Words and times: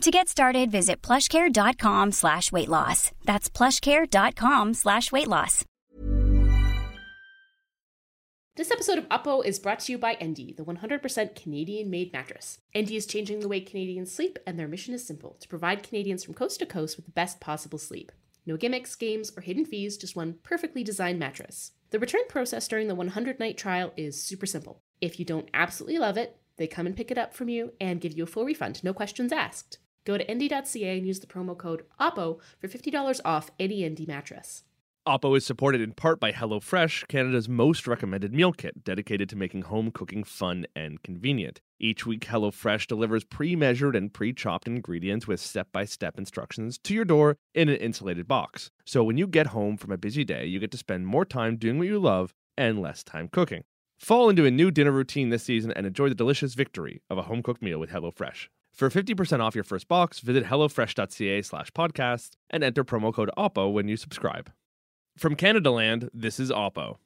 To 0.00 0.10
get 0.10 0.30
started, 0.30 0.70
visit 0.70 1.02
plushcare.com 1.02 2.12
slash 2.12 2.50
weight 2.50 2.70
loss. 2.70 3.12
That's 3.26 3.50
plushcare.com 3.50 4.72
slash 4.72 5.12
weight 5.12 5.28
loss. 5.28 5.66
This 8.56 8.70
episode 8.70 8.96
of 8.96 9.08
Oppo 9.10 9.44
is 9.44 9.58
brought 9.58 9.80
to 9.80 9.92
you 9.92 9.98
by 9.98 10.14
Endy, 10.14 10.54
the 10.54 10.64
100% 10.64 11.34
Canadian-made 11.34 12.14
mattress. 12.14 12.60
Endy 12.72 12.96
is 12.96 13.04
changing 13.04 13.40
the 13.40 13.48
way 13.48 13.60
Canadians 13.60 14.10
sleep, 14.10 14.38
and 14.46 14.58
their 14.58 14.68
mission 14.68 14.94
is 14.94 15.06
simple, 15.06 15.36
to 15.38 15.48
provide 15.48 15.82
Canadians 15.82 16.24
from 16.24 16.32
coast 16.32 16.60
to 16.60 16.66
coast 16.66 16.96
with 16.96 17.04
the 17.04 17.12
best 17.12 17.38
possible 17.38 17.78
sleep. 17.78 18.10
No 18.46 18.56
gimmicks, 18.56 18.94
games, 18.96 19.30
or 19.36 19.42
hidden 19.42 19.66
fees, 19.66 19.98
just 19.98 20.16
one 20.16 20.36
perfectly 20.42 20.82
designed 20.82 21.18
mattress. 21.18 21.72
The 21.90 21.98
return 21.98 22.22
process 22.26 22.66
during 22.68 22.88
the 22.88 22.96
100-night 22.96 23.58
trial 23.58 23.92
is 23.98 24.22
super 24.22 24.46
simple. 24.46 24.80
If 25.02 25.18
you 25.18 25.26
don't 25.26 25.50
absolutely 25.52 25.98
love 25.98 26.16
it, 26.16 26.38
they 26.56 26.66
come 26.66 26.86
and 26.86 26.96
pick 26.96 27.10
it 27.10 27.18
up 27.18 27.34
from 27.34 27.50
you 27.50 27.74
and 27.78 28.00
give 28.00 28.16
you 28.16 28.24
a 28.24 28.26
full 28.26 28.46
refund, 28.46 28.82
no 28.82 28.94
questions 28.94 29.30
asked. 29.30 29.76
Go 30.10 30.18
to 30.18 30.28
endy.ca 30.28 30.98
and 30.98 31.06
use 31.06 31.20
the 31.20 31.28
promo 31.28 31.56
code 31.56 31.84
OPPO 32.00 32.40
for 32.58 32.66
$50 32.66 33.20
off 33.24 33.52
any 33.60 33.84
Endy 33.84 34.06
mattress. 34.06 34.64
Oppo 35.06 35.36
is 35.36 35.46
supported 35.46 35.80
in 35.80 35.92
part 35.92 36.18
by 36.18 36.32
HelloFresh, 36.32 37.06
Canada's 37.06 37.48
most 37.48 37.86
recommended 37.86 38.34
meal 38.34 38.52
kit, 38.52 38.82
dedicated 38.82 39.28
to 39.28 39.36
making 39.36 39.62
home 39.62 39.92
cooking 39.92 40.24
fun 40.24 40.66
and 40.74 41.00
convenient. 41.04 41.60
Each 41.78 42.04
week, 42.06 42.26
HelloFresh 42.26 42.88
delivers 42.88 43.22
pre 43.22 43.54
measured 43.54 43.94
and 43.94 44.12
pre 44.12 44.32
chopped 44.32 44.66
ingredients 44.66 45.28
with 45.28 45.38
step 45.38 45.68
by 45.70 45.84
step 45.84 46.18
instructions 46.18 46.76
to 46.78 46.92
your 46.92 47.04
door 47.04 47.36
in 47.54 47.68
an 47.68 47.76
insulated 47.76 48.26
box. 48.26 48.72
So 48.84 49.04
when 49.04 49.16
you 49.16 49.28
get 49.28 49.46
home 49.46 49.76
from 49.76 49.92
a 49.92 49.96
busy 49.96 50.24
day, 50.24 50.44
you 50.44 50.58
get 50.58 50.72
to 50.72 50.76
spend 50.76 51.06
more 51.06 51.24
time 51.24 51.56
doing 51.56 51.78
what 51.78 51.86
you 51.86 52.00
love 52.00 52.34
and 52.58 52.82
less 52.82 53.04
time 53.04 53.28
cooking. 53.28 53.62
Fall 53.96 54.28
into 54.28 54.44
a 54.44 54.50
new 54.50 54.72
dinner 54.72 54.90
routine 54.90 55.28
this 55.28 55.44
season 55.44 55.70
and 55.70 55.86
enjoy 55.86 56.08
the 56.08 56.16
delicious 56.16 56.54
victory 56.54 57.00
of 57.08 57.16
a 57.16 57.22
home 57.22 57.44
cooked 57.44 57.62
meal 57.62 57.78
with 57.78 57.90
HelloFresh. 57.90 58.48
For 58.80 58.88
50% 58.88 59.40
off 59.40 59.54
your 59.54 59.62
first 59.62 59.88
box, 59.88 60.20
visit 60.20 60.46
HelloFresh.ca 60.46 61.42
slash 61.42 61.70
podcast 61.72 62.30
and 62.48 62.64
enter 62.64 62.82
promo 62.82 63.12
code 63.12 63.28
OPPO 63.36 63.74
when 63.74 63.88
you 63.88 63.98
subscribe. 63.98 64.50
From 65.18 65.36
Canadaland, 65.36 66.08
this 66.14 66.40
is 66.40 66.50
Oppo. 66.50 66.96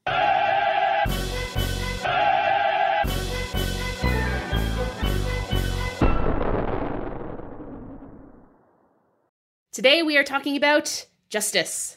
Today 9.72 10.04
we 10.04 10.16
are 10.16 10.22
talking 10.22 10.56
about 10.56 11.06
justice. 11.28 11.97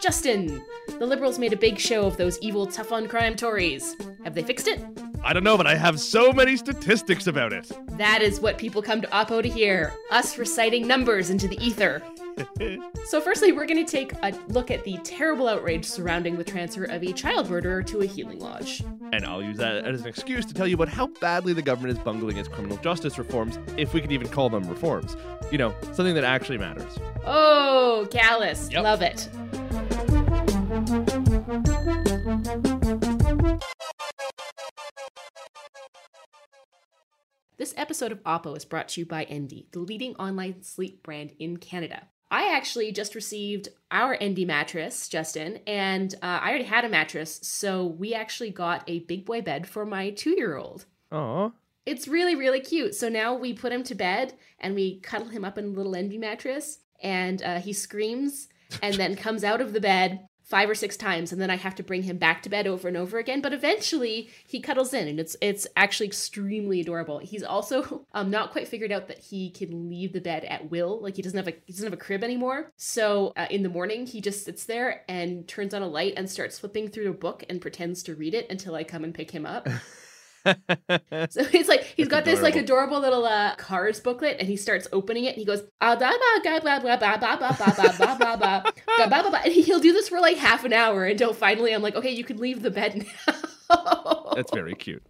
Justin! 0.00 0.62
The 1.00 1.06
Liberals 1.06 1.40
made 1.40 1.52
a 1.52 1.56
big 1.56 1.80
show 1.80 2.06
of 2.06 2.16
those 2.16 2.38
evil 2.38 2.68
tough 2.68 2.92
on 2.92 3.08
crime 3.08 3.34
Tories. 3.34 3.96
Have 4.22 4.34
they 4.34 4.44
fixed 4.44 4.68
it? 4.68 4.80
I 5.26 5.32
don't 5.32 5.42
know, 5.42 5.56
but 5.56 5.66
I 5.66 5.74
have 5.74 5.98
so 5.98 6.32
many 6.32 6.56
statistics 6.56 7.26
about 7.26 7.52
it. 7.52 7.68
That 7.98 8.22
is 8.22 8.38
what 8.38 8.58
people 8.58 8.80
come 8.80 9.00
to 9.00 9.08
Oppo 9.08 9.42
to 9.42 9.48
hear 9.48 9.92
us 10.12 10.38
reciting 10.38 10.86
numbers 10.86 11.30
into 11.30 11.48
the 11.48 11.58
ether. 11.58 12.00
so, 13.06 13.20
firstly, 13.20 13.50
we're 13.50 13.66
going 13.66 13.84
to 13.84 13.90
take 13.90 14.12
a 14.22 14.32
look 14.46 14.70
at 14.70 14.84
the 14.84 14.98
terrible 14.98 15.48
outrage 15.48 15.84
surrounding 15.84 16.36
the 16.36 16.44
transfer 16.44 16.84
of 16.84 17.02
a 17.02 17.12
child 17.12 17.50
murderer 17.50 17.82
to 17.82 18.02
a 18.02 18.06
healing 18.06 18.38
lodge. 18.38 18.84
And 19.12 19.24
I'll 19.24 19.42
use 19.42 19.56
that 19.56 19.84
as 19.84 20.02
an 20.02 20.06
excuse 20.06 20.46
to 20.46 20.54
tell 20.54 20.68
you 20.68 20.76
about 20.76 20.90
how 20.90 21.08
badly 21.20 21.54
the 21.54 21.62
government 21.62 21.98
is 21.98 22.04
bungling 22.04 22.36
its 22.36 22.48
criminal 22.48 22.76
justice 22.76 23.18
reforms, 23.18 23.58
if 23.76 23.94
we 23.94 24.00
can 24.00 24.12
even 24.12 24.28
call 24.28 24.48
them 24.48 24.68
reforms. 24.68 25.16
You 25.50 25.58
know, 25.58 25.74
something 25.92 26.14
that 26.14 26.24
actually 26.24 26.58
matters. 26.58 26.96
Oh, 27.24 28.06
callous. 28.12 28.70
Yep. 28.70 28.84
Love 28.84 29.02
it. 29.02 29.28
Episode 37.76 38.12
of 38.12 38.22
Oppo 38.24 38.56
is 38.56 38.64
brought 38.64 38.88
to 38.88 39.00
you 39.00 39.06
by 39.06 39.24
Endy, 39.24 39.68
the 39.72 39.80
leading 39.80 40.14
online 40.16 40.62
sleep 40.62 41.02
brand 41.02 41.32
in 41.38 41.56
Canada. 41.56 42.08
I 42.30 42.54
actually 42.54 42.90
just 42.90 43.14
received 43.14 43.68
our 43.90 44.16
Endy 44.20 44.44
mattress, 44.44 45.08
Justin, 45.08 45.60
and 45.66 46.12
uh, 46.16 46.40
I 46.42 46.48
already 46.48 46.64
had 46.64 46.84
a 46.84 46.88
mattress, 46.88 47.38
so 47.42 47.86
we 47.86 48.14
actually 48.14 48.50
got 48.50 48.82
a 48.88 49.00
big 49.00 49.24
boy 49.24 49.42
bed 49.42 49.68
for 49.68 49.86
my 49.86 50.10
two 50.10 50.34
year 50.36 50.56
old. 50.56 50.86
Aw. 51.12 51.50
It's 51.84 52.08
really, 52.08 52.34
really 52.34 52.60
cute. 52.60 52.96
So 52.96 53.08
now 53.08 53.34
we 53.34 53.52
put 53.52 53.72
him 53.72 53.84
to 53.84 53.94
bed 53.94 54.34
and 54.58 54.74
we 54.74 54.98
cuddle 54.98 55.28
him 55.28 55.44
up 55.44 55.56
in 55.56 55.66
a 55.66 55.68
little 55.68 55.94
Endy 55.94 56.18
mattress, 56.18 56.78
and 57.00 57.42
uh, 57.42 57.60
he 57.60 57.72
screams 57.72 58.48
and 58.82 58.94
then 58.96 59.14
comes 59.14 59.44
out 59.44 59.60
of 59.60 59.72
the 59.72 59.80
bed 59.80 60.26
five 60.46 60.70
or 60.70 60.74
six 60.74 60.96
times 60.96 61.32
and 61.32 61.40
then 61.40 61.50
I 61.50 61.56
have 61.56 61.74
to 61.74 61.82
bring 61.82 62.04
him 62.04 62.18
back 62.18 62.42
to 62.42 62.48
bed 62.48 62.68
over 62.68 62.86
and 62.86 62.96
over 62.96 63.18
again. 63.18 63.40
But 63.40 63.52
eventually 63.52 64.30
he 64.46 64.60
cuddles 64.60 64.94
in 64.94 65.08
and 65.08 65.18
it's 65.18 65.36
it's 65.40 65.66
actually 65.76 66.06
extremely 66.06 66.80
adorable. 66.80 67.18
He's 67.18 67.42
also 67.42 68.06
um, 68.12 68.30
not 68.30 68.52
quite 68.52 68.68
figured 68.68 68.92
out 68.92 69.08
that 69.08 69.18
he 69.18 69.50
can 69.50 69.88
leave 69.88 70.12
the 70.12 70.20
bed 70.20 70.44
at 70.44 70.70
will. 70.70 71.00
Like 71.02 71.16
he 71.16 71.22
doesn't 71.22 71.36
have 71.36 71.48
a 71.48 71.56
he 71.66 71.72
doesn't 71.72 71.86
have 71.86 71.92
a 71.92 72.02
crib 72.02 72.22
anymore. 72.22 72.70
So 72.76 73.32
uh, 73.36 73.46
in 73.50 73.64
the 73.64 73.68
morning 73.68 74.06
he 74.06 74.20
just 74.20 74.44
sits 74.44 74.64
there 74.64 75.02
and 75.08 75.46
turns 75.48 75.74
on 75.74 75.82
a 75.82 75.88
light 75.88 76.14
and 76.16 76.30
starts 76.30 76.58
flipping 76.60 76.88
through 76.88 77.10
a 77.10 77.14
book 77.14 77.44
and 77.50 77.60
pretends 77.60 78.04
to 78.04 78.14
read 78.14 78.34
it 78.34 78.48
until 78.48 78.74
I 78.76 78.84
come 78.84 79.02
and 79.02 79.12
pick 79.12 79.32
him 79.32 79.46
up. 79.46 79.68
So 81.30 81.44
he's 81.44 81.68
like 81.68 81.82
he's 81.96 82.08
That's 82.08 82.08
got 82.08 82.24
this 82.24 82.42
like 82.42 82.56
adorable. 82.56 82.98
adorable 82.98 83.00
little 83.00 83.24
uh 83.26 83.54
cars 83.56 84.00
booklet 84.00 84.36
and 84.38 84.48
he 84.48 84.56
starts 84.56 84.86
opening 84.92 85.24
it 85.24 85.30
and 85.30 85.36
he 85.38 85.44
goes 85.44 85.62
ah 85.80 85.94
da 85.94 86.10
ba 86.10 86.40
ga 86.42 86.60
blah 86.60 86.78
blah 86.80 86.96
blah 86.96 87.16
blah 87.16 87.36
blah 87.36 87.52
blah 87.56 87.68
blah 87.68 87.94
blah 87.94 88.16
blah 88.16 88.36
blah 88.36 88.62
blah 88.96 89.06
blah 89.08 89.30
blah 89.30 89.40
and 89.44 89.52
he'll 89.52 89.80
do 89.80 89.92
this 89.92 90.08
for 90.08 90.20
like 90.20 90.36
half 90.36 90.64
an 90.64 90.72
hour 90.72 91.04
until 91.04 91.32
finally 91.34 91.72
I'm 91.72 91.82
like 91.82 91.96
okay 91.96 92.10
you 92.10 92.24
can 92.24 92.36
leave 92.38 92.62
the 92.62 92.70
bed 92.70 93.04
now. 93.68 94.32
That's 94.34 94.52
very 94.52 94.74
cute. 94.74 95.02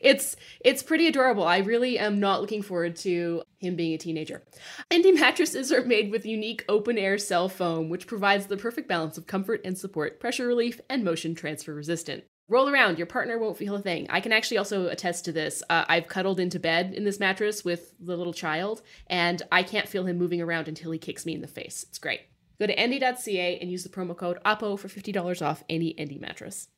It's 0.00 0.36
it's 0.60 0.82
pretty 0.82 1.08
adorable. 1.08 1.44
I 1.44 1.58
really 1.58 1.98
am 1.98 2.20
not 2.20 2.40
looking 2.40 2.62
forward 2.62 2.94
to 2.96 3.42
him 3.58 3.74
being 3.76 3.94
a 3.94 3.98
teenager. 3.98 4.42
Endy 4.90 5.12
mattresses 5.12 5.72
are 5.72 5.84
made 5.84 6.10
with 6.10 6.26
unique 6.26 6.64
open 6.68 6.98
air 6.98 7.18
cell 7.18 7.48
foam, 7.48 7.88
which 7.88 8.06
provides 8.06 8.46
the 8.46 8.56
perfect 8.56 8.88
balance 8.88 9.18
of 9.18 9.26
comfort 9.26 9.60
and 9.64 9.76
support, 9.76 10.20
pressure 10.20 10.46
relief, 10.46 10.80
and 10.88 11.02
motion 11.04 11.34
transfer 11.34 11.74
resistant. 11.74 12.24
Roll 12.48 12.68
around, 12.68 12.98
your 12.98 13.06
partner 13.06 13.38
won't 13.38 13.56
feel 13.56 13.76
a 13.76 13.80
thing. 13.80 14.06
I 14.10 14.20
can 14.20 14.32
actually 14.32 14.58
also 14.58 14.88
attest 14.88 15.24
to 15.24 15.32
this. 15.32 15.62
Uh, 15.70 15.84
I've 15.88 16.08
cuddled 16.08 16.40
into 16.40 16.58
bed 16.58 16.92
in 16.92 17.04
this 17.04 17.20
mattress 17.20 17.64
with 17.64 17.94
the 17.98 18.16
little 18.16 18.34
child, 18.34 18.82
and 19.06 19.40
I 19.50 19.62
can't 19.62 19.88
feel 19.88 20.04
him 20.04 20.18
moving 20.18 20.40
around 20.40 20.68
until 20.68 20.90
he 20.90 20.98
kicks 20.98 21.24
me 21.24 21.34
in 21.34 21.40
the 21.40 21.46
face. 21.46 21.84
It's 21.88 21.98
great. 21.98 22.22
Go 22.58 22.66
to 22.66 22.78
endy.ca 22.78 23.58
and 23.58 23.70
use 23.70 23.84
the 23.84 23.88
promo 23.88 24.16
code 24.16 24.38
OPPO 24.44 24.78
for 24.78 24.88
$50 24.88 25.40
off 25.40 25.64
any 25.68 25.98
Endy 25.98 26.18
mattress. 26.18 26.68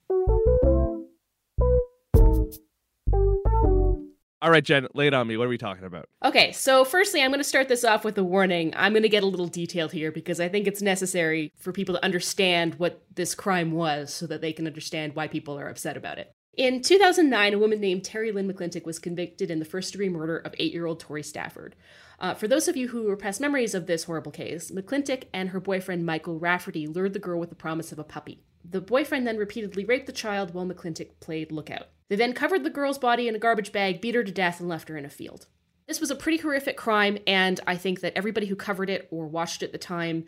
All 4.44 4.50
right, 4.50 4.62
Jen, 4.62 4.86
lay 4.92 5.06
it 5.06 5.14
on 5.14 5.26
me. 5.26 5.38
What 5.38 5.46
are 5.46 5.48
we 5.48 5.56
talking 5.56 5.84
about? 5.84 6.06
Okay, 6.22 6.52
so 6.52 6.84
firstly, 6.84 7.22
I'm 7.22 7.30
going 7.30 7.40
to 7.40 7.44
start 7.44 7.66
this 7.66 7.82
off 7.82 8.04
with 8.04 8.18
a 8.18 8.22
warning. 8.22 8.74
I'm 8.76 8.92
going 8.92 9.02
to 9.02 9.08
get 9.08 9.22
a 9.22 9.26
little 9.26 9.46
detailed 9.46 9.92
here 9.92 10.12
because 10.12 10.38
I 10.38 10.50
think 10.50 10.66
it's 10.66 10.82
necessary 10.82 11.50
for 11.56 11.72
people 11.72 11.94
to 11.94 12.04
understand 12.04 12.74
what 12.74 13.02
this 13.14 13.34
crime 13.34 13.72
was 13.72 14.12
so 14.12 14.26
that 14.26 14.42
they 14.42 14.52
can 14.52 14.66
understand 14.66 15.16
why 15.16 15.28
people 15.28 15.58
are 15.58 15.70
upset 15.70 15.96
about 15.96 16.18
it. 16.18 16.30
In 16.58 16.82
2009, 16.82 17.54
a 17.54 17.58
woman 17.58 17.80
named 17.80 18.02
Terri-Lynne 18.02 18.52
McClintic 18.52 18.84
was 18.84 18.98
convicted 18.98 19.50
in 19.50 19.60
the 19.60 19.64
first 19.64 19.92
degree 19.92 20.10
murder 20.10 20.36
of 20.36 20.54
eight 20.58 20.74
year 20.74 20.84
old 20.84 21.00
Tori 21.00 21.22
Stafford. 21.22 21.74
Uh, 22.20 22.34
for 22.34 22.46
those 22.46 22.68
of 22.68 22.76
you 22.76 22.88
who 22.88 23.08
repress 23.08 23.40
memories 23.40 23.74
of 23.74 23.86
this 23.86 24.04
horrible 24.04 24.30
case, 24.30 24.70
McClintic 24.70 25.24
and 25.32 25.48
her 25.48 25.60
boyfriend 25.60 26.04
Michael 26.04 26.38
Rafferty 26.38 26.86
lured 26.86 27.14
the 27.14 27.18
girl 27.18 27.40
with 27.40 27.48
the 27.48 27.54
promise 27.54 27.92
of 27.92 27.98
a 27.98 28.04
puppy. 28.04 28.44
The 28.62 28.82
boyfriend 28.82 29.26
then 29.26 29.38
repeatedly 29.38 29.86
raped 29.86 30.04
the 30.04 30.12
child 30.12 30.52
while 30.52 30.66
McClintock 30.66 31.18
played 31.20 31.50
lookout. 31.50 31.86
They 32.08 32.16
then 32.16 32.32
covered 32.32 32.64
the 32.64 32.70
girl's 32.70 32.98
body 32.98 33.28
in 33.28 33.34
a 33.34 33.38
garbage 33.38 33.72
bag, 33.72 34.00
beat 34.00 34.14
her 34.14 34.24
to 34.24 34.32
death, 34.32 34.60
and 34.60 34.68
left 34.68 34.88
her 34.88 34.96
in 34.96 35.04
a 35.04 35.10
field. 35.10 35.46
This 35.86 36.00
was 36.00 36.10
a 36.10 36.16
pretty 36.16 36.38
horrific 36.38 36.76
crime, 36.76 37.18
and 37.26 37.60
I 37.66 37.76
think 37.76 38.00
that 38.00 38.16
everybody 38.16 38.46
who 38.46 38.56
covered 38.56 38.88
it 38.88 39.08
or 39.10 39.26
watched 39.26 39.62
it 39.62 39.66
at 39.66 39.72
the 39.72 39.78
time 39.78 40.24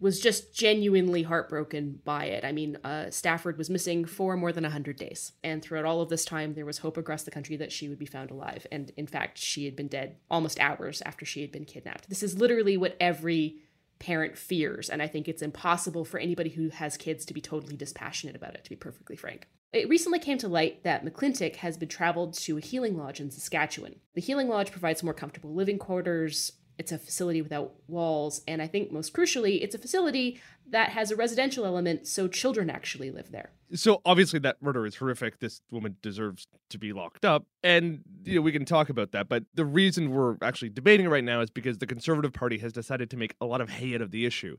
was 0.00 0.18
just 0.18 0.54
genuinely 0.54 1.22
heartbroken 1.22 2.00
by 2.04 2.24
it. 2.24 2.42
I 2.42 2.52
mean, 2.52 2.78
uh, 2.82 3.10
Stafford 3.10 3.58
was 3.58 3.68
missing 3.68 4.06
for 4.06 4.34
more 4.34 4.50
than 4.50 4.64
100 4.64 4.96
days. 4.96 5.32
And 5.44 5.60
throughout 5.60 5.84
all 5.84 6.00
of 6.00 6.08
this 6.08 6.24
time, 6.24 6.54
there 6.54 6.64
was 6.64 6.78
hope 6.78 6.96
across 6.96 7.24
the 7.24 7.30
country 7.30 7.56
that 7.56 7.70
she 7.70 7.88
would 7.88 7.98
be 7.98 8.06
found 8.06 8.30
alive. 8.30 8.66
And 8.72 8.90
in 8.96 9.06
fact, 9.06 9.36
she 9.36 9.66
had 9.66 9.76
been 9.76 9.88
dead 9.88 10.16
almost 10.30 10.58
hours 10.58 11.02
after 11.04 11.26
she 11.26 11.42
had 11.42 11.52
been 11.52 11.66
kidnapped. 11.66 12.08
This 12.08 12.22
is 12.22 12.38
literally 12.40 12.78
what 12.78 12.96
every 12.98 13.58
parent 14.00 14.36
fears. 14.36 14.90
And 14.90 15.00
I 15.00 15.06
think 15.06 15.28
it's 15.28 15.42
impossible 15.42 16.04
for 16.04 16.18
anybody 16.18 16.50
who 16.50 16.70
has 16.70 16.96
kids 16.96 17.24
to 17.26 17.34
be 17.34 17.40
totally 17.40 17.76
dispassionate 17.76 18.34
about 18.34 18.54
it, 18.54 18.64
to 18.64 18.70
be 18.70 18.76
perfectly 18.76 19.14
frank. 19.14 19.46
It 19.72 19.88
recently 19.88 20.18
came 20.18 20.38
to 20.38 20.48
light 20.48 20.82
that 20.82 21.04
McClintic 21.04 21.56
has 21.56 21.76
been 21.76 21.88
traveled 21.88 22.34
to 22.38 22.56
a 22.56 22.60
healing 22.60 22.96
lodge 22.96 23.20
in 23.20 23.30
Saskatchewan. 23.30 24.00
The 24.14 24.20
healing 24.20 24.48
lodge 24.48 24.72
provides 24.72 25.04
more 25.04 25.14
comfortable 25.14 25.54
living 25.54 25.78
quarters, 25.78 26.50
it's 26.80 26.92
a 26.92 26.98
facility 26.98 27.42
without 27.42 27.74
walls, 27.88 28.40
and 28.48 28.62
I 28.62 28.66
think 28.66 28.90
most 28.90 29.12
crucially, 29.12 29.62
it's 29.62 29.74
a 29.74 29.78
facility 29.78 30.40
that 30.70 30.88
has 30.88 31.10
a 31.10 31.16
residential 31.16 31.66
element, 31.66 32.06
so 32.06 32.26
children 32.26 32.70
actually 32.70 33.10
live 33.10 33.30
there. 33.30 33.50
So 33.74 34.00
obviously 34.06 34.38
that 34.40 34.62
murder 34.62 34.86
is 34.86 34.96
horrific. 34.96 35.40
This 35.40 35.60
woman 35.70 35.96
deserves 36.00 36.46
to 36.70 36.78
be 36.78 36.94
locked 36.94 37.26
up, 37.26 37.44
and 37.62 38.00
you 38.24 38.36
know 38.36 38.40
we 38.40 38.50
can 38.50 38.64
talk 38.64 38.88
about 38.88 39.12
that. 39.12 39.28
But 39.28 39.44
the 39.52 39.66
reason 39.66 40.10
we're 40.10 40.36
actually 40.40 40.70
debating 40.70 41.04
it 41.04 41.10
right 41.10 41.22
now 41.22 41.42
is 41.42 41.50
because 41.50 41.76
the 41.78 41.86
Conservative 41.86 42.32
Party 42.32 42.56
has 42.58 42.72
decided 42.72 43.10
to 43.10 43.18
make 43.18 43.36
a 43.42 43.44
lot 43.44 43.60
of 43.60 43.68
hay 43.68 43.94
out 43.94 44.00
of 44.00 44.10
the 44.10 44.24
issue. 44.24 44.56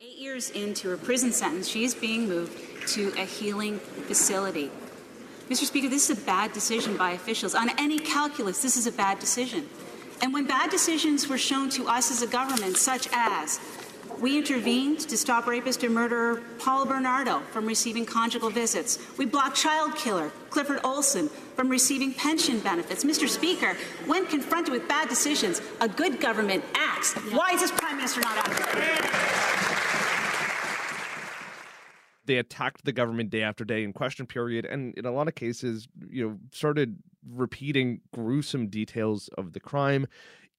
Eight 0.00 0.18
years 0.18 0.50
into 0.50 0.88
her 0.90 0.96
prison 0.96 1.32
sentence, 1.32 1.66
she 1.66 1.82
is 1.82 1.92
being 1.92 2.28
moved 2.28 2.88
to 2.90 3.12
a 3.18 3.24
healing 3.24 3.80
facility. 4.06 4.70
Mr. 5.48 5.64
Speaker, 5.64 5.88
this 5.88 6.08
is 6.08 6.18
a 6.18 6.20
bad 6.24 6.52
decision 6.52 6.96
by 6.96 7.10
officials. 7.10 7.54
On 7.54 7.68
any 7.78 7.98
calculus, 7.98 8.62
this 8.62 8.76
is 8.76 8.86
a 8.86 8.92
bad 8.92 9.18
decision. 9.18 9.68
And 10.22 10.32
when 10.32 10.46
bad 10.46 10.70
decisions 10.70 11.28
were 11.28 11.38
shown 11.38 11.70
to 11.70 11.86
us 11.88 12.10
as 12.10 12.22
a 12.22 12.26
government, 12.26 12.76
such 12.76 13.08
as 13.12 13.60
we 14.20 14.38
intervened 14.38 15.00
to 15.00 15.16
stop 15.16 15.46
rapist 15.46 15.82
and 15.82 15.94
murderer 15.94 16.42
Paul 16.58 16.86
Bernardo 16.86 17.40
from 17.50 17.66
receiving 17.66 18.06
conjugal 18.06 18.48
visits. 18.50 18.98
We 19.18 19.26
blocked 19.26 19.56
child 19.56 19.96
killer 19.96 20.30
Clifford 20.50 20.80
Olson 20.84 21.28
from 21.28 21.68
receiving 21.68 22.14
pension 22.14 22.60
benefits. 22.60 23.04
Mr. 23.04 23.28
Speaker, 23.28 23.76
when 24.06 24.26
confronted 24.26 24.72
with 24.72 24.88
bad 24.88 25.08
decisions, 25.08 25.60
a 25.80 25.88
good 25.88 26.20
government 26.20 26.64
acts. 26.74 27.14
Why 27.32 27.50
is 27.52 27.60
this 27.60 27.72
Prime 27.72 27.96
Minister 27.96 28.20
not 28.20 28.38
out 28.38 28.50
They 32.26 32.38
attacked 32.38 32.84
the 32.84 32.92
government 32.92 33.30
day 33.30 33.42
after 33.42 33.64
day 33.64 33.84
in 33.84 33.92
question 33.92 34.26
period, 34.26 34.64
and 34.64 34.94
in 34.94 35.04
a 35.06 35.12
lot 35.12 35.28
of 35.28 35.34
cases, 35.34 35.88
you 36.08 36.28
know, 36.28 36.38
started 36.52 36.96
repeating 37.28 38.00
gruesome 38.12 38.68
details 38.68 39.28
of 39.36 39.52
the 39.52 39.60
crime 39.60 40.06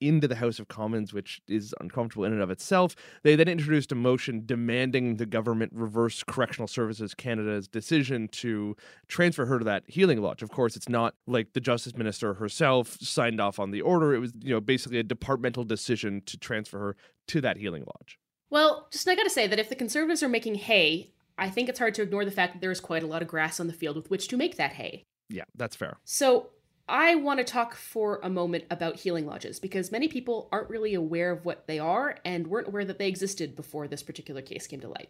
into 0.02 0.28
the 0.28 0.36
House 0.36 0.60
of 0.60 0.68
Commons, 0.68 1.14
which 1.14 1.42
is 1.48 1.74
uncomfortable 1.80 2.26
in 2.26 2.34
and 2.34 2.42
of 2.42 2.50
itself. 2.50 2.96
They 3.24 3.36
then 3.36 3.48
introduced 3.48 3.92
a 3.92 3.96
motion 3.96 4.44
demanding 4.46 5.18
the 5.18 5.26
government 5.26 5.72
reverse 5.74 6.24
Correctional 6.24 6.68
Services 6.68 7.14
Canada's 7.14 7.68
decision 7.68 8.28
to 8.30 8.76
transfer 9.08 9.46
her 9.46 9.60
to 9.60 9.66
that 9.66 9.84
healing 9.88 10.22
lodge. 10.22 10.42
Of 10.42 10.50
course, 10.50 10.76
it's 10.76 10.90
not 10.90 11.16
like 11.28 11.54
the 11.54 11.62
Justice 11.62 11.96
Minister 11.96 12.34
herself 12.36 12.98
signed 13.00 13.40
off 13.40 13.60
on 13.60 13.72
the 13.72 13.82
order. 13.82 14.14
It 14.14 14.20
was, 14.20 14.34
you 14.42 14.54
know, 14.54 14.62
basically 14.62 15.00
a 15.00 15.04
departmental 15.04 15.64
decision 15.64 16.22
to 16.26 16.38
transfer 16.38 16.80
her 16.80 16.96
to 17.28 17.42
that 17.42 17.58
healing 17.58 17.84
lodge. 17.84 18.20
Well, 18.50 18.88
just 18.92 19.08
I 19.08 19.16
gotta 19.16 19.30
say 19.30 19.48
that 19.48 19.60
if 19.60 19.70
the 19.70 19.76
Conservatives 19.76 20.22
are 20.22 20.30
making 20.30 20.56
hay, 20.56 21.12
I 21.38 21.50
think 21.50 21.68
it's 21.68 21.80
hard 21.80 21.96
to 21.96 22.02
ignore 22.02 22.26
the 22.26 22.32
fact 22.32 22.54
that 22.54 22.60
there 22.62 22.72
is 22.72 22.80
quite 22.80 23.04
a 23.04 23.08
lot 23.08 23.22
of 23.22 23.28
grass 23.28 23.60
on 23.60 23.68
the 23.68 23.74
field 23.74 23.96
with 23.96 24.10
which 24.10 24.28
to 24.30 24.38
make 24.38 24.58
that 24.58 24.74
hay. 24.74 25.04
Yeah, 25.30 25.44
that's 25.56 25.76
fair. 25.76 25.98
So 26.04 26.50
I 26.88 27.16
want 27.16 27.40
to 27.40 27.44
talk 27.44 27.76
for 27.76 28.20
a 28.22 28.30
moment 28.30 28.66
about 28.70 28.98
healing 28.98 29.26
lodges 29.26 29.60
because 29.60 29.92
many 29.92 30.08
people 30.08 30.50
aren't 30.52 30.70
really 30.70 30.94
aware 30.94 31.32
of 31.32 31.44
what 31.44 31.68
they 31.68 31.80
are 31.80 32.18
and 32.24 32.48
weren't 32.48 32.68
aware 32.68 32.86
that 32.86 33.00
they 33.00 33.08
existed 33.08 33.56
before 33.56 33.88
this 33.88 34.04
particular 34.04 34.42
case 34.42 34.68
came 34.68 34.82
to 34.82 34.90
light. 34.90 35.10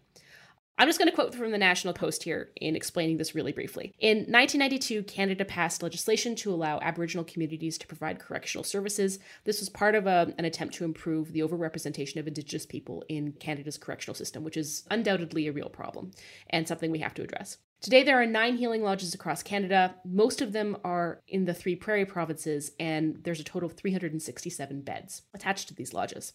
I'm 0.78 0.90
just 0.90 1.00
going 1.00 1.10
to 1.10 1.16
quote 1.16 1.34
from 1.34 1.52
the 1.52 1.58
National 1.58 1.94
Post 1.94 2.24
here 2.24 2.50
in 2.58 2.76
explaining 2.76 3.16
this 3.16 3.34
really 3.34 3.54
briefly. 3.54 3.94
In 4.00 4.18
1992, 4.18 5.04
Canada 5.04 5.46
passed 5.46 5.82
legislation 5.82 6.36
to 6.38 6.54
allow 6.54 6.80
Aboriginal 6.82 7.24
communities 7.24 7.78
to 7.78 7.88
provide 7.88 8.20
correctional 8.20 8.66
services. 8.66 9.20
This 9.46 9.62
was 9.62 9.70
part 9.70 9.96
of 9.96 10.06
a, 10.06 10.34
an 10.38 10.44
attempt 10.44 10.76
to 10.76 10.84
improve 10.84 11.32
the 11.32 11.40
overrepresentation 11.42 12.18
of 12.18 12.28
Indigenous 12.28 12.66
people 12.66 13.06
in 13.08 13.32
Canada's 13.34 13.78
correctional 13.78 14.16
system, 14.16 14.44
which 14.44 14.58
is 14.58 14.84
undoubtedly 14.92 15.48
a 15.48 15.54
real 15.54 15.70
problem 15.70 16.12
and 16.50 16.68
something 16.68 16.92
we 16.92 17.00
have 17.00 17.14
to 17.14 17.24
address. 17.24 17.58
Today, 17.82 18.04
there 18.04 18.20
are 18.20 18.26
nine 18.26 18.58
healing 18.58 18.82
lodges 18.82 19.14
across 19.14 19.44
Canada. 19.44 19.96
Most 20.04 20.42
of 20.42 20.54
them 20.54 20.78
are 20.84 21.22
in 21.28 21.46
the 21.46 21.54
three 21.54 21.76
prairie 21.76 22.06
provinces, 22.06 22.72
and 22.80 23.20
there's 23.24 23.40
a 23.40 23.44
total 23.44 23.70
of 23.70 23.78
367 23.78 24.82
beds 24.82 25.22
attached 25.34 25.68
to 25.68 25.76
these 25.76 25.94
lodges. 25.94 26.34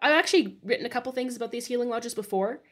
I've 0.00 0.12
actually 0.12 0.58
written 0.62 0.86
a 0.86 0.90
couple 0.90 1.10
things 1.12 1.34
about 1.34 1.50
these 1.50 1.66
healing 1.66 1.88
lodges 1.88 2.14
before, 2.14 2.62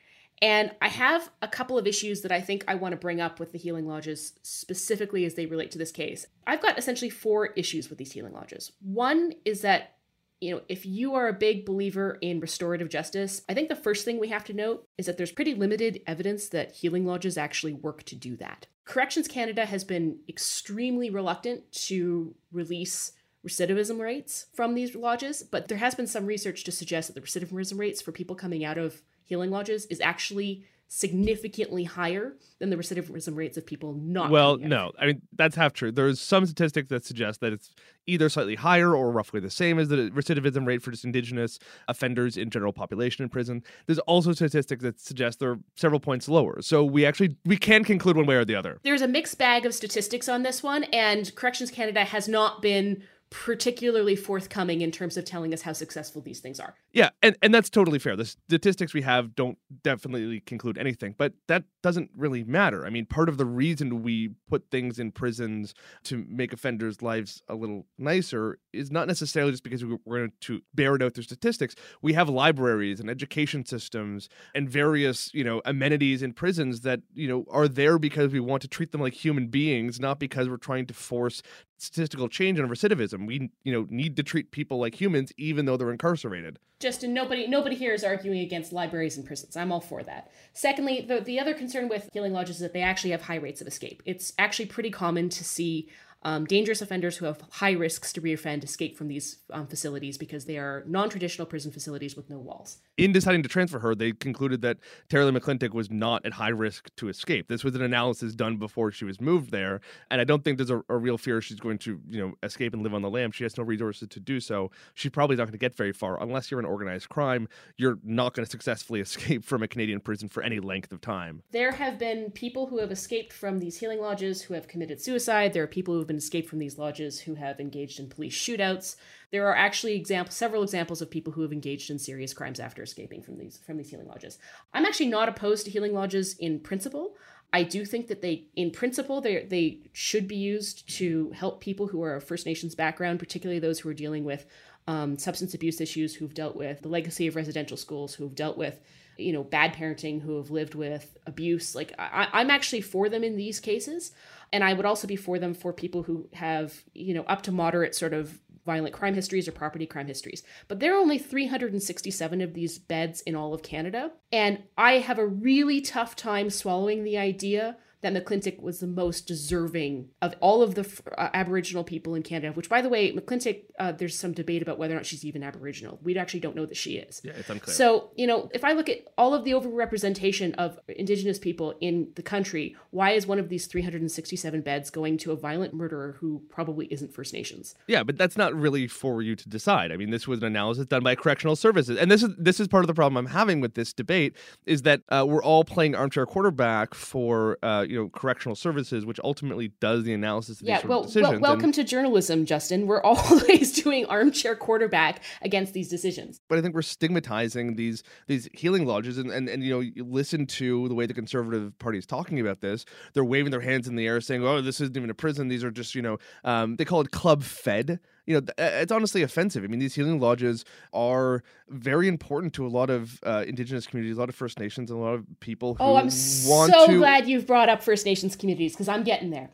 and 0.43 0.71
I 0.83 0.89
have 0.89 1.31
a 1.41 1.49
couple 1.49 1.79
of 1.79 1.87
issues 1.87 2.21
that 2.21 2.31
I 2.31 2.41
think 2.41 2.65
I 2.69 2.75
want 2.75 2.93
to 2.93 2.99
bring 2.99 3.21
up 3.21 3.41
with 3.41 3.53
the 3.53 3.59
healing 3.59 3.89
lodges 3.89 4.35
specifically 4.43 5.25
as 5.25 5.35
they 5.35 5.47
relate 5.47 5.71
to 5.73 5.79
this 5.79 5.91
case. 5.91 6.27
I've 6.47 6.63
got 6.63 6.79
essentially 6.79 7.11
four 7.11 7.47
issues 7.57 7.89
with 7.89 7.99
these 7.99 8.13
healing 8.13 8.35
lodges. 8.35 8.73
One 8.81 9.33
is 9.45 9.63
that 9.63 9.96
you 10.41 10.55
know, 10.55 10.61
if 10.69 10.85
you 10.85 11.15
are 11.15 11.29
a 11.29 11.33
big 11.33 11.65
believer 11.65 12.19
in 12.21 12.41
restorative 12.41 12.89
justice, 12.89 13.43
I 13.49 13.55
think 13.55 13.69
the 13.69 13.77
first 13.77 14.05
thing 14.05 14.19
we 14.19 14.29
have 14.29 14.45
to 14.45 14.53
note 14.53 14.87
is 14.99 15.07
that 15.07 15.17
there's 15.17 15.33
pretty 15.33 15.55
limited 15.55 16.03
evidence 16.07 16.49
that 16.49 16.73
healing 16.73 17.07
lodges 17.07 17.39
actually 17.39 17.73
work 17.73 18.03
to 18.05 18.15
do 18.15 18.37
that. 18.37 18.67
Corrections 18.85 19.29
Canada 19.29 19.65
has 19.65 19.83
been 19.83 20.19
extremely 20.29 21.11
reluctant 21.11 21.71
to 21.73 22.35
release 22.53 23.13
recidivism 23.47 23.99
rates 23.99 24.47
from 24.55 24.75
these 24.75 24.95
lodges, 24.95 25.43
but 25.43 25.69
there 25.69 25.79
has 25.79 25.95
been 25.95 26.07
some 26.07 26.27
research 26.27 26.65
to 26.65 26.73
suggest 26.73 27.09
that 27.09 27.15
the 27.15 27.27
recidivism 27.27 27.79
rates 27.79 28.03
for 28.03 28.13
people 28.13 28.37
coming 28.37 28.65
out 28.65 28.79
of 28.79 29.03
healing 29.25 29.51
lodges 29.51 29.87
is 29.87 30.01
actually 30.01 30.65
significantly 30.89 31.85
higher 31.85 32.37
than 32.61 32.71
the 32.71 32.77
recidivism 32.77 33.37
rates 33.37 33.57
of 33.57 33.67
people 33.67 33.95
not. 33.95 34.31
Well, 34.31 34.57
no, 34.57 34.93
I 34.99 35.07
mean 35.07 35.23
that's 35.33 35.57
half 35.57 35.73
true. 35.73 35.91
There's 35.91 36.21
some 36.21 36.47
statistics 36.47 36.89
that 36.89 37.05
suggest 37.05 37.41
that 37.41 37.53
it's 37.53 37.73
either 38.07 38.29
slightly 38.29 38.55
higher 38.55 38.95
or 38.95 39.11
roughly 39.11 39.41
the 39.41 39.51
same 39.51 39.79
as 39.79 39.89
the 39.89 40.11
recidivism 40.11 40.67
rate 40.67 40.81
for 40.83 40.93
just 40.93 41.05
Indigenous 41.05 41.59
offenders 41.89 42.37
in 42.37 42.51
general 42.51 42.73
population 42.73 43.25
in 43.25 43.29
prison. 43.29 43.63
There's 43.87 43.99
also 44.01 44.33
statistics 44.33 44.83
that 44.83 45.01
suggest 45.01 45.41
they're 45.41 45.59
several 45.75 45.99
points 45.99 46.29
lower. 46.29 46.63
So 46.63 46.85
we 46.85 47.05
actually 47.05 47.37
we 47.45 47.57
can 47.57 47.83
conclude 47.83 48.17
one 48.17 48.27
way 48.27 48.37
or 48.37 48.45
the 48.45 48.55
other. 48.55 48.79
There's 48.85 49.03
a 49.03 49.09
mixed 49.09 49.39
bag 49.39 49.67
of 49.67 49.75
statistics 49.75 50.29
on 50.29 50.45
this 50.45 50.63
one, 50.63 50.85
and 50.85 51.35
Corrections 51.35 51.71
Canada 51.71 52.05
has 52.05 52.29
not 52.29 52.63
been 52.63 53.03
particularly 53.31 54.15
forthcoming 54.15 54.83
in 54.83 54.91
terms 54.91 55.17
of 55.17 55.25
telling 55.25 55.53
us 55.53 55.63
how 55.63 55.73
successful 55.73 56.23
these 56.23 56.41
things 56.41 56.61
are. 56.61 56.75
Yeah, 56.93 57.11
and, 57.23 57.37
and 57.43 57.53
that's 57.53 57.69
totally 57.69 57.99
fair. 57.99 58.15
The 58.15 58.25
statistics 58.25 58.95
we 58.95 59.03
have 59.03 59.35
don't 59.35 59.59
definitely 59.83 60.41
conclude 60.41 60.79
anything, 60.79 61.15
but 61.19 61.33
that 61.49 61.65
doesn't 61.83 62.11
really 62.17 62.45
matter. 62.45 62.87
I 62.87 62.91
mean, 62.91 63.05
part 63.05 63.29
of 63.29 63.37
the 63.37 63.45
reason 63.45 64.03
we 64.03 64.31
put 64.49 64.71
things 64.71 64.99
in 64.99 65.11
prisons 65.11 65.75
to 66.05 66.25
make 66.29 66.53
offenders' 66.53 67.03
lives 67.03 67.43
a 67.49 67.55
little 67.57 67.87
nicer 67.99 68.59
is 68.73 68.93
not 68.93 69.09
necessarily 69.09 69.51
just 69.53 69.65
because 69.65 69.85
we're 69.85 69.99
going 70.19 70.33
to 70.43 70.63
bear 70.75 70.95
it 70.95 71.03
out 71.03 71.15
through 71.15 71.25
statistics. 71.25 71.75
We 72.03 72.13
have 72.13 72.29
libraries 72.29 73.01
and 73.01 73.11
education 73.11 73.67
systems 73.67 74.29
and 74.55 74.69
various, 74.69 75.31
you 75.35 75.45
know, 75.45 75.63
amenities 75.65 76.23
in 76.23 76.33
prisons 76.33 76.83
that, 76.83 77.01
you 77.13 77.29
know, 77.29 77.45
are 77.51 77.69
there 77.69 77.99
because 77.99 78.33
we 78.33 78.41
want 78.41 78.63
to 78.63 78.69
treat 78.69 78.93
them 78.93 79.01
like 79.01 79.15
human 79.15 79.49
beings, 79.49 79.99
not 79.99 80.21
because 80.21 80.49
we're 80.49 80.57
trying 80.59 80.87
to 80.87 80.95
force 80.95 81.43
statistical 81.79 82.29
change 82.29 82.59
in 82.59 82.69
recidivism. 82.69 83.27
We, 83.27 83.51
you 83.65 83.73
know, 83.73 83.87
need 83.91 84.17
to 84.17 84.23
treat 84.23 84.51
people 84.51 84.79
like 84.79 85.01
humans 85.01 85.33
even 85.37 85.67
though 85.67 85.77
they're 85.77 85.93
incarcerated. 85.93 86.59
Justin, 86.79 87.15
nobody 87.15 87.47
nobody 87.47 87.75
here 87.75 87.95
is 87.95 88.05
arguing 88.05 88.41
against 88.41 88.73
libraries 88.73 89.17
and 89.17 89.27
prisons. 89.27 89.57
I'm 89.57 89.73
all 89.73 89.81
for 89.81 90.03
that. 90.03 90.31
Secondly, 90.53 91.01
the 91.01 91.21
the 91.21 91.41
other 91.41 91.55
concern 91.55 91.89
with 91.89 92.11
healing 92.13 92.33
lodges 92.33 92.57
is 92.57 92.63
that 92.63 92.75
they 92.75 92.83
actually 92.83 93.11
have 93.11 93.23
high 93.23 93.37
rates 93.37 93.61
of 93.61 93.67
escape. 93.67 94.03
It's 94.05 94.33
actually 94.39 94.67
pretty 94.67 94.91
common 94.91 95.31
to 95.31 95.45
see 95.45 95.89
um, 96.27 96.45
dangerous 96.45 96.83
offenders 96.83 97.17
who 97.17 97.25
have 97.25 97.41
high 97.53 97.71
risks 97.71 98.13
to 98.13 98.21
reoffend 98.21 98.65
escape 98.65 98.99
from 98.99 99.07
these 99.07 99.39
um, 99.53 99.69
facilities 99.69 100.19
because 100.19 100.45
they 100.45 100.59
are 100.59 100.83
non-traditional 100.89 101.47
prison 101.47 101.71
facilities 101.71 102.17
with 102.17 102.29
no 102.29 102.37
walls. 102.37 102.79
In 102.97 103.13
deciding 103.13 103.45
to 103.45 103.49
transfer 103.49 103.79
her, 103.79 103.95
they 103.95 104.11
concluded 104.11 104.61
that 104.63 104.79
Terri 105.09 105.31
McClintic 105.37 105.73
was 105.73 105.89
not 105.89 106.27
at 106.27 106.33
high 106.33 106.49
risk 106.49 106.91
to 106.97 107.09
escape. 107.09 107.47
This 107.47 107.63
was 107.63 107.77
an 107.77 107.83
analysis 107.83 108.35
done 108.35 108.57
before 108.57 108.91
she 108.91 109.05
was 109.05 109.21
moved 109.21 109.53
there, 109.53 109.81
and 110.11 110.21
I 110.21 110.25
don't 110.25 110.43
think 110.43 110.59
there's 110.59 110.71
a, 110.71 110.83
a 110.89 110.97
real 110.97 111.17
fear 111.17 111.41
she's 111.41 111.61
going 111.61 111.79
to, 111.79 112.01
you 112.11 112.21
know, 112.21 112.35
escape 112.43 112.75
and 112.75 112.83
live 112.83 112.93
on 112.93 113.03
the 113.03 113.11
lam. 113.11 113.31
She 113.31 113.45
has 113.45 113.57
no 113.57 113.63
resources 113.63 114.09
to 114.09 114.19
do 114.19 114.41
so. 114.41 114.73
She's 114.95 115.13
probably 115.13 115.37
not 115.37 115.45
going 115.45 115.53
to 115.53 115.59
get 115.59 115.77
very 115.77 115.93
far 115.93 116.21
unless 116.21 116.51
you're 116.51 116.59
an 116.59 116.67
organized 116.67 117.09
crime. 117.09 117.49
You're 117.77 118.01
not 118.03 118.35
going 118.35 118.45
to 118.45 118.51
successfully 118.51 119.01
escape 119.09 119.45
from 119.45 119.63
a 119.63 119.69
Canadian 119.69 120.01
prison 120.01 120.29
for 120.29 120.43
any 120.43 120.59
length 120.59 120.91
of 120.91 121.01
time. 121.01 121.43
There 121.53 121.71
have 121.71 122.01
been 122.01 122.33
people 122.33 122.67
who 122.67 122.79
have 122.79 122.91
escaped 122.91 123.33
from 123.33 123.61
these 123.61 123.79
healing 123.79 124.01
lodges 124.01 124.43
who 124.43 124.55
have 124.55 124.67
committed 124.67 125.01
suicide. 125.01 125.53
There 125.53 125.63
are 125.63 125.69
people 125.69 125.95
who 125.95 126.01
have 126.01 126.09
been 126.09 126.16
escaped 126.17 126.49
from 126.49 126.59
these 126.59 126.79
lodges 126.79 127.21
who 127.21 127.35
have 127.35 127.61
engaged 127.61 128.01
in 128.01 128.09
police 128.09 128.37
shootouts. 128.37 128.97
There 129.31 129.47
are 129.47 129.57
actually 129.57 129.95
example, 129.95 130.33
several 130.33 130.63
examples 130.63 131.03
of 131.03 131.11
people 131.11 131.33
who 131.33 131.43
have 131.43 131.53
engaged 131.53 131.91
in 131.91 131.99
serious 131.99 132.33
crimes 132.33 132.61
after 132.61 132.83
escaping 132.83 133.23
from 133.23 133.39
these 133.39 133.59
from 133.67 133.77
these 133.77 133.91
healing 133.91 134.09
lodges. 134.09 134.39
I'm 134.73 134.85
actually 134.85 135.09
not 135.09 135.29
opposed 135.29 135.65
to 135.65 135.71
healing 135.71 135.95
lodges 135.95 136.37
in 136.39 136.61
principle. 136.61 137.17
I 137.53 137.63
do 137.63 137.85
think 137.85 138.09
that 138.09 138.23
they, 138.23 138.47
in 138.57 138.71
principle, 138.71 139.21
they 139.21 139.45
they 139.45 139.81
should 139.93 140.29
be 140.29 140.37
used 140.37 140.89
to 140.97 141.31
help 141.31 141.61
people 141.61 141.87
who 141.87 142.03
are 142.03 142.17
of 142.17 142.25
First 142.25 142.47
Nations 142.47 142.75
background, 142.75 143.19
particularly 143.19 143.61
those 143.61 143.81
who 143.81 143.89
are 143.89 143.95
dealing 143.95 144.25
with 144.25 144.47
um, 144.87 145.19
substance 145.19 145.55
abuse 145.55 145.81
issues, 145.81 146.15
who've 146.15 146.35
dealt 146.35 146.57
with 146.57 146.83
the 146.83 146.89
legacy 146.89 147.27
of 147.27 147.37
residential 147.37 147.77
schools, 147.77 148.15
who've 148.15 148.35
dealt 148.35 148.57
with 148.59 148.81
you 149.19 149.33
know, 149.33 149.43
bad 149.43 149.75
parenting, 149.75 150.21
who 150.21 150.37
have 150.37 150.51
lived 150.51 150.75
with 150.75 151.17
abuse. 151.27 151.75
Like, 151.75 151.95
I, 151.99 152.29
I'm 152.33 152.51
actually 152.51 152.83
for 152.83 153.09
them 153.09 153.25
in 153.25 153.37
these 153.37 153.61
cases. 153.61 154.13
And 154.53 154.65
I 154.65 154.73
would 154.73 154.87
also 154.87 155.07
be 155.07 155.17
for 155.17 155.39
them 155.39 155.55
for 155.55 155.73
people 155.73 156.03
who 156.03 156.29
have, 156.33 156.85
you 156.95 157.15
know, 157.15 157.23
up 157.23 157.43
to 157.43 157.53
moderate 157.53 157.95
sort 157.95 158.15
of 158.15 158.41
violent 158.65 158.95
crime 158.95 159.15
histories 159.15 159.47
or 159.47 159.53
property 159.53 159.87
crime 159.87 160.09
histories. 160.09 160.43
But 160.69 160.81
there 160.81 160.95
are 160.95 160.99
only 160.99 161.19
367 161.19 162.41
of 162.41 162.53
these 162.53 162.79
beds 162.79 163.21
in 163.23 163.37
all 163.37 163.55
of 163.55 163.63
Canada. 163.63 164.11
And 164.33 164.65
I 164.77 164.95
have 164.95 165.19
a 165.19 165.27
really 165.27 165.81
tough 165.81 166.17
time 166.17 166.51
swallowing 166.51 167.05
the 167.05 167.17
idea 167.17 167.77
that 168.03 168.13
McClintic 168.13 168.61
was 168.61 168.81
the 168.81 168.87
most 168.87 169.27
deserving 169.27 170.09
of 170.21 170.35
all 170.41 170.63
of 170.63 170.75
the 170.75 170.87
uh, 171.17 171.29
Aboriginal 171.33 171.85
people 171.85 172.15
in 172.15 172.23
Canada. 172.23 172.53
Which, 172.53 172.69
by 172.69 172.83
the 172.83 172.89
way, 172.89 173.13
McClintic, 173.13 173.65
uh, 173.79 173.93
there's 173.93 174.19
some 174.19 174.33
debate 174.33 174.63
about 174.63 174.79
whether 174.79 174.95
or 174.95 174.97
not 174.97 175.07
she's 175.07 175.25
even 175.25 175.43
Aboriginal. 175.43 175.99
We 176.03 176.17
actually 176.17 176.41
don't 176.41 176.55
know 176.55 176.67
that 176.67 176.77
she 176.77 176.97
is. 176.97 177.21
Yeah, 177.25 177.33
it's 177.37 177.49
unclear. 177.49 177.75
So, 177.75 178.11
you 178.15 178.27
know, 178.27 178.51
if 178.53 178.65
I 178.65 178.73
look 178.73 178.89
at 178.89 178.99
all 179.17 179.35
of 179.35 179.45
the 179.45 179.53
overrepresentation 179.53 180.55
of 180.57 180.79
Indigenous 180.89 181.39
people 181.39 181.75
in 181.81 182.09
the 182.15 182.23
country, 182.23 182.77
why 182.91 183.13
is 183.13 183.27
one 183.27 183.39
of 183.39 183.49
these 183.49 183.67
367 183.67 184.61
beds 184.61 184.91
going 184.91 185.19
to 185.19 185.33
a 185.33 185.37
violent 185.37 185.75
murderer 185.75 186.17
who 186.21 186.43
probably 186.49 186.87
isn't 186.87 187.15
First 187.15 187.33
Nations? 187.33 187.75
Yeah, 187.87 188.03
but 188.03 188.19
that's 188.19 188.37
not 188.37 188.55
really 188.55 188.87
for 188.87 189.23
you 189.23 189.37
to 189.37 189.49
decide. 189.49 189.91
I 189.91 189.97
mean, 189.97 190.11
this 190.11 190.29
was 190.29 190.41
an 190.41 190.47
analysis 190.47 190.87
done 190.87 191.03
by 191.03 191.15
correctional 191.15 191.57
services, 191.57 191.99
and 191.99 192.11
this 192.11 192.23
is 192.23 192.31
this 192.39 192.61
is 192.61 192.69
part 192.69 192.85
of 192.85 192.89
the 192.89 192.95
problem 192.95 193.17
I'm 193.17 193.33
having 193.33 193.61
with 193.61 193.75
this 193.75 193.93
debate 193.93 194.37
is 194.67 194.83
that 194.83 195.03
uh, 195.09 195.25
we're 195.27 195.43
all 195.43 195.65
playing 195.65 195.95
armchair 195.95 196.27
quarterback 196.27 196.95
for 196.95 197.59
uh, 197.63 197.86
you 197.89 197.97
know 197.97 198.09
correctional 198.09 198.55
services, 198.55 199.05
which 199.07 199.21
ultimately 199.23 199.69
does 199.81 200.05
the 200.05 200.13
analysis 200.13 200.61
of 200.61 200.67
yeah, 200.67 200.79
these 200.79 200.89
well, 200.89 201.03
decisions. 201.03 201.33
well, 201.33 201.41
welcome 201.41 201.67
and, 201.67 201.75
to 201.75 201.85
journalism, 201.85 202.45
Justin. 202.45 202.87
We're 202.87 203.03
always 203.05 203.73
doing 203.73 204.07
armchair 204.07 204.57
quarterback 204.57 205.23
against 205.43 205.73
these 205.73 205.89
decisions. 205.89 206.41
but 206.49 206.59
I 206.59 206.63
think 206.63 206.75
we're 206.75 206.83
stigmatizing 206.83 207.77
these 207.77 208.03
these 208.27 208.49
healing 208.53 208.87
lodges, 208.87 209.19
and, 209.19 209.31
and 209.31 209.49
and 209.49 209.63
you 209.63 209.71
know 209.71 209.81
you 209.81 210.05
listen 210.05 210.47
to 210.47 210.89
the 210.89 210.95
way 210.95 211.07
the 211.07 211.15
conservative 211.15 211.79
party 211.79 211.99
is 211.99 212.07
talking 212.07 212.41
about 212.41 212.61
this. 212.61 212.85
They're 213.15 213.25
waving 213.25 213.51
their 213.51 213.61
hands 213.61 213.89
in 213.89 213.97
the 213.97 214.07
air, 214.07 214.21
saying, 214.21 214.45
"Oh, 214.45 214.61
this 214.61 214.81
isn't 214.81 214.97
even 214.97 215.11
a 215.11 215.15
prison. 215.15 215.49
These 215.49 215.65
are 215.65 215.71
just 215.71 215.95
you 215.95 216.03
know 216.03 216.19
um, 216.45 216.77
they 216.77 216.85
call 216.85 217.01
it 217.01 217.11
club 217.11 217.43
fed." 217.43 218.01
You 218.27 218.41
know, 218.41 218.47
it's 218.59 218.91
honestly 218.93 219.23
offensive. 219.23 219.63
I 219.63 219.69
mean, 219.69 219.79
these 219.79 219.95
healing 219.95 220.19
lodges 220.21 220.65
are 220.93 221.43
very 221.69 222.09
important 222.09 222.53
to 222.55 222.67
a 222.67 222.69
lot 222.69 222.91
of 222.91 223.21
uh, 223.25 223.45
Indigenous 223.47 223.87
communities, 223.87 224.17
a 224.17 224.21
lot 224.21 224.29
of 224.29 224.35
First 224.35 224.59
Nations, 224.59 224.91
and 224.91 224.99
a 225.01 225.03
lot 225.03 225.15
of 225.15 225.25
people 225.41 225.75
who 225.77 225.85
Oh, 225.85 225.97
I'm 225.97 226.11
so 226.11 226.87
to. 226.89 226.99
glad 226.99 227.29
you've 227.29 227.47
brought 227.47 227.69
up 227.69 227.83
First 227.83 228.05
Nations 228.05 228.35
communities 228.35 228.73
because 228.73 228.89
I'm 228.89 229.05
getting 229.05 229.31
there. 229.31 229.51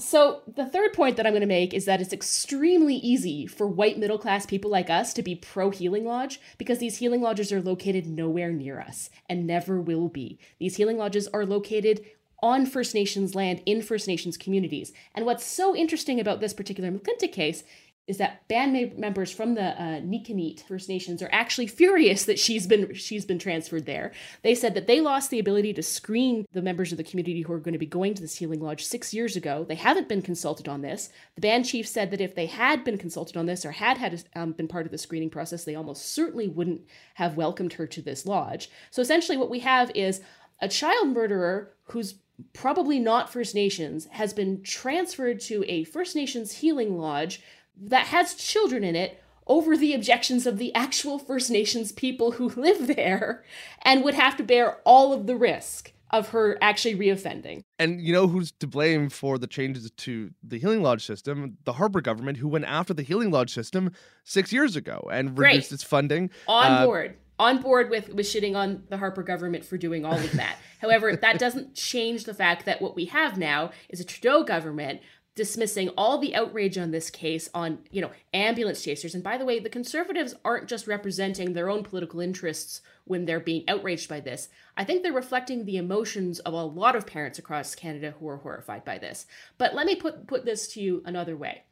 So, 0.00 0.42
the 0.52 0.64
third 0.66 0.92
point 0.92 1.16
that 1.16 1.26
I'm 1.26 1.32
going 1.32 1.40
to 1.40 1.46
make 1.46 1.74
is 1.74 1.84
that 1.86 2.00
it's 2.00 2.12
extremely 2.12 2.94
easy 2.96 3.46
for 3.48 3.66
white 3.66 3.98
middle 3.98 4.18
class 4.18 4.46
people 4.46 4.70
like 4.70 4.88
us 4.90 5.12
to 5.14 5.22
be 5.22 5.34
pro 5.34 5.70
healing 5.70 6.04
lodge 6.04 6.40
because 6.56 6.78
these 6.78 6.98
healing 6.98 7.20
lodges 7.20 7.52
are 7.52 7.60
located 7.60 8.06
nowhere 8.06 8.52
near 8.52 8.78
us 8.80 9.10
and 9.28 9.44
never 9.44 9.80
will 9.80 10.08
be. 10.08 10.38
These 10.60 10.76
healing 10.76 10.98
lodges 10.98 11.26
are 11.28 11.44
located 11.44 12.04
on 12.40 12.64
First 12.64 12.94
Nations 12.94 13.34
land 13.34 13.60
in 13.66 13.82
First 13.82 14.06
Nations 14.06 14.36
communities. 14.36 14.92
And 15.16 15.26
what's 15.26 15.44
so 15.44 15.74
interesting 15.74 16.20
about 16.20 16.38
this 16.38 16.54
particular 16.54 16.92
McClintic 16.92 17.32
case 17.32 17.64
is 18.08 18.16
that 18.16 18.48
band 18.48 18.96
members 18.98 19.30
from 19.30 19.54
the 19.54 19.62
uh, 19.62 20.00
Nekaneet 20.00 20.66
First 20.66 20.88
Nations 20.88 21.22
are 21.22 21.28
actually 21.30 21.66
furious 21.66 22.24
that 22.24 22.38
she's 22.38 22.66
been 22.66 22.94
she's 22.94 23.26
been 23.26 23.38
transferred 23.38 23.84
there. 23.84 24.12
They 24.42 24.54
said 24.54 24.74
that 24.74 24.86
they 24.86 25.02
lost 25.02 25.30
the 25.30 25.38
ability 25.38 25.74
to 25.74 25.82
screen 25.82 26.46
the 26.52 26.62
members 26.62 26.90
of 26.90 26.96
the 26.96 27.04
community 27.04 27.42
who 27.42 27.52
are 27.52 27.60
going 27.60 27.74
to 27.74 27.78
be 27.78 27.86
going 27.86 28.14
to 28.14 28.22
this 28.22 28.36
healing 28.36 28.60
lodge 28.60 28.84
six 28.84 29.12
years 29.12 29.36
ago. 29.36 29.64
They 29.68 29.74
haven't 29.74 30.08
been 30.08 30.22
consulted 30.22 30.68
on 30.68 30.80
this. 30.80 31.10
The 31.34 31.42
band 31.42 31.66
chief 31.66 31.86
said 31.86 32.10
that 32.10 32.22
if 32.22 32.34
they 32.34 32.46
had 32.46 32.82
been 32.82 32.96
consulted 32.96 33.36
on 33.36 33.44
this 33.44 33.66
or 33.66 33.72
had 33.72 33.98
had 33.98 34.24
um, 34.34 34.52
been 34.52 34.68
part 34.68 34.86
of 34.86 34.90
the 34.92 34.98
screening 34.98 35.30
process, 35.30 35.64
they 35.64 35.74
almost 35.74 36.06
certainly 36.06 36.48
wouldn't 36.48 36.80
have 37.14 37.36
welcomed 37.36 37.74
her 37.74 37.86
to 37.86 38.00
this 38.00 38.24
lodge. 38.24 38.70
So 38.90 39.02
essentially, 39.02 39.36
what 39.36 39.50
we 39.50 39.60
have 39.60 39.90
is 39.94 40.22
a 40.60 40.68
child 40.68 41.08
murderer 41.08 41.74
who's 41.90 42.14
probably 42.52 42.98
not 42.98 43.32
First 43.32 43.54
Nations 43.54 44.06
has 44.12 44.32
been 44.32 44.62
transferred 44.62 45.40
to 45.40 45.64
a 45.66 45.84
First 45.84 46.14
Nations 46.14 46.52
healing 46.52 46.96
lodge 46.96 47.42
that 47.80 48.08
has 48.08 48.34
children 48.34 48.84
in 48.84 48.96
it 48.96 49.22
over 49.46 49.76
the 49.76 49.94
objections 49.94 50.46
of 50.46 50.58
the 50.58 50.74
actual 50.74 51.18
First 51.18 51.50
Nations 51.50 51.92
people 51.92 52.32
who 52.32 52.48
live 52.56 52.86
there 52.86 53.44
and 53.82 54.04
would 54.04 54.14
have 54.14 54.36
to 54.36 54.42
bear 54.42 54.78
all 54.84 55.12
of 55.12 55.26
the 55.26 55.36
risk 55.36 55.92
of 56.10 56.30
her 56.30 56.56
actually 56.62 56.94
reoffending. 56.96 57.62
And 57.78 58.00
you 58.00 58.12
know 58.14 58.26
who's 58.28 58.50
to 58.52 58.66
blame 58.66 59.10
for 59.10 59.36
the 59.38 59.46
changes 59.46 59.90
to 59.90 60.30
the 60.42 60.58
Healing 60.58 60.82
Lodge 60.82 61.04
system? 61.04 61.58
The 61.64 61.74
Harper 61.74 62.00
government, 62.00 62.38
who 62.38 62.48
went 62.48 62.64
after 62.64 62.94
the 62.94 63.02
Healing 63.02 63.30
Lodge 63.30 63.52
system 63.52 63.92
six 64.24 64.50
years 64.52 64.74
ago 64.74 65.06
and 65.12 65.34
Great. 65.34 65.48
reduced 65.54 65.72
its 65.72 65.82
funding. 65.82 66.30
On 66.46 66.72
Uh, 66.72 66.84
board. 66.86 67.16
On 67.38 67.60
board 67.62 67.88
with, 67.90 68.08
with 68.14 68.26
shitting 68.26 68.56
on 68.56 68.82
the 68.88 68.96
Harper 68.96 69.22
government 69.22 69.64
for 69.64 69.76
doing 69.76 70.04
all 70.04 70.18
of 70.18 70.32
that. 70.32 70.56
However, 70.80 71.14
that 71.14 71.38
doesn't 71.38 71.74
change 71.74 72.24
the 72.24 72.34
fact 72.34 72.64
that 72.64 72.80
what 72.82 72.96
we 72.96 73.04
have 73.06 73.36
now 73.38 73.70
is 73.90 74.00
a 74.00 74.04
Trudeau 74.04 74.42
government 74.44 75.00
dismissing 75.38 75.88
all 75.96 76.18
the 76.18 76.34
outrage 76.34 76.76
on 76.76 76.90
this 76.90 77.10
case 77.10 77.48
on, 77.54 77.78
you 77.92 78.02
know, 78.02 78.10
ambulance 78.34 78.82
chasers. 78.82 79.14
And 79.14 79.22
by 79.22 79.38
the 79.38 79.44
way, 79.44 79.60
the 79.60 79.70
conservatives 79.70 80.34
aren't 80.44 80.68
just 80.68 80.88
representing 80.88 81.52
their 81.52 81.70
own 81.70 81.84
political 81.84 82.18
interests 82.18 82.82
when 83.04 83.24
they're 83.24 83.38
being 83.38 83.62
outraged 83.68 84.08
by 84.08 84.18
this. 84.18 84.48
I 84.76 84.82
think 84.82 85.02
they're 85.02 85.12
reflecting 85.12 85.64
the 85.64 85.76
emotions 85.76 86.40
of 86.40 86.54
a 86.54 86.64
lot 86.64 86.96
of 86.96 87.06
parents 87.06 87.38
across 87.38 87.76
Canada 87.76 88.14
who 88.18 88.28
are 88.28 88.38
horrified 88.38 88.84
by 88.84 88.98
this. 88.98 89.26
But 89.58 89.74
let 89.74 89.86
me 89.86 89.94
put 89.94 90.26
put 90.26 90.44
this 90.44 90.66
to 90.74 90.80
you 90.80 91.02
another 91.06 91.36
way. 91.36 91.62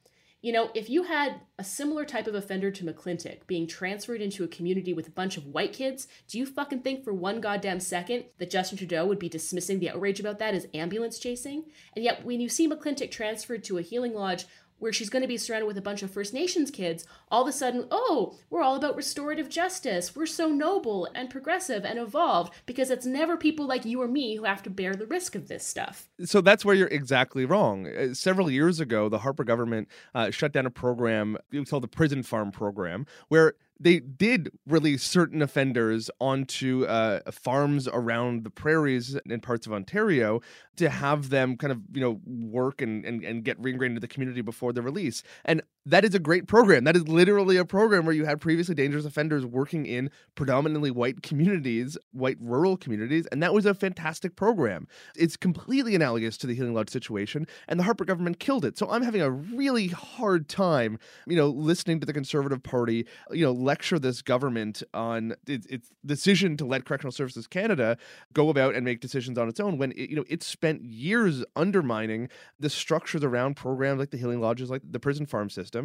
You 0.42 0.52
know, 0.52 0.70
if 0.74 0.90
you 0.90 1.04
had 1.04 1.40
a 1.58 1.64
similar 1.64 2.04
type 2.04 2.26
of 2.26 2.34
offender 2.34 2.70
to 2.70 2.84
McClintic 2.84 3.46
being 3.46 3.66
transferred 3.66 4.20
into 4.20 4.44
a 4.44 4.48
community 4.48 4.92
with 4.92 5.08
a 5.08 5.12
bunch 5.12 5.36
of 5.36 5.46
white 5.46 5.72
kids, 5.72 6.06
do 6.28 6.38
you 6.38 6.46
fucking 6.46 6.82
think 6.82 7.02
for 7.02 7.12
one 7.12 7.40
goddamn 7.40 7.80
second 7.80 8.26
that 8.38 8.50
Justin 8.50 8.78
Trudeau 8.78 9.06
would 9.06 9.18
be 9.18 9.28
dismissing 9.28 9.80
the 9.80 9.90
outrage 9.90 10.20
about 10.20 10.38
that 10.38 10.54
as 10.54 10.68
ambulance 10.74 11.18
chasing? 11.18 11.64
And 11.94 12.04
yet, 12.04 12.24
when 12.24 12.40
you 12.40 12.48
see 12.48 12.68
McClintic 12.68 13.10
transferred 13.10 13.64
to 13.64 13.78
a 13.78 13.82
healing 13.82 14.14
lodge 14.14 14.44
where 14.78 14.92
she's 14.92 15.10
going 15.10 15.22
to 15.22 15.28
be 15.28 15.36
surrounded 15.36 15.66
with 15.66 15.78
a 15.78 15.82
bunch 15.82 16.02
of 16.02 16.10
First 16.10 16.34
Nations 16.34 16.70
kids, 16.70 17.06
all 17.30 17.42
of 17.42 17.48
a 17.48 17.52
sudden, 17.52 17.86
oh, 17.90 18.36
we're 18.50 18.62
all 18.62 18.76
about 18.76 18.96
restorative 18.96 19.48
justice. 19.48 20.14
We're 20.14 20.26
so 20.26 20.48
noble 20.48 21.08
and 21.14 21.30
progressive 21.30 21.84
and 21.84 21.98
evolved 21.98 22.52
because 22.66 22.90
it's 22.90 23.06
never 23.06 23.36
people 23.36 23.66
like 23.66 23.84
you 23.84 24.02
or 24.02 24.08
me 24.08 24.36
who 24.36 24.44
have 24.44 24.62
to 24.64 24.70
bear 24.70 24.94
the 24.94 25.06
risk 25.06 25.34
of 25.34 25.48
this 25.48 25.66
stuff. 25.66 26.08
So 26.24 26.40
that's 26.40 26.64
where 26.64 26.74
you're 26.74 26.88
exactly 26.88 27.44
wrong. 27.44 27.86
Uh, 27.86 28.14
several 28.14 28.50
years 28.50 28.80
ago, 28.80 29.08
the 29.08 29.18
Harper 29.18 29.44
government 29.44 29.88
uh, 30.14 30.30
shut 30.30 30.52
down 30.52 30.66
a 30.66 30.70
program 30.70 31.36
called 31.68 31.82
the 31.82 31.88
Prison 31.88 32.22
Farm 32.22 32.50
Program, 32.50 33.06
where 33.28 33.54
they 33.78 34.00
did 34.00 34.50
release 34.66 35.02
certain 35.02 35.42
offenders 35.42 36.10
onto 36.20 36.84
uh, 36.86 37.20
farms 37.30 37.88
around 37.88 38.44
the 38.44 38.50
prairies 38.50 39.16
in 39.26 39.40
parts 39.40 39.66
of 39.66 39.72
Ontario 39.72 40.40
to 40.76 40.88
have 40.88 41.30
them 41.30 41.56
kind 41.56 41.72
of 41.72 41.80
you 41.92 42.00
know 42.00 42.20
work 42.24 42.80
and, 42.80 43.04
and, 43.04 43.22
and 43.24 43.44
get 43.44 43.60
reingrained 43.60 43.86
into 43.86 44.00
the 44.00 44.08
community 44.08 44.40
before 44.40 44.72
the 44.72 44.82
release. 44.82 45.22
And 45.44 45.62
that 45.86 46.04
is 46.04 46.14
a 46.14 46.18
great 46.18 46.48
program. 46.48 46.84
That 46.84 46.96
is 46.96 47.06
literally 47.06 47.56
a 47.56 47.64
program 47.64 48.04
where 48.04 48.14
you 48.14 48.24
had 48.24 48.40
previously 48.40 48.74
dangerous 48.74 49.04
offenders 49.04 49.46
working 49.46 49.86
in 49.86 50.10
predominantly 50.34 50.90
white 50.90 51.22
communities, 51.22 51.96
white 52.12 52.36
rural 52.40 52.76
communities, 52.76 53.26
and 53.30 53.40
that 53.42 53.54
was 53.54 53.64
a 53.64 53.72
fantastic 53.72 54.34
program. 54.34 54.88
It's 55.14 55.36
completely 55.36 55.94
analogous 55.94 56.36
to 56.38 56.48
the 56.48 56.54
Healing 56.54 56.74
Lodge 56.74 56.90
situation, 56.90 57.46
and 57.68 57.78
the 57.78 57.84
Harper 57.84 58.04
government 58.04 58.40
killed 58.40 58.64
it. 58.64 58.76
So 58.76 58.90
I'm 58.90 59.02
having 59.02 59.22
a 59.22 59.30
really 59.30 59.86
hard 59.88 60.48
time, 60.48 60.98
you 61.26 61.36
know, 61.36 61.48
listening 61.48 62.00
to 62.00 62.06
the 62.06 62.12
Conservative 62.12 62.62
Party, 62.62 63.06
you 63.30 63.44
know, 63.44 63.52
lecture 63.52 64.00
this 64.00 64.22
government 64.22 64.82
on 64.92 65.34
its, 65.46 65.66
its 65.66 65.90
decision 66.04 66.56
to 66.56 66.66
let 66.66 66.84
Correctional 66.84 67.12
Services 67.12 67.46
Canada 67.46 67.96
go 68.32 68.48
about 68.48 68.74
and 68.74 68.84
make 68.84 69.00
decisions 69.00 69.38
on 69.38 69.48
its 69.48 69.60
own 69.60 69.78
when 69.78 69.92
it, 69.92 70.10
you 70.10 70.16
know 70.16 70.24
it 70.28 70.42
spent 70.42 70.82
years 70.82 71.44
undermining 71.54 72.28
the 72.58 72.68
structures 72.68 73.22
around 73.22 73.54
programs 73.54 74.00
like 74.00 74.10
the 74.10 74.16
Healing 74.16 74.40
Lodges, 74.40 74.68
like 74.68 74.82
the 74.84 74.98
prison 74.98 75.26
farm 75.26 75.48
system, 75.48 75.75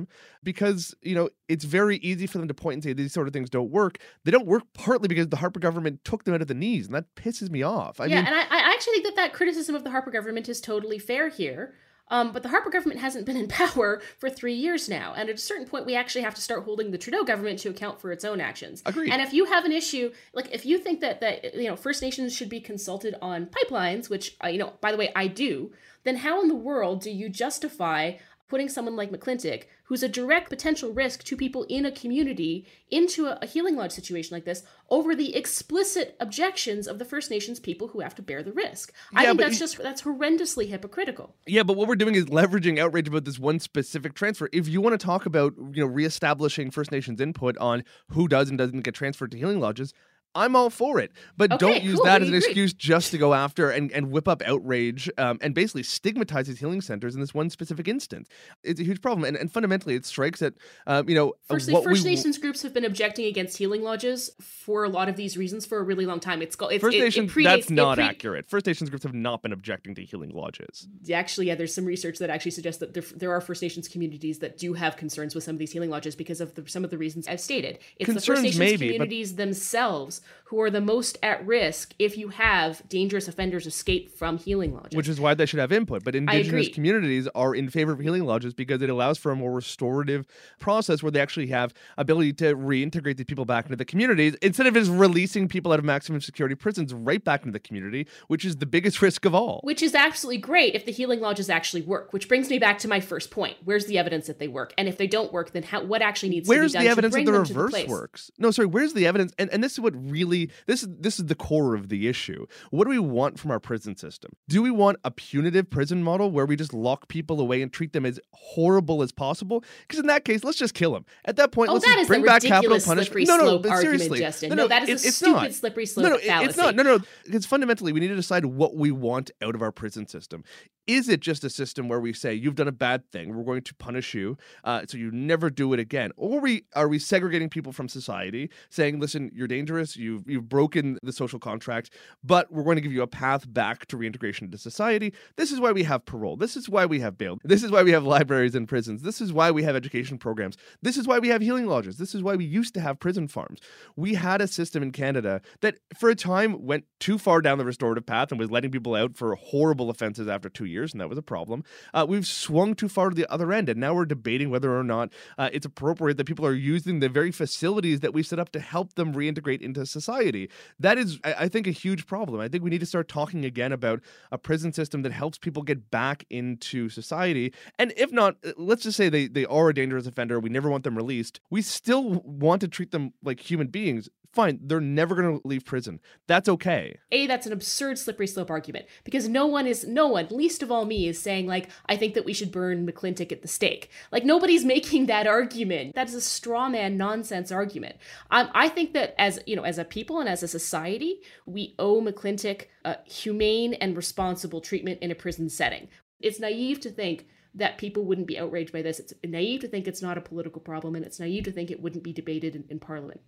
because 0.44 0.94
you 1.02 1.16
know 1.16 1.30
it's 1.48 1.66
very 1.66 1.98
easy 1.98 2.28
for 2.28 2.38
them 2.38 2.48
to 2.48 2.54
point 2.54 2.76
and 2.76 2.84
say 2.84 2.94
these 2.94 3.14
sort 3.14 3.28
of 3.28 3.34
things 3.34 3.50
don't 3.50 3.72
work. 3.72 3.98
They 4.24 4.32
don't 4.32 4.48
work 4.48 4.64
partly 4.74 5.08
because 5.08 5.28
the 5.28 5.38
Harper 5.38 5.60
government 5.60 6.04
took 6.04 6.24
them 6.24 6.34
out 6.34 6.42
of 6.42 6.48
the 6.48 6.54
knees, 6.54 6.88
and 6.88 6.96
that 6.96 7.14
pisses 7.16 7.50
me 7.50 7.64
off. 7.64 8.00
I 8.00 8.06
yeah, 8.06 8.18
mean, 8.18 8.26
and 8.28 8.36
I, 8.36 8.42
I 8.42 8.74
actually 8.74 8.94
think 8.94 9.06
that 9.06 9.16
that 9.16 9.34
criticism 9.34 9.76
of 9.76 9.84
the 9.84 9.92
Harper 9.92 10.12
government 10.12 10.50
is 10.50 10.62
totally 10.62 11.00
fair 11.00 11.30
here. 11.30 11.76
Um, 12.12 12.34
but 12.34 12.44
the 12.44 12.50
Harper 12.50 12.70
government 12.70 13.00
hasn't 13.00 13.26
been 13.26 13.38
in 13.38 13.48
power 13.48 14.02
for 14.20 14.30
three 14.30 14.54
years 14.54 14.90
now, 14.90 15.14
and 15.16 15.30
at 15.30 15.36
a 15.36 15.40
certain 15.40 15.66
point, 15.66 15.86
we 15.86 15.96
actually 15.96 16.24
have 16.24 16.36
to 16.36 16.42
start 16.42 16.66
holding 16.66 16.92
the 16.92 16.98
Trudeau 16.98 17.24
government 17.24 17.60
to 17.60 17.70
account 17.70 18.00
for 18.00 18.12
its 18.12 18.26
own 18.26 18.42
actions. 18.42 18.84
Agreed. 18.86 19.12
And 19.12 19.22
if 19.22 19.34
you 19.34 19.46
have 19.46 19.66
an 19.66 19.72
issue, 19.72 20.12
like 20.34 20.50
if 20.52 20.66
you 20.66 20.78
think 20.78 21.00
that 21.00 21.22
that 21.22 21.56
you 21.56 21.68
know 21.68 21.76
First 21.76 22.02
Nations 22.02 22.36
should 22.36 22.50
be 22.50 22.60
consulted 22.60 23.16
on 23.22 23.48
pipelines, 23.48 24.10
which 24.10 24.36
uh, 24.44 24.50
you 24.50 24.60
know, 24.60 24.74
by 24.82 24.92
the 24.92 24.98
way, 24.98 25.12
I 25.16 25.28
do, 25.28 25.72
then 26.04 26.18
how 26.18 26.42
in 26.42 26.50
the 26.50 26.56
world 26.56 27.02
do 27.02 27.10
you 27.10 27.30
justify 27.30 28.14
putting 28.52 28.68
someone 28.70 28.98
like 28.98 29.10
McClintic, 29.12 29.64
who's 29.86 30.04
a 30.04 30.10
direct 30.10 30.50
potential 30.50 30.92
risk 30.92 31.24
to 31.24 31.38
people 31.38 31.64
in 31.70 31.86
a 31.86 31.92
community, 31.92 32.68
into 32.90 33.26
a, 33.28 33.40
a 33.42 33.46
healing 33.46 33.78
lodge 33.78 33.94
situation 33.94 34.36
like 34.36 34.44
this 34.44 34.64
over 34.90 35.16
the 35.16 35.34
explicit 35.36 36.18
objections 36.20 36.86
of 36.86 37.00
the 37.00 37.06
First 37.06 37.32
Nations 37.32 37.62
people 37.62 37.88
who 37.88 38.02
have 38.02 38.14
to 38.16 38.22
bear 38.22 38.44
the 38.44 38.52
risk. 38.52 38.92
I 39.16 39.22
Yeah, 39.24 39.30
think 39.30 39.40
that's 39.40 39.54
you- 39.54 39.60
just 39.60 39.78
that's 39.78 40.02
horrendously 40.02 40.68
hypocritical. 40.68 41.34
Yeah, 41.48 41.64
but 41.64 41.78
what 41.78 41.88
we're 41.88 41.96
doing 41.96 42.16
is 42.16 42.26
leveraging 42.26 42.78
outrage 42.78 43.08
about 43.08 43.24
this 43.24 43.40
one 43.40 43.60
specific 43.60 44.16
transfer. 44.16 44.50
If 44.52 44.68
you 44.68 44.82
want 44.82 45.00
to 45.00 45.04
talk 45.06 45.26
about, 45.26 45.54
you 45.58 45.82
know, 45.86 45.88
reestablishing 45.88 46.72
First 46.72 46.92
Nations 46.92 47.22
input 47.22 47.58
on 47.58 47.86
who 48.10 48.28
does 48.28 48.50
and 48.50 48.58
doesn't 48.58 48.82
get 48.82 48.94
transferred 48.94 49.32
to 49.32 49.38
healing 49.38 49.62
lodges, 49.62 49.94
I'm 50.34 50.56
all 50.56 50.70
for 50.70 51.00
it. 51.00 51.12
But 51.38 51.52
Okay, 51.54 51.58
don't 51.60 51.84
use 51.84 51.96
cool, 51.96 52.06
that 52.06 52.22
we 52.22 52.28
as 52.28 52.30
an 52.30 52.36
agree. 52.36 52.48
excuse 52.48 52.74
just 52.74 53.12
to 53.12 53.18
go 53.18 53.34
after 53.34 53.70
and, 53.70 53.92
and 53.92 54.12
whip 54.12 54.28
up 54.28 54.42
outrage 54.46 55.10
um, 55.18 55.38
and 55.42 55.54
basically 55.54 55.84
stigmatize 55.84 56.48
these 56.48 56.60
healing 56.60 56.82
centers 56.82 57.16
in 57.16 57.22
this 57.22 57.34
one 57.34 57.50
specific 57.50 57.88
instance. 57.88 58.30
It's 58.64 58.80
a 58.80 58.84
huge 58.84 59.02
problem. 59.02 59.26
And, 59.26 59.36
and 59.36 59.52
fundamentally, 59.52 59.96
it 59.96 60.06
strikes 60.06 60.42
at, 60.42 60.54
um, 60.88 61.10
you 61.10 61.16
know, 61.16 61.34
Firstly, 61.48 61.74
what 61.74 61.84
First 61.84 62.04
we, 62.04 62.12
Nations 62.12 62.38
groups 62.38 62.62
have 62.62 62.74
been 62.74 62.86
objecting 62.86 63.26
against 63.26 63.58
healing 63.58 63.82
lodges 63.84 64.30
for 64.42 64.84
a 64.84 64.90
lot 64.90 65.10
of 65.10 65.16
these 65.16 65.38
reasons 65.38 65.66
for 65.66 65.80
a 65.80 65.84
really 65.84 66.06
long 66.06 66.20
time. 66.20 66.42
It's 66.42 66.56
called 66.56 66.72
it's, 66.72 66.82
First 66.82 66.96
it, 66.96 67.18
it 67.18 67.30
predates- 67.30 67.44
that's 67.44 67.70
not 67.70 67.98
pre- 67.98 68.06
accurate. 68.06 68.50
First 68.50 68.66
Nations 68.66 68.90
groups 68.90 69.04
have 69.04 69.14
not 69.14 69.42
been 69.42 69.52
objecting 69.52 69.96
to 69.96 70.04
healing 70.04 70.32
lodges. 70.32 70.88
Actually, 71.14 71.48
yeah, 71.48 71.56
there's 71.56 71.74
some 71.74 71.86
research 71.86 72.20
that 72.20 72.30
actually 72.30 72.52
suggests 72.52 72.80
that 72.80 72.94
there, 72.94 73.04
there 73.16 73.32
are 73.32 73.42
First 73.42 73.62
Nations 73.62 73.88
communities 73.88 74.40
that 74.40 74.58
do 74.58 74.74
have 74.74 74.96
concerns 74.96 75.36
with 75.36 75.44
some 75.44 75.56
of 75.56 75.60
these 75.60 75.72
healing 75.72 75.90
lodges 75.90 76.16
because 76.16 76.40
of 76.40 76.56
the, 76.56 76.68
some 76.70 76.84
of 76.84 76.90
the 76.90 76.98
reasons 76.98 77.28
I've 77.28 77.42
stated. 77.42 77.80
It's 77.98 78.14
the 78.14 78.22
First 78.22 78.44
Nations 78.44 78.60
maybe, 78.60 78.88
communities 78.88 79.36
themselves 79.36 80.21
who 80.52 80.60
are 80.60 80.70
the 80.70 80.82
most 80.82 81.18
at 81.24 81.46
risk 81.48 81.94
if 81.98 82.18
you 82.18 82.28
have 82.28 82.88
dangerous 82.90 83.30
offenders 83.30 83.66
escape 83.66 84.12
from 84.18 84.38
healing 84.38 84.74
lodges. 84.74 84.98
Which 84.98 85.08
is 85.08 85.18
why 85.18 85.34
they 85.34 85.46
should 85.46 85.62
have 85.62 85.72
input. 85.72 86.04
But 86.04 86.14
indigenous 86.14 86.68
communities 86.68 87.30
are 87.34 87.56
in 87.56 87.70
favor 87.70 87.94
of 87.94 88.00
healing 88.00 88.26
lodges 88.26 88.54
because 88.54 88.82
it 88.82 88.90
allows 88.90 89.18
for 89.18 89.32
a 89.32 89.36
more 89.38 89.54
restorative 89.54 90.28
process 90.60 91.02
where 91.02 91.10
they 91.10 91.22
actually 91.22 91.48
have 91.48 91.74
ability 91.98 92.34
to 92.34 92.54
reintegrate 92.54 93.16
these 93.16 93.28
people 93.28 93.46
back 93.46 93.64
into 93.66 93.78
the 93.78 93.86
communities 93.86 94.36
instead 94.42 94.68
of 94.68 94.74
just 94.74 94.92
releasing 94.92 95.48
people 95.48 95.72
out 95.72 95.80
of 95.80 95.86
maximum 95.86 96.20
security 96.20 96.54
prisons 96.54 96.94
right 96.94 97.24
back 97.24 97.44
into 97.44 97.54
the 97.54 97.60
community, 97.60 98.06
which 98.28 98.44
is 98.44 98.58
the 98.58 98.66
biggest 98.66 99.02
risk 99.02 99.24
of 99.24 99.34
all. 99.34 99.62
Which 99.64 99.82
is 99.82 99.96
absolutely 99.96 100.42
great 100.42 100.76
if 100.76 100.86
the 100.86 100.92
healing 100.92 101.22
lodges 101.22 101.50
actually 101.50 101.84
work. 101.84 102.12
Which 102.12 102.28
brings 102.28 102.50
me 102.50 102.60
back 102.60 102.78
to 102.80 102.90
my 102.90 103.00
first 103.00 103.32
point: 103.32 103.56
where's 103.64 103.86
the 103.86 103.98
evidence 103.98 104.28
that 104.28 104.40
they 104.40 104.50
work? 104.50 104.74
And 104.78 104.90
if 104.90 104.98
they 104.98 105.08
don't 105.08 105.32
work, 105.32 105.52
then 105.52 105.64
how, 105.64 105.82
what 105.82 106.02
actually 106.02 106.30
needs 106.30 106.50
Where's 106.50 106.74
to 106.74 106.80
be 106.80 106.80
done 106.80 106.86
the 106.86 106.92
evidence 106.92 107.14
to 107.16 107.20
that 107.22 107.26
the 107.26 107.32
the 107.32 107.40
reverse 107.40 107.72
place? 107.72 107.88
works? 107.88 108.32
No, 108.38 108.52
sorry. 108.52 108.66
Where's 108.66 108.92
the 108.92 109.08
evidence? 109.08 109.34
And 109.40 109.50
and 109.50 109.64
this 109.64 109.72
is 109.72 109.80
what 109.80 109.94
really 110.12 110.50
this 110.68 110.84
is 110.84 110.90
this 111.00 111.20
is 111.20 111.26
the 111.28 111.36
core 111.36 111.74
of 111.76 111.90
the 111.90 112.08
issue. 112.08 112.46
What 112.70 112.84
do 112.84 112.90
we 112.90 113.00
want 113.00 113.40
from 113.40 113.52
our 113.52 113.60
prison 113.60 113.96
system? 113.96 114.32
Do 114.50 114.62
we 114.62 114.72
want 114.72 114.98
a 115.04 115.12
punitive 115.12 115.70
prison 115.70 116.04
model 116.04 116.30
where 116.32 116.46
we 116.46 116.56
just 116.56 116.74
lock 116.74 117.08
people 117.08 117.40
away 117.40 117.62
and 117.62 117.72
treat 117.72 117.94
them 117.94 118.06
as 118.06 118.20
horrible 118.34 119.02
as 119.02 119.12
possible? 119.12 119.64
Because 119.88 120.00
in 120.00 120.08
that 120.08 120.26
case, 120.26 120.44
let's 120.44 120.58
just 120.58 120.74
kill 120.74 120.94
them. 120.94 121.06
At 121.26 121.36
that 121.38 121.52
point, 121.52 121.70
Oh, 121.70 121.74
let's 121.74 121.86
that 121.86 121.96
just 121.96 122.08
bring 122.08 122.24
back 122.24 122.42
capital 122.44 122.80
punishment. 122.80 123.28
no, 123.28 123.38
no, 123.38 123.60
but 123.60 123.78
seriously, 123.80 124.20
Justin. 124.20 124.50
No, 124.50 124.56
No, 124.56 124.64
no, 124.64 124.68
that 124.70 124.84
is 124.84 124.90
a 124.90 124.92
it- 124.92 125.08
it's 125.08 125.18
stupid 125.18 125.34
not. 125.34 125.54
slippery 125.54 125.84
No, 125.84 125.86
slope 125.88 126.06
no, 126.06 126.16
it- 126.16 126.46
it's 126.50 126.58
not. 126.58 126.76
No, 126.76 126.84
no. 126.84 127.00
Because 127.26 127.46
fundamentally, 127.46 127.94
we 127.94 128.00
need 128.00 128.10
to 128.10 128.16
decide 128.16 128.46
what 128.46 128.76
we 128.76 128.92
want 128.92 129.32
out 129.42 129.56
of 129.56 129.62
our 129.62 129.72
prison 129.72 130.08
system. 130.08 130.44
Is 130.92 131.08
it 131.08 131.22
just 131.22 131.44
a 131.46 131.50
system 131.50 131.88
where 131.88 132.02
we 132.02 132.12
say 132.12 132.34
you've 132.34 132.56
done 132.56 132.68
a 132.68 132.72
bad 132.88 133.10
thing, 133.14 133.34
we're 133.34 133.46
going 133.46 133.62
to 133.62 133.76
punish 133.76 134.14
you, 134.14 134.38
uh, 134.66 134.82
so 134.88 134.98
you 134.98 135.10
never 135.12 135.50
do 135.50 135.72
it 135.74 135.80
again, 135.80 136.12
or 136.18 136.42
we 136.42 136.66
are 136.76 136.90
we 136.90 137.00
segregating 137.00 137.50
people 137.50 137.72
from 137.72 137.88
society, 137.88 138.50
saying, 138.70 139.00
listen, 139.00 139.32
you're 139.34 139.48
dangerous, 139.48 139.96
you've 139.96 140.30
you've 140.30 140.50
broken 140.50 140.98
the 141.02 141.14
social 141.14 141.40
contract, 141.40 141.92
but 142.24 142.52
we're 142.52 142.64
going 142.64 142.76
to 142.76 142.82
give 142.82 142.92
you 142.92 143.04
a 143.04 143.08
path 143.08 143.44
back 143.62 143.86
to 143.88 143.96
reintegration 143.96 144.46
into 144.46 144.58
society. 144.58 145.14
This 145.38 145.52
is 145.54 145.62
why 145.62 145.72
we 145.72 145.84
have 145.84 146.06
parole. 146.06 146.36
This 146.36 146.58
is 146.58 146.68
why 146.68 146.86
we 146.86 147.00
have 147.00 147.18
bail. 147.18 147.38
This 147.44 147.64
is 147.64 147.72
why 147.72 147.84
we 147.84 147.92
have 147.92 148.04
libraries 148.04 148.56
and 148.56 148.68
prisons. 148.68 149.02
This 149.02 149.22
is 149.22 149.32
why 149.32 149.52
we 149.52 149.64
have 149.64 149.78
education 149.78 150.18
programs. 150.18 150.58
This 150.82 150.98
is 150.98 151.08
why 151.08 151.20
we 151.20 151.30
have 151.30 151.42
healing 151.42 151.68
lodges. 151.68 151.96
This 151.98 152.14
is 152.14 152.22
why 152.22 152.36
we 152.36 152.46
used 152.60 152.74
to 152.74 152.82
have 152.82 153.00
prison 153.00 153.28
farms. 153.30 153.60
We 153.96 154.16
had 154.16 154.42
a 154.42 154.48
system 154.48 154.84
in 154.84 154.92
Canada 154.92 155.42
that, 155.62 155.76
for 155.98 156.10
a 156.10 156.16
time, 156.16 156.66
went 156.66 156.84
too 157.00 157.18
far 157.18 157.40
down 157.42 157.60
the 157.60 157.66
restorative 157.66 158.06
path 158.06 158.32
and 158.32 158.40
was 158.40 158.52
letting 158.52 158.72
people 158.72 158.96
out 158.96 159.16
for 159.16 159.36
horrible 159.36 159.90
offenses 159.90 160.28
after 160.28 160.50
two 160.50 160.66
years, 160.66 160.81
and 160.90 161.00
that 161.00 161.10
was 161.10 161.18
a 161.18 161.22
problem. 161.22 161.64
Uh, 161.94 162.06
we've 162.08 162.26
swung 162.26 162.74
too 162.74 162.90
far 162.90 163.10
to 163.10 163.16
the 163.16 163.32
other 163.32 163.54
end, 163.54 163.70
and 163.70 163.80
now 163.80 163.94
we're 163.94 164.06
debating 164.06 164.50
whether 164.50 164.76
or 164.76 164.84
not 164.84 165.12
uh, 165.38 165.50
it's 165.54 165.66
appropriate 165.66 166.18
that 166.18 166.26
people 166.26 166.46
are 166.46 166.54
using 166.54 167.00
the 167.00 167.10
very 167.10 167.32
facilities 167.32 168.00
that 168.00 168.14
we 168.14 168.24
set 168.24 168.40
up 168.40 168.52
to 168.52 168.60
help 168.60 168.96
them 168.96 169.14
reintegrate 169.14 169.62
into 169.62 169.86
society. 169.86 170.50
That 170.80 170.98
is, 170.98 171.20
I, 171.24 171.34
I 171.42 171.48
think, 171.48 171.68
a 171.68 171.72
huge 171.72 172.08
problem. 172.08 172.42
I 172.42 172.48
think 172.48 172.64
we 172.64 172.70
need 172.70 172.80
to 172.80 172.86
start 172.86 173.08
talking 173.08 173.46
again 173.46 173.72
about 173.72 174.02
a 174.32 174.38
prison 174.38 174.74
system 174.74 175.04
that 175.04 175.12
helps 175.12 175.38
people 175.38 175.64
get 175.64 175.92
back 175.92 176.26
into 176.30 176.90
society. 176.90 177.54
And 177.78 177.94
if 177.96 178.12
not, 178.12 178.38
uh, 178.44 178.54
let's 178.58 178.84
just 178.84 178.98
say 178.98 179.10
they, 179.10 179.28
they 179.28 179.46
are 179.46 179.70
a 179.70 179.74
dangerous 179.74 180.08
offender, 180.08 180.40
we 180.40 180.50
never 180.50 180.70
want 180.70 180.84
them 180.84 180.98
released. 180.98 181.40
We 181.50 181.62
still 181.62 182.22
want 182.26 182.62
to 182.62 182.68
treat 182.68 182.92
them 182.92 183.14
like 183.24 183.40
human 183.40 183.68
beings. 183.68 184.10
Fine, 184.34 184.60
they're 184.64 184.80
never 184.80 185.14
going 185.16 185.40
to 185.40 185.48
leave 185.48 185.66
prison. 185.66 186.00
That's 186.28 186.48
okay. 186.48 187.00
A, 187.12 187.28
that's 187.28 187.46
an 187.46 187.52
absurd 187.52 188.00
slippery 188.00 188.28
slope 188.28 188.50
argument 188.50 188.86
because 189.04 189.28
no 189.28 189.46
one 189.46 189.68
is, 189.68 189.86
no 189.86 190.08
one, 190.08 190.28
least 190.30 190.64
of 190.64 190.72
all 190.72 190.86
me, 190.86 191.08
is 191.08 191.22
saying, 191.22 191.48
like, 191.48 191.70
I 191.88 191.98
think 191.98 192.14
that 192.14 192.24
we 192.24 192.32
should 192.32 192.52
burn 192.52 192.88
McClintic 192.88 193.34
at 193.34 193.42
the 193.42 193.50
stake. 193.50 193.90
Like, 194.12 194.24
nobody's 194.24 194.64
making 194.72 195.08
that 195.08 195.28
argument. 195.28 195.96
That 195.96 196.08
is 196.08 196.16
a 196.16 196.22
straw 196.22 196.70
man 196.70 196.96
nonsense 196.96 197.52
argument. 197.52 197.98
Um, 198.30 198.50
I 198.54 198.70
think 198.70 198.94
that 198.94 199.16
as, 199.18 199.40
you 199.46 199.56
know, 199.56 199.64
as 199.64 199.78
a 199.78 199.84
people 199.84 200.20
and 200.20 200.30
as 200.30 200.44
a 200.44 200.48
society, 200.48 201.22
we 201.46 201.76
owe 201.78 202.02
McClintic 202.02 202.68
humane 203.06 203.74
and 203.76 203.96
responsible 203.96 204.62
treatment 204.62 205.00
in 205.02 205.12
a 205.12 205.16
prison 205.16 205.50
setting. 205.50 205.90
It's 206.20 206.40
naive 206.40 206.80
to 206.82 206.90
think 206.90 207.28
that 207.54 207.78
people 207.78 208.06
wouldn't 208.06 208.28
be 208.28 208.40
outraged 208.40 208.72
by 208.72 208.82
this. 208.82 209.00
It's 209.00 209.14
naive 209.26 209.62
to 209.62 209.68
think 209.68 209.88
it's 209.88 210.02
not 210.02 210.18
a 210.18 210.22
political 210.22 210.62
problem, 210.62 210.96
and 210.96 211.06
it's 211.06 211.20
naive 211.20 211.44
to 211.46 211.52
think 211.52 211.70
it 211.70 211.82
wouldn't 211.82 212.04
be 212.04 212.14
debated 212.14 212.56
in, 212.56 212.64
in 212.70 212.80
Parliament. 212.80 213.22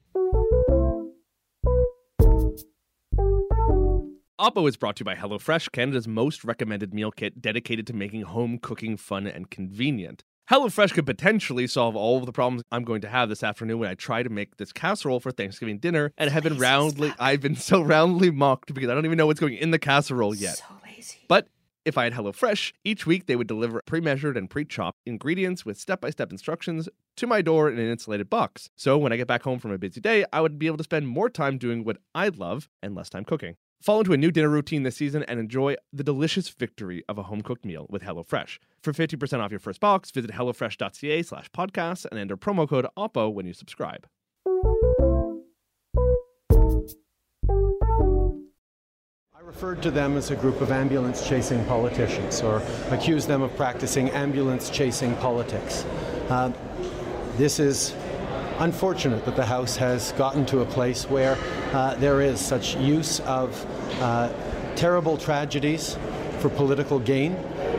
Oppo 4.41 4.67
is 4.67 4.77
brought 4.77 4.95
to 4.95 5.01
you 5.01 5.05
by 5.05 5.13
HelloFresh, 5.13 5.71
Canada's 5.71 6.07
most 6.07 6.43
recommended 6.43 6.91
meal 6.91 7.11
kit 7.11 7.39
dedicated 7.39 7.85
to 7.85 7.93
making 7.93 8.23
home 8.23 8.57
cooking 8.57 8.97
fun 8.97 9.27
and 9.27 9.51
convenient. 9.51 10.23
HelloFresh 10.49 10.91
could 10.93 11.05
potentially 11.05 11.67
solve 11.67 11.95
all 11.95 12.17
of 12.17 12.25
the 12.25 12.31
problems 12.31 12.63
I'm 12.71 12.83
going 12.83 13.01
to 13.01 13.09
have 13.09 13.29
this 13.29 13.43
afternoon 13.43 13.77
when 13.77 13.89
I 13.91 13.93
try 13.93 14.23
to 14.23 14.29
make 14.31 14.57
this 14.57 14.73
casserole 14.73 15.19
for 15.19 15.31
Thanksgiving 15.31 15.77
dinner 15.77 16.13
and 16.17 16.31
have 16.31 16.41
been 16.41 16.57
roundly 16.57 17.13
I've 17.19 17.41
been 17.41 17.55
so 17.55 17.83
roundly 17.83 18.31
mocked 18.31 18.73
because 18.73 18.89
I 18.89 18.95
don't 18.95 19.05
even 19.05 19.19
know 19.19 19.27
what's 19.27 19.39
going 19.39 19.53
in 19.53 19.69
the 19.69 19.77
casserole 19.77 20.33
yet. 20.33 20.57
So 20.57 20.65
lazy. 20.83 21.19
But 21.27 21.47
if 21.85 21.95
I 21.95 22.05
had 22.05 22.13
HelloFresh, 22.13 22.73
each 22.83 23.05
week 23.05 23.27
they 23.27 23.35
would 23.35 23.47
deliver 23.47 23.83
pre 23.85 24.01
measured 24.01 24.35
and 24.35 24.49
pre 24.49 24.65
chopped 24.65 24.97
ingredients 25.05 25.63
with 25.63 25.77
step 25.77 26.01
by 26.01 26.09
step 26.09 26.31
instructions 26.31 26.89
to 27.17 27.27
my 27.27 27.43
door 27.43 27.69
in 27.69 27.77
an 27.77 27.87
insulated 27.87 28.31
box. 28.31 28.71
So 28.75 28.97
when 28.97 29.13
I 29.13 29.17
get 29.17 29.27
back 29.27 29.43
home 29.43 29.59
from 29.59 29.71
a 29.71 29.77
busy 29.77 30.01
day, 30.01 30.25
I 30.33 30.41
would 30.41 30.57
be 30.57 30.65
able 30.65 30.77
to 30.77 30.83
spend 30.83 31.07
more 31.07 31.29
time 31.29 31.59
doing 31.59 31.83
what 31.83 31.97
I 32.15 32.29
love 32.29 32.67
and 32.81 32.95
less 32.95 33.11
time 33.11 33.25
cooking. 33.25 33.57
Fall 33.83 33.99
into 33.99 34.13
a 34.13 34.17
new 34.17 34.31
dinner 34.31 34.47
routine 34.47 34.83
this 34.83 34.95
season 34.95 35.23
and 35.23 35.41
enjoy 35.41 35.75
the 35.91 36.05
delicious 36.05 36.47
victory 36.47 37.03
of 37.09 37.17
a 37.17 37.23
home 37.23 37.41
cooked 37.41 37.65
meal 37.65 37.85
with 37.89 38.01
HelloFresh. 38.01 38.59
For 38.81 38.93
50% 38.93 39.41
off 39.41 39.51
your 39.51 39.59
first 39.59 39.81
box, 39.81 40.09
visit 40.09 40.31
HelloFresh.ca 40.31 41.21
slash 41.21 41.51
podcasts 41.51 42.05
and 42.09 42.17
enter 42.17 42.37
promo 42.37 42.65
code 42.65 42.87
OPPO 42.95 43.33
when 43.33 43.45
you 43.45 43.51
subscribe. 43.51 44.07
I 49.35 49.41
referred 49.41 49.81
to 49.81 49.91
them 49.91 50.15
as 50.15 50.31
a 50.31 50.37
group 50.37 50.61
of 50.61 50.71
ambulance 50.71 51.27
chasing 51.27 51.65
politicians 51.65 52.41
or 52.41 52.63
accused 52.89 53.27
them 53.27 53.41
of 53.41 53.53
practicing 53.57 54.09
ambulance 54.11 54.69
chasing 54.69 55.13
politics. 55.17 55.83
Uh, 56.29 56.53
this 57.35 57.59
is 57.59 57.93
unfortunate 58.59 59.25
that 59.25 59.35
the 59.35 59.45
House 59.45 59.75
has 59.77 60.11
gotten 60.13 60.45
to 60.47 60.61
a 60.61 60.65
place 60.65 61.09
where 61.09 61.37
uh, 61.73 61.95
there 61.95 62.21
is 62.21 62.39
such 62.39 62.75
use 62.77 63.19
of 63.21 63.65
uh, 64.01 64.31
terrible 64.75 65.17
tragedies 65.17 65.97
for 66.39 66.49
political 66.49 66.99
gain. 66.99 67.33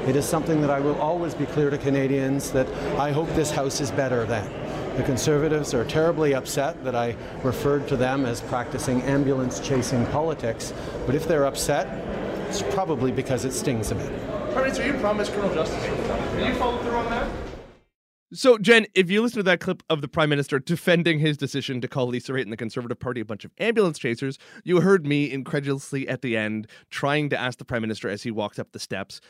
It 0.06 0.16
is 0.16 0.24
something 0.24 0.60
that 0.60 0.70
I 0.70 0.80
will 0.80 1.00
always 1.00 1.34
be 1.34 1.46
clear 1.46 1.70
to 1.70 1.78
Canadians 1.78 2.50
that 2.52 2.68
I 2.98 3.12
hope 3.12 3.28
this 3.34 3.50
House 3.50 3.80
is 3.80 3.90
better 3.90 4.24
than. 4.26 4.50
The 4.96 5.02
Conservatives 5.02 5.74
are 5.74 5.84
terribly 5.84 6.34
upset 6.34 6.82
that 6.84 6.94
I 6.94 7.16
referred 7.42 7.88
to 7.88 7.96
them 7.96 8.26
as 8.26 8.40
practicing 8.40 9.02
ambulance 9.02 9.60
chasing 9.60 10.06
politics, 10.06 10.72
but 11.06 11.14
if 11.14 11.26
they're 11.26 11.46
upset, 11.46 11.88
it's 12.48 12.62
probably 12.74 13.10
because 13.10 13.44
it 13.44 13.52
stings 13.52 13.90
a 13.90 13.96
bit. 13.96 14.12
Prime 14.52 14.62
Minister, 14.62 14.87
you 14.87 14.94
promised 14.94 15.32
criminal 15.32 15.54
justice 15.54 15.88
reform. 15.88 16.37
Will 16.37 16.46
you 16.46 16.54
follow 16.54 16.78
through 16.82 16.96
on 16.96 17.10
that? 17.10 17.43
So, 18.35 18.59
Jen, 18.59 18.87
if 18.97 19.12
you 19.12 19.23
listen 19.23 19.37
to 19.37 19.42
that 19.44 19.61
clip 19.61 19.85
of 19.88 20.01
the 20.01 20.09
Prime 20.09 20.29
Minister 20.29 20.59
defending 20.59 21.20
his 21.20 21.37
decision 21.37 21.81
to 21.81 21.87
call 21.87 22.09
Lisa 22.09 22.33
Raitt 22.33 22.42
and 22.42 22.53
the 22.53 22.57
Conservative 22.57 22.99
Party 22.99 23.20
a 23.20 23.25
bunch 23.25 23.44
of 23.44 23.53
ambulance 23.59 23.97
chasers, 23.97 24.38
you 24.64 24.81
heard 24.81 25.07
me 25.07 25.31
incredulously 25.31 26.09
at 26.09 26.20
the 26.20 26.37
end 26.37 26.66
trying 26.90 27.31
to 27.31 27.38
ask 27.38 27.59
the 27.59 27.64
Prime 27.64 27.83
Minister 27.83 28.09
as 28.09 28.25
he 28.25 28.33
walks 28.33 28.59
up 28.59 28.73
the 28.73 28.81
steps, 28.81 29.20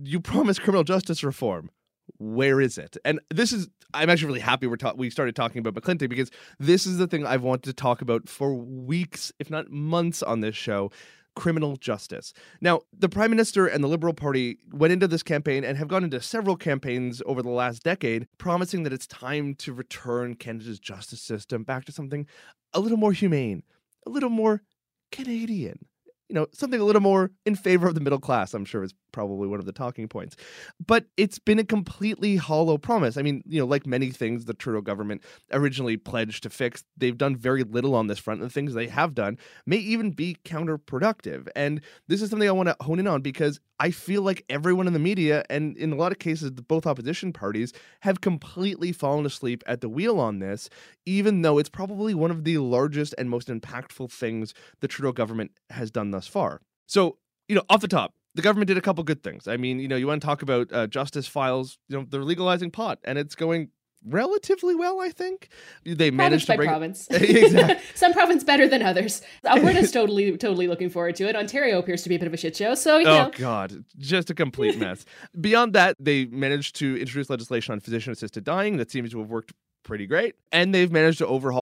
You 0.00 0.20
promised 0.20 0.62
criminal 0.62 0.84
justice 0.84 1.24
reform. 1.24 1.70
Where 2.18 2.60
is 2.60 2.78
it? 2.78 2.96
And 3.04 3.18
this 3.30 3.52
is, 3.52 3.68
I'm 3.94 4.08
actually 4.08 4.28
really 4.28 4.40
happy 4.40 4.68
we're 4.68 4.76
ta- 4.76 4.94
we 4.96 5.10
started 5.10 5.34
talking 5.34 5.58
about 5.58 5.74
McClintic 5.74 6.08
because 6.08 6.30
this 6.60 6.86
is 6.86 6.98
the 6.98 7.08
thing 7.08 7.26
I've 7.26 7.42
wanted 7.42 7.64
to 7.64 7.72
talk 7.72 8.00
about 8.00 8.28
for 8.28 8.54
weeks, 8.54 9.32
if 9.40 9.50
not 9.50 9.70
months, 9.70 10.22
on 10.22 10.40
this 10.40 10.54
show 10.54 10.92
criminal 11.34 11.76
justice. 11.76 12.32
Now, 12.60 12.82
the 12.96 13.08
Prime 13.08 13.30
Minister 13.30 13.66
and 13.66 13.82
the 13.82 13.88
Liberal 13.88 14.14
Party 14.14 14.58
went 14.72 14.92
into 14.92 15.08
this 15.08 15.22
campaign 15.22 15.64
and 15.64 15.78
have 15.78 15.88
gone 15.88 16.04
into 16.04 16.20
several 16.20 16.56
campaigns 16.56 17.22
over 17.26 17.42
the 17.42 17.50
last 17.50 17.82
decade 17.82 18.26
promising 18.38 18.82
that 18.82 18.92
it's 18.92 19.06
time 19.06 19.54
to 19.56 19.72
return 19.72 20.34
Canada's 20.34 20.78
justice 20.78 21.22
system 21.22 21.64
back 21.64 21.84
to 21.86 21.92
something 21.92 22.26
a 22.72 22.80
little 22.80 22.98
more 22.98 23.12
humane, 23.12 23.62
a 24.06 24.10
little 24.10 24.30
more 24.30 24.62
Canadian. 25.10 25.86
You 26.28 26.34
know, 26.34 26.46
something 26.52 26.80
a 26.80 26.84
little 26.84 27.02
more 27.02 27.30
in 27.44 27.54
favor 27.54 27.86
of 27.86 27.94
the 27.94 28.00
middle 28.00 28.20
class, 28.20 28.54
I'm 28.54 28.64
sure 28.64 28.82
is 28.82 28.94
probably 29.12 29.48
one 29.48 29.60
of 29.60 29.66
the 29.66 29.72
talking 29.72 30.08
points. 30.08 30.36
But 30.84 31.06
it's 31.16 31.38
been 31.38 31.58
a 31.58 31.64
completely 31.64 32.36
hollow 32.36 32.78
promise. 32.78 33.16
I 33.16 33.22
mean, 33.22 33.42
you 33.46 33.60
know, 33.60 33.66
like 33.66 33.86
many 33.86 34.10
things 34.10 34.44
the 34.44 34.54
Trudeau 34.54 34.80
government 34.80 35.22
originally 35.52 35.96
pledged 35.96 36.42
to 36.44 36.50
fix, 36.50 36.84
they've 36.96 37.16
done 37.16 37.36
very 37.36 37.62
little 37.62 37.94
on 37.94 38.06
this 38.06 38.18
front. 38.18 38.40
And 38.40 38.50
the 38.50 38.52
things 38.52 38.74
they 38.74 38.88
have 38.88 39.14
done 39.14 39.38
may 39.66 39.76
even 39.76 40.10
be 40.10 40.36
counterproductive. 40.44 41.48
And 41.54 41.80
this 42.08 42.22
is 42.22 42.30
something 42.30 42.48
I 42.48 42.52
want 42.52 42.68
to 42.68 42.76
hone 42.80 42.98
in 42.98 43.06
on 43.06 43.20
because 43.20 43.60
I 43.78 43.90
feel 43.90 44.22
like 44.22 44.44
everyone 44.48 44.86
in 44.86 44.92
the 44.92 45.00
media, 45.00 45.44
and 45.50 45.76
in 45.76 45.92
a 45.92 45.96
lot 45.96 46.12
of 46.12 46.20
cases, 46.20 46.52
both 46.52 46.86
opposition 46.86 47.32
parties, 47.32 47.72
have 48.02 48.20
completely 48.20 48.92
fallen 48.92 49.26
asleep 49.26 49.64
at 49.66 49.80
the 49.80 49.88
wheel 49.88 50.20
on 50.20 50.38
this, 50.38 50.70
even 51.04 51.42
though 51.42 51.58
it's 51.58 51.68
probably 51.68 52.14
one 52.14 52.30
of 52.30 52.44
the 52.44 52.58
largest 52.58 53.12
and 53.18 53.28
most 53.28 53.48
impactful 53.48 54.12
things 54.12 54.54
the 54.80 54.86
Trudeau 54.86 55.10
government 55.12 55.50
has 55.70 55.90
done 55.90 56.12
thus 56.12 56.28
far. 56.28 56.60
So, 56.86 57.18
you 57.48 57.56
know, 57.56 57.64
off 57.68 57.80
the 57.80 57.88
top, 57.88 58.14
the 58.34 58.42
government 58.42 58.68
did 58.68 58.78
a 58.78 58.80
couple 58.80 59.04
good 59.04 59.22
things. 59.22 59.46
I 59.46 59.56
mean, 59.56 59.78
you 59.78 59.88
know, 59.88 59.96
you 59.96 60.06
want 60.06 60.22
to 60.22 60.26
talk 60.26 60.42
about 60.42 60.72
uh, 60.72 60.86
justice 60.86 61.26
files, 61.26 61.78
you 61.88 61.98
know, 61.98 62.06
they're 62.08 62.24
legalizing 62.24 62.70
pot 62.70 62.98
and 63.04 63.18
it's 63.18 63.34
going 63.34 63.70
relatively 64.04 64.74
well, 64.74 65.00
I 65.00 65.10
think. 65.10 65.48
They 65.84 66.10
province 66.10 66.16
managed 66.16 66.46
to 66.46 66.52
by 66.52 66.56
bring 66.56 66.68
province. 66.68 67.06
exactly. 67.10 67.84
Some 67.94 68.12
province 68.12 68.44
better 68.44 68.68
than 68.68 68.82
others. 68.82 69.22
Alberta's 69.44 69.92
totally, 69.92 70.36
totally 70.36 70.66
looking 70.66 70.90
forward 70.90 71.16
to 71.16 71.28
it. 71.28 71.36
Ontario 71.36 71.78
appears 71.78 72.02
to 72.02 72.08
be 72.08 72.16
a 72.16 72.18
bit 72.18 72.26
of 72.26 72.34
a 72.34 72.36
shit 72.36 72.56
show. 72.56 72.74
So, 72.74 72.98
you 72.98 73.06
Oh 73.06 73.24
know, 73.24 73.30
god, 73.36 73.84
just 73.98 74.30
a 74.30 74.34
complete 74.34 74.78
mess. 74.78 75.04
Beyond 75.40 75.74
that, 75.74 75.96
they 76.00 76.26
managed 76.26 76.76
to 76.76 76.96
introduce 76.98 77.30
legislation 77.30 77.72
on 77.72 77.80
physician 77.80 78.12
assisted 78.12 78.44
dying 78.44 78.76
that 78.78 78.90
seems 78.90 79.10
to 79.10 79.18
have 79.18 79.30
worked 79.30 79.52
pretty 79.84 80.06
great, 80.06 80.36
and 80.52 80.74
they've 80.74 80.92
managed 80.92 81.18
to 81.18 81.26
overhaul 81.26 81.61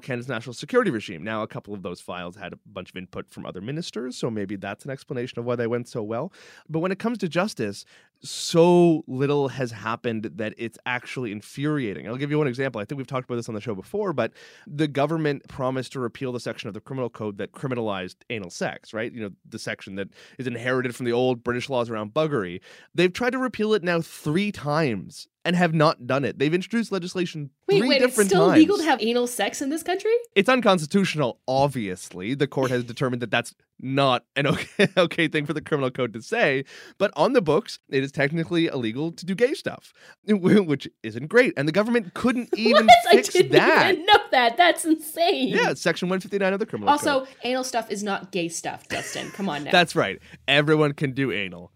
Canada's 0.00 0.28
national 0.28 0.54
security 0.54 0.90
regime. 0.90 1.22
Now, 1.22 1.42
a 1.42 1.46
couple 1.46 1.74
of 1.74 1.82
those 1.82 2.00
files 2.00 2.36
had 2.36 2.52
a 2.52 2.58
bunch 2.66 2.90
of 2.90 2.96
input 2.96 3.30
from 3.30 3.46
other 3.46 3.60
ministers, 3.60 4.16
so 4.16 4.30
maybe 4.30 4.56
that's 4.56 4.84
an 4.84 4.90
explanation 4.90 5.38
of 5.38 5.44
why 5.44 5.56
they 5.56 5.66
went 5.66 5.88
so 5.88 6.02
well. 6.02 6.32
But 6.68 6.80
when 6.80 6.92
it 6.92 6.98
comes 6.98 7.18
to 7.18 7.28
justice, 7.28 7.84
so 8.22 9.04
little 9.06 9.48
has 9.48 9.72
happened 9.72 10.30
that 10.36 10.54
it's 10.56 10.78
actually 10.86 11.32
infuriating. 11.32 12.06
I'll 12.06 12.16
give 12.16 12.30
you 12.30 12.38
one 12.38 12.46
example. 12.46 12.80
I 12.80 12.84
think 12.84 12.96
we've 12.98 13.06
talked 13.06 13.24
about 13.24 13.36
this 13.36 13.48
on 13.48 13.54
the 13.54 13.60
show 13.60 13.74
before, 13.74 14.12
but 14.12 14.32
the 14.66 14.88
government 14.88 15.46
promised 15.48 15.92
to 15.92 16.00
repeal 16.00 16.32
the 16.32 16.40
section 16.40 16.68
of 16.68 16.74
the 16.74 16.80
criminal 16.80 17.10
code 17.10 17.38
that 17.38 17.52
criminalized 17.52 18.16
anal 18.30 18.50
sex, 18.50 18.92
right? 18.92 19.12
You 19.12 19.22
know, 19.22 19.30
the 19.48 19.58
section 19.58 19.96
that 19.96 20.08
is 20.38 20.46
inherited 20.46 20.94
from 20.94 21.06
the 21.06 21.12
old 21.12 21.42
British 21.42 21.68
laws 21.68 21.90
around 21.90 22.14
buggery. 22.14 22.60
They've 22.94 23.12
tried 23.12 23.30
to 23.30 23.38
repeal 23.38 23.74
it 23.74 23.82
now 23.82 24.00
three 24.00 24.52
times 24.52 25.28
and 25.44 25.56
have 25.56 25.74
not 25.74 26.06
done 26.06 26.24
it. 26.24 26.38
They've 26.38 26.54
introduced 26.54 26.92
legislation 26.92 27.50
wait, 27.66 27.80
three 27.80 27.88
wait, 27.88 28.02
it's 28.02 28.12
different 28.12 28.30
still 28.30 28.46
times. 28.48 28.58
legal 28.58 28.78
to 28.78 28.84
have 28.84 29.02
anal 29.02 29.26
sex 29.26 29.60
in 29.60 29.70
this 29.70 29.82
country? 29.82 30.12
It's 30.34 30.48
unconstitutional, 30.48 31.40
obviously. 31.48 32.34
The 32.34 32.46
court 32.46 32.70
has 32.70 32.84
determined 32.84 33.22
that 33.22 33.30
that's 33.30 33.54
not 33.82 34.24
an 34.36 34.46
okay, 34.48 34.88
okay 34.96 35.28
thing 35.28 35.44
for 35.44 35.52
the 35.52 35.60
criminal 35.60 35.90
code 35.90 36.12
to 36.14 36.22
say. 36.22 36.64
But 36.98 37.10
on 37.16 37.32
the 37.32 37.42
books, 37.42 37.78
it 37.88 38.02
is 38.02 38.12
technically 38.12 38.66
illegal 38.66 39.12
to 39.12 39.26
do 39.26 39.34
gay 39.34 39.54
stuff, 39.54 39.92
which 40.26 40.88
isn't 41.02 41.26
great. 41.26 41.52
And 41.56 41.66
the 41.68 41.72
government 41.72 42.14
couldn't 42.14 42.48
even 42.56 42.88
fix 43.10 43.28
I 43.28 43.40
didn't 43.42 43.52
that. 43.52 43.92
even 43.92 44.06
know 44.06 44.18
that. 44.30 44.56
That's 44.56 44.84
insane. 44.84 45.48
Yeah, 45.48 45.74
section 45.74 46.08
159 46.08 46.52
of 46.52 46.58
the 46.60 46.66
criminal 46.66 46.90
Also, 46.90 47.04
code. 47.20 47.20
Also, 47.28 47.32
anal 47.44 47.64
stuff 47.64 47.90
is 47.90 48.02
not 48.02 48.30
gay 48.32 48.48
stuff, 48.48 48.88
Justin. 48.88 49.30
Come 49.32 49.48
on 49.48 49.64
now. 49.64 49.70
That's 49.72 49.94
right. 49.96 50.18
Everyone 50.48 50.92
can 50.92 51.12
do 51.12 51.32
anal. 51.32 51.72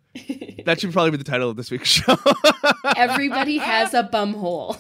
that 0.65 0.81
should 0.81 0.93
probably 0.93 1.11
be 1.11 1.17
the 1.19 1.25
title 1.25 1.51
of 1.51 1.57
this 1.57 1.71
week's 1.71 1.89
show. 1.91 2.17
Everybody 2.97 3.59
has 3.59 3.93
a 3.93 4.03
bum 4.05 4.33
hole. 4.33 4.77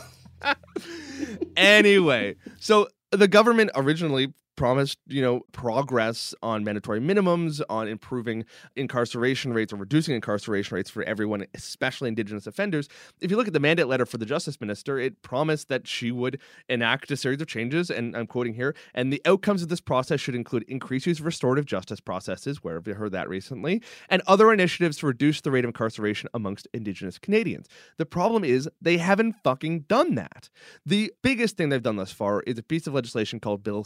anyway, 1.56 2.36
so 2.58 2.88
the 3.10 3.28
government 3.28 3.70
originally 3.74 4.32
promised, 4.56 4.98
you 5.06 5.22
know, 5.22 5.40
progress 5.52 6.34
on 6.42 6.64
mandatory 6.64 7.00
minimums, 7.00 7.60
on 7.68 7.86
improving 7.88 8.44
incarceration 8.74 9.52
rates 9.52 9.72
or 9.72 9.76
reducing 9.76 10.14
incarceration 10.14 10.74
rates 10.74 10.90
for 10.90 11.02
everyone, 11.04 11.46
especially 11.54 12.08
indigenous 12.08 12.46
offenders. 12.46 12.88
If 13.20 13.30
you 13.30 13.36
look 13.36 13.46
at 13.46 13.52
the 13.52 13.60
mandate 13.60 13.86
letter 13.86 14.06
for 14.06 14.18
the 14.18 14.26
justice 14.26 14.60
minister, 14.60 14.98
it 14.98 15.22
promised 15.22 15.68
that 15.68 15.86
she 15.86 16.10
would 16.10 16.40
enact 16.68 17.10
a 17.10 17.16
series 17.16 17.40
of 17.40 17.46
changes, 17.46 17.90
and 17.90 18.16
I'm 18.16 18.26
quoting 18.26 18.54
here, 18.54 18.74
and 18.94 19.12
the 19.12 19.22
outcomes 19.24 19.62
of 19.62 19.68
this 19.68 19.80
process 19.80 20.20
should 20.20 20.34
include 20.34 20.64
increased 20.68 21.06
use 21.06 21.20
of 21.20 21.26
restorative 21.26 21.66
justice 21.66 22.00
processes, 22.00 22.64
where 22.64 22.74
have 22.74 22.86
you 22.88 22.94
heard 22.94 23.12
that 23.12 23.28
recently, 23.28 23.82
and 24.08 24.22
other 24.26 24.52
initiatives 24.52 24.96
to 24.98 25.06
reduce 25.06 25.40
the 25.42 25.50
rate 25.50 25.64
of 25.64 25.68
incarceration 25.68 26.28
amongst 26.34 26.66
indigenous 26.72 27.18
Canadians. 27.18 27.66
The 27.98 28.06
problem 28.06 28.44
is 28.44 28.68
they 28.80 28.96
haven't 28.96 29.36
fucking 29.44 29.80
done 29.80 30.14
that. 30.14 30.48
The 30.84 31.12
biggest 31.22 31.56
thing 31.56 31.68
they've 31.68 31.82
done 31.82 31.96
thus 31.96 32.12
far 32.12 32.42
is 32.42 32.58
a 32.58 32.62
piece 32.62 32.86
of 32.86 32.94
legislation 32.94 33.40
called 33.40 33.62
Bill 33.62 33.84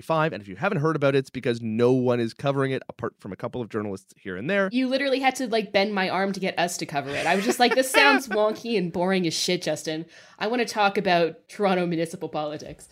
C-75, 0.00 0.32
and 0.32 0.42
if 0.42 0.48
you 0.48 0.56
haven't 0.56 0.78
heard 0.78 0.96
about 0.96 1.14
it, 1.14 1.18
it's 1.18 1.30
because 1.30 1.60
no 1.60 1.92
one 1.92 2.20
is 2.20 2.34
covering 2.34 2.72
it 2.72 2.82
apart 2.88 3.14
from 3.18 3.32
a 3.32 3.36
couple 3.36 3.60
of 3.60 3.68
journalists 3.68 4.14
here 4.16 4.36
and 4.36 4.48
there. 4.48 4.68
You 4.72 4.88
literally 4.88 5.20
had 5.20 5.34
to 5.36 5.48
like 5.48 5.72
bend 5.72 5.94
my 5.94 6.08
arm 6.08 6.32
to 6.32 6.40
get 6.40 6.58
us 6.58 6.76
to 6.78 6.86
cover 6.86 7.10
it. 7.10 7.26
I 7.26 7.36
was 7.36 7.44
just 7.44 7.58
like, 7.58 7.74
this 7.74 7.90
sounds 7.90 8.28
wonky 8.36 8.78
and 8.78 8.92
boring 8.92 9.26
as 9.26 9.34
shit, 9.34 9.62
Justin. 9.62 10.06
I 10.38 10.48
want 10.48 10.66
to 10.66 10.72
talk 10.72 10.98
about 10.98 11.48
Toronto 11.48 11.86
municipal 11.86 12.28
politics. 12.28 12.88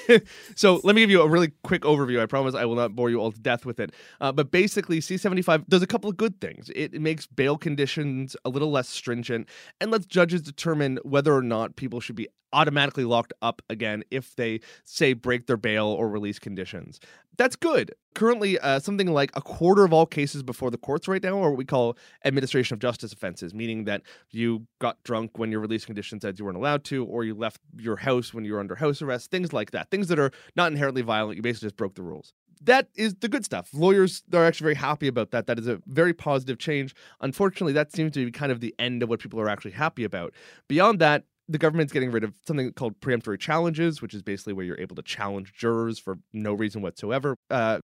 so 0.54 0.80
let 0.84 0.94
me 0.94 1.02
give 1.02 1.10
you 1.10 1.22
a 1.22 1.28
really 1.28 1.52
quick 1.64 1.82
overview. 1.82 2.20
I 2.20 2.26
promise 2.26 2.54
I 2.54 2.64
will 2.64 2.76
not 2.76 2.94
bore 2.94 3.10
you 3.10 3.18
all 3.18 3.32
to 3.32 3.40
death 3.40 3.64
with 3.64 3.80
it. 3.80 3.92
Uh, 4.20 4.32
but 4.32 4.50
basically, 4.50 5.00
C75 5.00 5.66
does 5.68 5.82
a 5.82 5.86
couple 5.86 6.10
of 6.10 6.16
good 6.16 6.40
things. 6.40 6.70
It, 6.70 6.94
it 6.94 7.00
makes 7.00 7.26
bail 7.26 7.56
conditions 7.56 8.36
a 8.44 8.50
little 8.50 8.70
less 8.70 8.88
stringent 8.88 9.48
and 9.80 9.90
lets 9.90 10.06
judges 10.06 10.42
determine 10.42 10.98
whether 11.02 11.34
or 11.34 11.42
not 11.42 11.76
people 11.76 12.00
should 12.00 12.16
be 12.16 12.28
automatically 12.52 13.04
locked 13.04 13.32
up 13.42 13.62
again 13.68 14.04
if 14.10 14.36
they 14.36 14.60
say 14.84 15.12
break 15.12 15.46
their 15.46 15.56
bail 15.56 15.86
or 15.86 16.08
release 16.08 16.38
conditions. 16.38 17.00
That's 17.38 17.56
good. 17.56 17.94
Currently, 18.14 18.58
uh, 18.58 18.78
something 18.78 19.06
like 19.06 19.30
a 19.34 19.40
quarter 19.40 19.84
of 19.84 19.92
all 19.92 20.04
cases 20.04 20.42
before 20.42 20.70
the 20.70 20.76
courts 20.76 21.08
right 21.08 21.22
now 21.22 21.42
are 21.42 21.50
what 21.50 21.56
we 21.56 21.64
call 21.64 21.96
administration 22.24 22.74
of 22.74 22.80
justice 22.80 23.12
offenses, 23.12 23.54
meaning 23.54 23.84
that 23.84 24.02
you 24.30 24.66
got 24.80 25.02
drunk 25.02 25.38
when 25.38 25.50
your 25.50 25.60
release 25.60 25.86
condition 25.86 26.20
said 26.20 26.38
you 26.38 26.44
weren't 26.44 26.58
allowed 26.58 26.84
to, 26.84 27.06
or 27.06 27.24
you 27.24 27.34
left 27.34 27.60
your 27.78 27.96
house 27.96 28.34
when 28.34 28.44
you 28.44 28.52
were 28.52 28.60
under 28.60 28.74
house 28.74 29.00
arrest, 29.00 29.30
things 29.30 29.52
like 29.52 29.70
that. 29.70 29.90
Things 29.90 30.08
that 30.08 30.18
are 30.18 30.30
not 30.56 30.70
inherently 30.72 31.02
violent. 31.02 31.36
You 31.36 31.42
basically 31.42 31.66
just 31.66 31.76
broke 31.76 31.94
the 31.94 32.02
rules 32.02 32.34
that 32.64 32.88
is 32.94 33.14
the 33.16 33.28
good 33.28 33.44
stuff. 33.44 33.70
Lawyers 33.72 34.22
are 34.32 34.44
actually 34.44 34.66
very 34.66 34.74
happy 34.76 35.08
about 35.08 35.30
that. 35.32 35.46
That 35.46 35.58
is 35.58 35.66
a 35.66 35.82
very 35.86 36.14
positive 36.14 36.58
change. 36.58 36.94
Unfortunately, 37.20 37.72
that 37.72 37.92
seems 37.92 38.12
to 38.12 38.24
be 38.24 38.30
kind 38.30 38.52
of 38.52 38.60
the 38.60 38.74
end 38.78 39.02
of 39.02 39.08
what 39.08 39.20
people 39.20 39.40
are 39.40 39.48
actually 39.48 39.72
happy 39.72 40.04
about. 40.04 40.32
Beyond 40.68 41.00
that, 41.00 41.24
the 41.52 41.58
government's 41.58 41.92
getting 41.92 42.10
rid 42.10 42.24
of 42.24 42.32
something 42.46 42.72
called 42.72 42.98
preemptory 43.00 43.38
challenges, 43.38 44.00
which 44.00 44.14
is 44.14 44.22
basically 44.22 44.54
where 44.54 44.64
you're 44.64 44.80
able 44.80 44.96
to 44.96 45.02
challenge 45.02 45.52
jurors 45.52 45.98
for 45.98 46.18
no 46.32 46.54
reason 46.54 46.80
whatsoever. 46.80 47.36
Uh, 47.50 47.78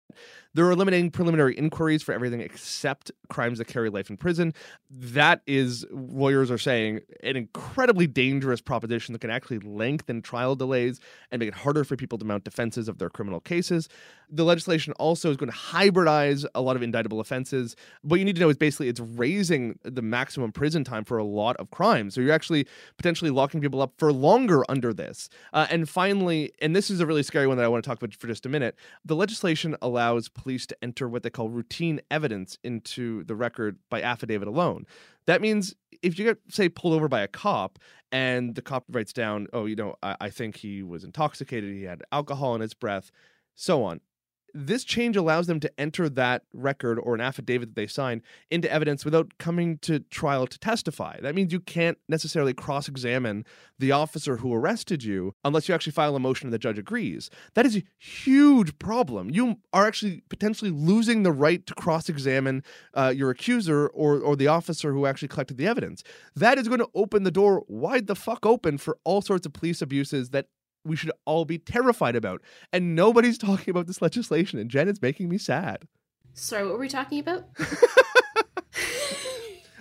they're 0.54 0.70
eliminating 0.70 1.10
preliminary 1.10 1.54
inquiries 1.54 2.02
for 2.02 2.12
everything 2.12 2.40
except 2.40 3.12
crimes 3.28 3.58
that 3.58 3.66
carry 3.66 3.90
life 3.90 4.08
in 4.08 4.16
prison. 4.16 4.54
That 4.90 5.42
is, 5.46 5.84
lawyers 5.90 6.50
are 6.50 6.58
saying, 6.58 7.00
an 7.22 7.36
incredibly 7.36 8.06
dangerous 8.06 8.60
proposition 8.60 9.12
that 9.12 9.20
can 9.20 9.30
actually 9.30 9.58
lengthen 9.58 10.22
trial 10.22 10.56
delays 10.56 10.98
and 11.30 11.40
make 11.40 11.48
it 11.48 11.54
harder 11.54 11.84
for 11.84 11.96
people 11.96 12.18
to 12.18 12.24
mount 12.24 12.44
defenses 12.44 12.88
of 12.88 12.98
their 12.98 13.10
criminal 13.10 13.40
cases. 13.40 13.88
The 14.30 14.44
legislation 14.44 14.94
also 14.94 15.30
is 15.30 15.36
going 15.36 15.50
to 15.50 15.56
hybridize 15.56 16.44
a 16.54 16.62
lot 16.62 16.76
of 16.76 16.82
indictable 16.82 17.20
offenses. 17.20 17.76
What 18.02 18.18
you 18.18 18.24
need 18.24 18.36
to 18.36 18.40
know 18.40 18.48
is 18.48 18.56
basically 18.56 18.88
it's 18.88 19.00
raising 19.00 19.78
the 19.82 20.02
maximum 20.02 20.52
prison 20.52 20.84
time 20.84 21.04
for 21.04 21.18
a 21.18 21.24
lot 21.24 21.56
of 21.56 21.70
crimes. 21.70 22.14
So 22.14 22.20
you're 22.20 22.34
actually 22.34 22.66
potentially 22.96 23.30
locking 23.30 23.57
people 23.60 23.82
up 23.82 23.92
for 23.98 24.12
longer 24.12 24.64
under 24.68 24.92
this. 24.92 25.28
Uh, 25.52 25.66
and 25.70 25.88
finally, 25.88 26.52
and 26.60 26.74
this 26.74 26.90
is 26.90 27.00
a 27.00 27.06
really 27.06 27.22
scary 27.22 27.46
one 27.46 27.56
that 27.56 27.64
I 27.64 27.68
want 27.68 27.84
to 27.84 27.88
talk 27.88 27.98
about 27.98 28.14
for 28.14 28.26
just 28.26 28.46
a 28.46 28.48
minute, 28.48 28.76
the 29.04 29.16
legislation 29.16 29.76
allows 29.82 30.28
police 30.28 30.66
to 30.66 30.76
enter 30.82 31.08
what 31.08 31.22
they 31.22 31.30
call 31.30 31.48
routine 31.48 32.00
evidence 32.10 32.58
into 32.62 33.24
the 33.24 33.34
record 33.34 33.78
by 33.90 34.02
affidavit 34.02 34.48
alone. 34.48 34.86
That 35.26 35.40
means 35.40 35.74
if 36.02 36.18
you 36.18 36.24
get, 36.24 36.38
say, 36.48 36.68
pulled 36.68 36.94
over 36.94 37.08
by 37.08 37.20
a 37.20 37.28
cop 37.28 37.78
and 38.10 38.54
the 38.54 38.62
cop 38.62 38.84
writes 38.90 39.12
down, 39.12 39.46
oh, 39.52 39.66
you 39.66 39.76
know, 39.76 39.96
I, 40.02 40.16
I 40.20 40.30
think 40.30 40.56
he 40.56 40.82
was 40.82 41.04
intoxicated, 41.04 41.74
he 41.74 41.84
had 41.84 42.02
alcohol 42.12 42.54
in 42.54 42.60
his 42.60 42.74
breath, 42.74 43.10
so 43.54 43.84
on 43.84 44.00
this 44.54 44.84
change 44.84 45.16
allows 45.16 45.46
them 45.46 45.60
to 45.60 45.80
enter 45.80 46.08
that 46.08 46.42
record 46.52 46.98
or 46.98 47.14
an 47.14 47.20
affidavit 47.20 47.70
that 47.70 47.74
they 47.76 47.86
sign 47.86 48.22
into 48.50 48.70
evidence 48.70 49.04
without 49.04 49.38
coming 49.38 49.78
to 49.78 50.00
trial 50.00 50.46
to 50.46 50.58
testify. 50.58 51.20
That 51.20 51.34
means 51.34 51.52
you 51.52 51.60
can't 51.60 51.98
necessarily 52.08 52.54
cross 52.54 52.88
examine 52.88 53.44
the 53.78 53.92
officer 53.92 54.38
who 54.38 54.52
arrested 54.52 55.04
you 55.04 55.34
unless 55.44 55.68
you 55.68 55.74
actually 55.74 55.92
file 55.92 56.16
a 56.16 56.20
motion 56.20 56.46
and 56.46 56.52
the 56.52 56.58
judge 56.58 56.78
agrees. 56.78 57.30
That 57.54 57.66
is 57.66 57.76
a 57.76 57.82
huge 57.98 58.78
problem. 58.78 59.30
You 59.30 59.56
are 59.72 59.86
actually 59.86 60.22
potentially 60.28 60.70
losing 60.70 61.22
the 61.22 61.32
right 61.32 61.64
to 61.66 61.74
cross 61.74 62.08
examine 62.08 62.62
uh, 62.94 63.12
your 63.14 63.30
accuser 63.30 63.88
or, 63.88 64.18
or 64.18 64.36
the 64.36 64.48
officer 64.48 64.92
who 64.92 65.06
actually 65.06 65.28
collected 65.28 65.56
the 65.56 65.66
evidence. 65.66 66.02
That 66.34 66.58
is 66.58 66.68
going 66.68 66.80
to 66.80 66.90
open 66.94 67.22
the 67.22 67.30
door 67.30 67.64
wide 67.68 68.06
the 68.06 68.16
fuck 68.16 68.44
open 68.44 68.78
for 68.78 68.98
all 69.04 69.22
sorts 69.22 69.46
of 69.46 69.52
police 69.52 69.82
abuses 69.82 70.30
that 70.30 70.46
we 70.84 70.96
should 70.96 71.12
all 71.24 71.44
be 71.44 71.58
terrified 71.58 72.16
about. 72.16 72.42
And 72.72 72.94
nobody's 72.94 73.38
talking 73.48 73.70
about 73.70 73.86
this 73.86 74.02
legislation. 74.02 74.58
And 74.58 74.70
Jen, 74.70 74.88
it's 74.88 75.02
making 75.02 75.28
me 75.28 75.38
sad. 75.38 75.86
Sorry, 76.34 76.64
what 76.64 76.74
were 76.74 76.80
we 76.80 76.88
talking 76.88 77.20
about? 77.20 77.44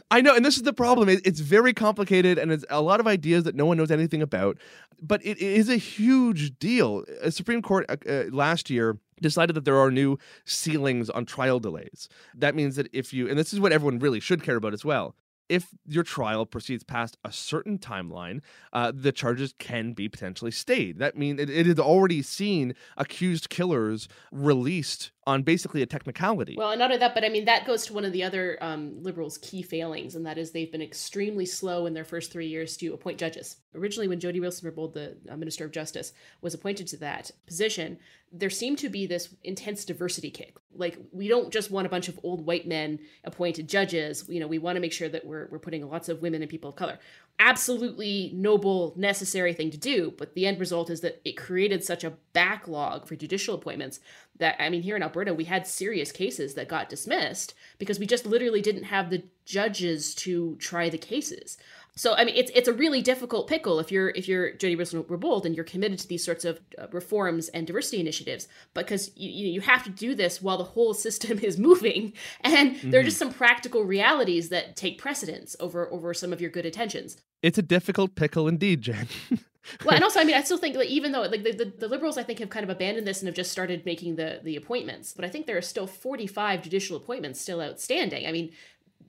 I 0.10 0.22
know, 0.22 0.34
and 0.34 0.46
this 0.46 0.56
is 0.56 0.64
the 0.64 0.72
problem. 0.72 1.10
It's 1.10 1.42
very 1.42 1.74
complicated, 1.74 2.38
and 2.38 2.50
it's 2.50 2.64
a 2.70 2.82
lot 2.82 3.02
of 3.02 3.08
ideas 3.08 3.44
that 3.44 3.56
no 3.56 3.66
one 3.66 3.76
knows 3.76 3.92
anything 3.92 4.22
about. 4.22 4.58
But 5.02 5.24
it 5.26 5.38
is 5.40 5.68
a 5.68 5.76
huge 5.76 6.58
deal. 6.60 7.04
A 7.22 7.30
Supreme 7.30 7.62
Court 7.62 7.86
uh, 7.90 7.98
uh, 8.10 8.24
last 8.32 8.70
year 8.70 8.98
decided 9.22 9.54
that 9.58 9.66
there 9.66 9.78
are 9.78 9.92
new 9.92 10.18
ceilings 10.46 11.10
on 11.10 11.26
trial 11.26 11.60
delays. 11.60 12.08
That 12.34 12.56
means 12.56 12.78
that 12.78 12.88
if 12.94 13.14
you, 13.14 13.28
and 13.28 13.38
this 13.38 13.52
is 13.52 13.60
what 13.60 13.74
everyone 13.74 14.00
really 14.00 14.22
should 14.22 14.44
care 14.44 14.56
about 14.56 14.74
as 14.74 14.86
well, 14.86 15.14
if 15.50 15.70
your 15.88 16.04
trial 16.04 16.46
proceeds 16.46 16.84
past 16.84 17.18
a 17.24 17.32
certain 17.32 17.78
timeline, 17.78 18.42
uh, 18.74 18.92
the 18.94 19.12
charges 19.12 19.54
can 19.58 19.94
be 19.94 20.10
potentially 20.10 20.52
stayed. 20.52 21.00
That 21.00 21.18
means 21.18 21.40
it, 21.40 21.50
it 21.50 21.66
had 21.66 21.80
already 21.80 22.22
seen 22.22 22.74
accused 22.98 23.50
killers 23.50 24.08
released 24.32 25.12
on 25.28 25.44
basically 25.44 25.82
a 25.82 25.86
technicality. 25.86 26.56
Well, 26.58 26.72
and 26.72 26.80
not 26.80 26.86
only 26.86 27.00
that, 27.00 27.14
but 27.14 27.26
I 27.26 27.30
mean 27.30 27.46
that 27.46 27.68
goes 27.68 27.86
to 27.88 27.94
one 27.94 28.06
of 28.06 28.14
the 28.14 28.24
other 28.24 28.58
um, 28.62 29.04
liberals' 29.04 29.38
key 29.38 29.62
failings, 29.62 30.16
and 30.16 30.26
that 30.26 30.38
is 30.38 30.52
they've 30.52 30.72
been 30.72 30.82
extremely 30.82 31.46
slow 31.46 31.86
in 31.86 31.94
their 31.94 32.06
first 32.06 32.32
three 32.32 32.48
years 32.48 32.78
to 32.78 32.94
appoint 32.94 33.20
judges. 33.20 33.58
Originally, 33.76 34.08
when 34.08 34.22
Jody 34.22 34.40
Wilson-Raybould, 34.40 34.94
the 34.94 35.18
uh, 35.30 35.36
Minister 35.36 35.66
of 35.66 35.72
Justice, 35.72 36.14
was 36.42 36.54
appointed 36.54 36.88
to 36.88 36.98
that 36.98 37.30
position, 37.46 38.00
there 38.32 38.50
seemed 38.50 38.78
to 38.80 38.90
be 38.90 39.06
this 39.06 39.36
intense 39.44 39.84
diversity 39.84 40.32
kick. 40.32 40.56
Like 40.74 40.98
we 41.12 41.28
don't 41.28 41.52
just 41.52 41.72
want 41.72 41.88
a 41.88 41.90
bunch 41.90 42.08
of 42.08 42.18
old 42.24 42.46
white 42.46 42.66
men 42.66 42.98
appointed 43.26 43.68
judges. 43.68 44.24
You 44.30 44.40
know, 44.40 44.48
we 44.48 44.60
want 44.60 44.78
to 44.78 44.82
make 44.82 44.94
sure 44.94 45.10
that 45.10 45.26
we're 45.26 45.50
we're 45.52 45.60
putting 45.60 45.88
lots 45.90 46.08
of 46.08 46.22
women 46.22 46.42
and 46.42 46.50
people 46.50 46.70
of 46.70 46.78
color 46.78 47.00
absolutely 47.40 48.32
noble, 48.34 48.94
necessary 48.98 49.54
thing 49.54 49.70
to 49.72 49.78
do. 49.78 50.14
But 50.18 50.34
the 50.34 50.46
end 50.46 50.60
result 50.60 50.90
is 50.90 51.02
that 51.02 51.22
it 51.24 51.38
created 51.38 51.84
such 51.84 52.04
a 52.04 52.14
backlog 52.34 53.08
for 53.08 53.16
judicial 53.16 53.56
appointments 53.56 54.00
that, 54.38 54.56
I 54.60 54.70
mean, 54.70 54.82
here 54.82 54.96
in 54.96 55.04
Alberta, 55.04 55.34
we 55.34 55.46
had 55.46 55.68
serious 55.68 56.12
cases 56.12 56.56
that 56.56 56.68
got 56.68 56.90
dismissed 56.90 57.54
because 57.78 58.00
we 58.00 58.06
just 58.06 58.26
literally 58.26 58.62
didn't 58.62 58.84
have 58.84 59.10
the 59.10 59.24
judges 59.46 60.16
to 60.16 60.56
try 60.58 60.90
the 60.90 60.98
cases. 60.98 61.58
So 61.98 62.14
I 62.14 62.26
mean, 62.26 62.36
it's 62.36 62.52
it's 62.54 62.68
a 62.68 62.74
really 62.74 63.02
difficult 63.02 63.48
pickle 63.48 63.80
if 63.80 63.92
you're 63.92 64.10
if 64.10 64.28
you're 64.28 64.52
Jody 64.54 64.76
Wilson-Raybould 64.76 65.46
and 65.46 65.56
you're 65.56 65.66
committed 65.66 65.98
to 66.00 66.08
these 66.08 66.24
sorts 66.24 66.46
of 66.46 66.60
uh, 66.78 66.86
reforms 66.92 67.50
and 67.50 67.66
diversity 67.66 68.00
initiatives, 68.00 68.48
because 68.76 69.10
you 69.16 69.30
you 69.32 69.62
have 69.62 69.84
to 69.84 69.90
do 69.90 70.14
this 70.14 70.40
while 70.40 70.60
the 70.60 70.64
whole 70.64 70.94
system 71.08 71.40
is 71.40 71.58
moving, 71.58 72.14
and 72.42 72.76
mm-hmm. 72.76 72.92
there 72.92 73.02
are 73.02 73.04
just 73.04 73.18
some 73.18 73.34
practical 73.34 73.84
realities 73.84 74.50
that 74.50 74.76
take 74.76 75.00
precedence 75.00 75.56
over 75.60 75.92
over 75.92 76.14
some 76.14 76.32
of 76.32 76.40
your 76.40 76.52
good 76.52 76.68
intentions. 76.68 77.18
It's 77.42 77.58
a 77.58 77.62
difficult 77.62 78.16
pickle 78.16 78.48
indeed, 78.48 78.82
Jen. 78.82 79.08
well, 79.86 79.96
and 79.96 80.04
also, 80.04 80.20
I 80.20 80.24
mean, 80.24 80.36
I 80.36 80.42
still 80.42 80.58
think 80.58 80.76
like 80.76 80.90
even 80.90 81.12
though 81.12 81.22
like 81.22 81.44
the, 81.44 81.52
the, 81.52 81.66
the, 81.66 81.88
liberals, 81.88 82.18
I 82.18 82.24
think 82.24 82.40
have 82.40 82.50
kind 82.50 82.64
of 82.64 82.70
abandoned 82.70 83.06
this 83.06 83.20
and 83.20 83.28
have 83.28 83.36
just 83.36 83.52
started 83.52 83.86
making 83.86 84.16
the 84.16 84.40
the 84.44 84.56
appointments, 84.56 85.14
but 85.14 85.24
I 85.24 85.30
think 85.30 85.46
there 85.46 85.58
are 85.58 85.62
still 85.62 85.88
45 85.88 86.64
judicial 86.64 86.98
appointments 86.98 87.40
still 87.40 87.62
outstanding. 87.62 88.26
I 88.26 88.32
mean, 88.32 88.52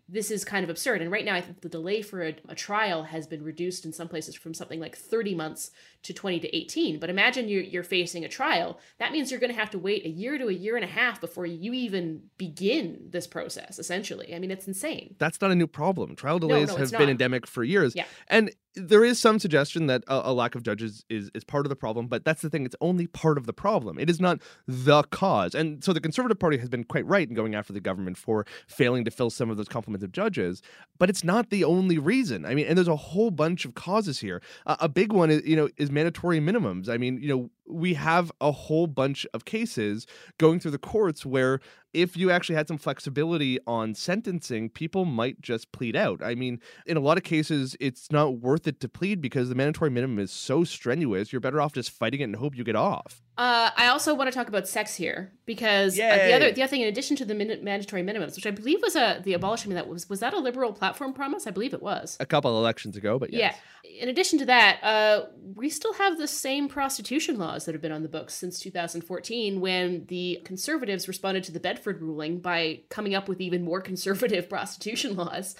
this 0.09 0.31
is 0.31 0.45
kind 0.45 0.65
of 0.65 0.71
absurd. 0.71 1.03
And 1.03 1.11
right 1.11 1.25
now, 1.25 1.35
I 1.35 1.43
think 1.43 1.61
the 1.61 1.69
delay 1.69 2.01
for 2.01 2.23
a, 2.23 2.35
a, 2.49 2.55
trial 2.55 3.05
has 3.05 3.27
been 3.27 3.45
reduced 3.45 3.85
in 3.85 3.93
some 3.93 4.09
places 4.09 4.35
from 4.35 4.55
something 4.55 4.81
like 4.81 4.97
30 4.97 5.35
months 5.35 5.71
to 6.05 6.15
20 6.15 6.41
to 6.41 6.57
18. 6.57 6.99
But 6.99 7.11
imagine 7.11 7.49
you're, 7.49 7.63
you're 7.63 7.83
facing 7.83 8.25
a 8.25 8.29
trial. 8.29 8.79
That 8.99 9.13
means 9.13 9.31
you're 9.31 9.41
going 9.41 9.53
to 9.53 9.59
have 9.59 9.71
to 9.71 9.79
wait 9.79 10.07
a 10.07 10.09
year 10.09 10.39
to 10.39 10.49
a 10.49 10.53
year 10.53 10.77
and 10.77 10.85
a 10.85 10.89
half 10.89 11.21
before 11.21 11.45
you 11.45 11.75
even 11.75 12.23
begin 12.39 13.09
this 13.11 13.27
process, 13.27 13.79
essentially. 13.79 14.35
I 14.35 14.39
mean, 14.39 14.51
it's 14.51 14.67
insane. 14.67 15.15
That's 15.19 15.41
not 15.43 15.51
a 15.51 15.55
new 15.55 15.67
problem. 15.67 16.17
Trial 16.17 16.39
delays 16.39 16.69
no, 16.69 16.75
no, 16.75 16.81
have 16.81 16.91
been 16.93 17.11
endemic 17.11 17.47
for 17.47 17.63
years. 17.63 17.95
Yeah. 17.95 18.05
And 18.29 18.51
there 18.75 19.05
is 19.05 19.19
some 19.19 19.39
suggestion 19.39 19.87
that 19.87 20.05
a, 20.07 20.31
a, 20.31 20.33
lack 20.33 20.55
of 20.55 20.63
judges 20.63 21.05
is, 21.09 21.31
is 21.35 21.45
part 21.45 21.67
of 21.67 21.71
the 21.71 21.77
problem, 21.77 22.07
but 22.07 22.25
that's 22.25 22.43
the 22.43 22.51
thing. 22.51 22.65
It's 22.65 22.77
only 22.81 23.07
part 23.07 23.39
of 23.39 23.47
the 23.47 23.53
problem. 23.53 23.99
It 23.99 24.09
is 24.09 24.21
not 24.21 24.41
the 24.67 25.03
cause. 25.05 25.55
And 25.55 25.83
so 25.83 25.93
the 25.93 26.01
Conservative 26.01 26.39
Party 26.39 26.59
has 26.59 26.69
been 26.69 26.85
quite 26.85 27.07
right 27.07 27.29
in 27.29 27.35
going 27.35 27.55
after 27.55 27.73
the 27.73 27.81
government 27.81 28.17
for 28.17 28.47
failing 28.67 29.05
to 29.05 29.11
fill 29.11 29.31
some 29.31 29.51
of 29.51 29.57
those 29.57 29.69
complement 29.69 29.98
of 30.03 30.13
judges, 30.13 30.63
but 30.99 31.09
it's 31.09 31.25
not 31.25 31.51
the 31.51 31.65
only 31.65 31.99
reason. 31.99 32.45
I 32.45 32.55
mean, 32.55 32.67
and 32.67 32.77
there's 32.77 32.89
a 32.89 32.97
whole 32.97 33.31
bunch 33.31 33.65
of 33.65 33.75
causes 33.75 34.21
here. 34.21 34.43
Uh, 34.67 34.77
a 34.81 34.89
big 34.89 35.13
one 35.13 35.31
is, 35.31 35.47
you 35.47 35.57
know, 35.57 35.69
is 35.77 35.91
mandatory 35.91 36.41
minimums. 36.41 36.89
I 36.89 36.97
mean, 36.97 37.21
you 37.21 37.29
know, 37.29 37.51
we 37.69 37.95
have 37.95 38.33
a 38.41 38.53
whole 38.53 38.87
bunch 38.87 39.27
of 39.35 39.45
cases 39.45 40.07
going 40.39 40.61
through 40.61 40.71
the 40.73 40.79
courts 40.79 41.25
where 41.27 41.61
if 41.95 42.17
you 42.17 42.31
actually 42.31 42.55
had 42.55 42.69
some 42.69 42.79
flexibility 42.79 43.59
on 43.67 43.95
sentencing, 43.95 44.69
people 44.69 45.05
might 45.05 45.41
just 45.41 45.73
plead 45.73 45.97
out. 45.97 46.23
I 46.23 46.35
mean, 46.35 46.61
in 46.87 46.97
a 46.97 47.01
lot 47.01 47.17
of 47.17 47.25
cases, 47.25 47.77
it's 47.81 48.13
not 48.13 48.41
worth 48.41 48.67
it 48.67 48.81
to 48.81 48.89
plead 48.89 49.21
because 49.21 49.49
the 49.49 49.55
mandatory 49.55 49.91
minimum 49.91 50.19
is 50.19 50.31
so 50.31 50.65
strenuous. 50.65 51.33
You're 51.33 51.41
better 51.41 51.61
off 51.61 51.73
just 51.73 51.91
fighting 51.91 52.21
it 52.21 52.25
and 52.25 52.37
hope 52.37 52.57
you 52.57 52.65
get 52.65 52.77
off. 52.77 53.23
Uh, 53.39 53.71
I 53.77 53.87
also 53.87 54.15
want 54.15 54.31
to 54.31 54.37
talk 54.37 54.49
about 54.49 54.67
sex 54.67 54.97
here 54.97 55.33
because 55.47 55.99
uh, 55.99 56.03
the 56.03 56.35
other 56.35 56.51
the 56.51 56.63
other 56.63 56.71
thing, 56.71 56.81
in 56.81 56.89
addition 56.89 57.17
to 57.17 57.25
the 57.25 57.37
min- 57.37 57.63
mandatory 57.63 58.03
minimums, 58.03 58.35
which 58.35 58.47
I 58.47 58.51
believe 58.51 58.81
was 58.83 58.97
a 58.97 59.21
the 59.23 59.33
abolishment 59.33 59.77
that 59.77 59.87
was 59.87 60.09
was 60.09 60.19
that 60.21 60.35
a 60.35 60.39
liberal 60.39 60.73
platform 60.73 61.13
promise? 61.13 61.47
I 61.47 61.53
believe 61.53 61.73
it 61.73 61.81
was 61.81 62.17
a 62.19 62.27
couple 62.27 62.59
elections 62.59 62.97
ago, 62.97 63.17
but 63.17 63.33
yes. 63.33 63.55
yeah. 63.55 63.61
In 64.01 64.09
addition 64.09 64.39
to 64.41 64.47
that, 64.47 64.83
uh, 64.83 65.27
we 65.55 65.69
still 65.71 65.95
have 65.95 66.19
the 66.19 66.29
same 66.29 66.69
prostitution 66.69 67.39
laws 67.39 67.65
that 67.65 67.75
have 67.75 67.83
been 67.83 67.93
on 67.93 68.03
the 68.03 68.09
books 68.09 68.35
since 68.35 68.61
2014, 68.61 69.61
when 69.61 70.05
the 70.07 70.41
conservatives 70.45 71.09
responded 71.09 71.43
to 71.45 71.53
the 71.53 71.61
Bedford 71.61 72.01
ruling 72.01 72.39
by 72.39 72.81
coming 72.91 73.15
up 73.15 73.29
with 73.29 73.41
even 73.41 73.65
more 73.65 73.81
conservative 73.91 74.49
prostitution 74.49 75.17
laws 75.17 75.57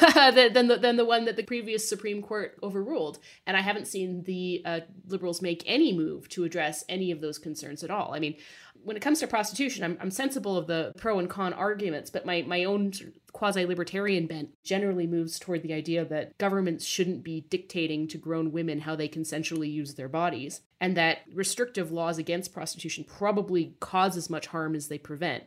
than 0.00 0.68
the, 0.68 0.78
than 0.80 0.96
the 0.96 1.04
one 1.04 1.26
that 1.26 1.36
the 1.36 1.42
previous 1.42 1.88
Supreme 1.88 2.22
Court 2.22 2.58
overruled. 2.62 3.18
And 3.46 3.56
I 3.56 3.60
haven't 3.60 3.86
seen 3.86 4.24
the 4.24 4.62
uh, 4.64 4.80
liberals 5.06 5.42
make 5.42 5.62
any 5.66 5.92
move 5.92 6.28
to 6.30 6.44
address 6.44 6.84
any 6.88 7.10
of 7.10 7.20
those 7.20 7.38
concerns 7.38 7.84
at 7.84 7.90
all. 7.90 8.14
I 8.14 8.18
mean, 8.18 8.36
when 8.84 8.96
it 8.96 9.00
comes 9.00 9.20
to 9.20 9.26
prostitution, 9.26 9.84
I'm, 9.84 9.98
I'm 10.00 10.10
sensible 10.10 10.56
of 10.56 10.66
the 10.66 10.92
pro 10.96 11.18
and 11.18 11.28
con 11.28 11.52
arguments, 11.52 12.10
but 12.10 12.26
my, 12.26 12.42
my 12.42 12.64
own 12.64 12.92
quasi 13.32 13.66
libertarian 13.66 14.26
bent 14.26 14.50
generally 14.64 15.06
moves 15.06 15.38
toward 15.38 15.62
the 15.62 15.74
idea 15.74 16.04
that 16.04 16.38
governments 16.38 16.84
shouldn't 16.84 17.22
be 17.22 17.42
dictating 17.50 18.08
to 18.08 18.16
grown 18.16 18.50
women 18.50 18.80
how 18.80 18.96
they 18.96 19.08
consensually 19.08 19.70
use 19.70 19.94
their 19.94 20.08
bodies, 20.08 20.62
and 20.80 20.96
that 20.96 21.18
restrictive 21.34 21.92
laws 21.92 22.18
against 22.18 22.54
prostitution 22.54 23.04
probably 23.04 23.74
cause 23.80 24.16
as 24.16 24.30
much 24.30 24.46
harm 24.46 24.74
as 24.74 24.88
they 24.88 24.98
prevent. 24.98 25.44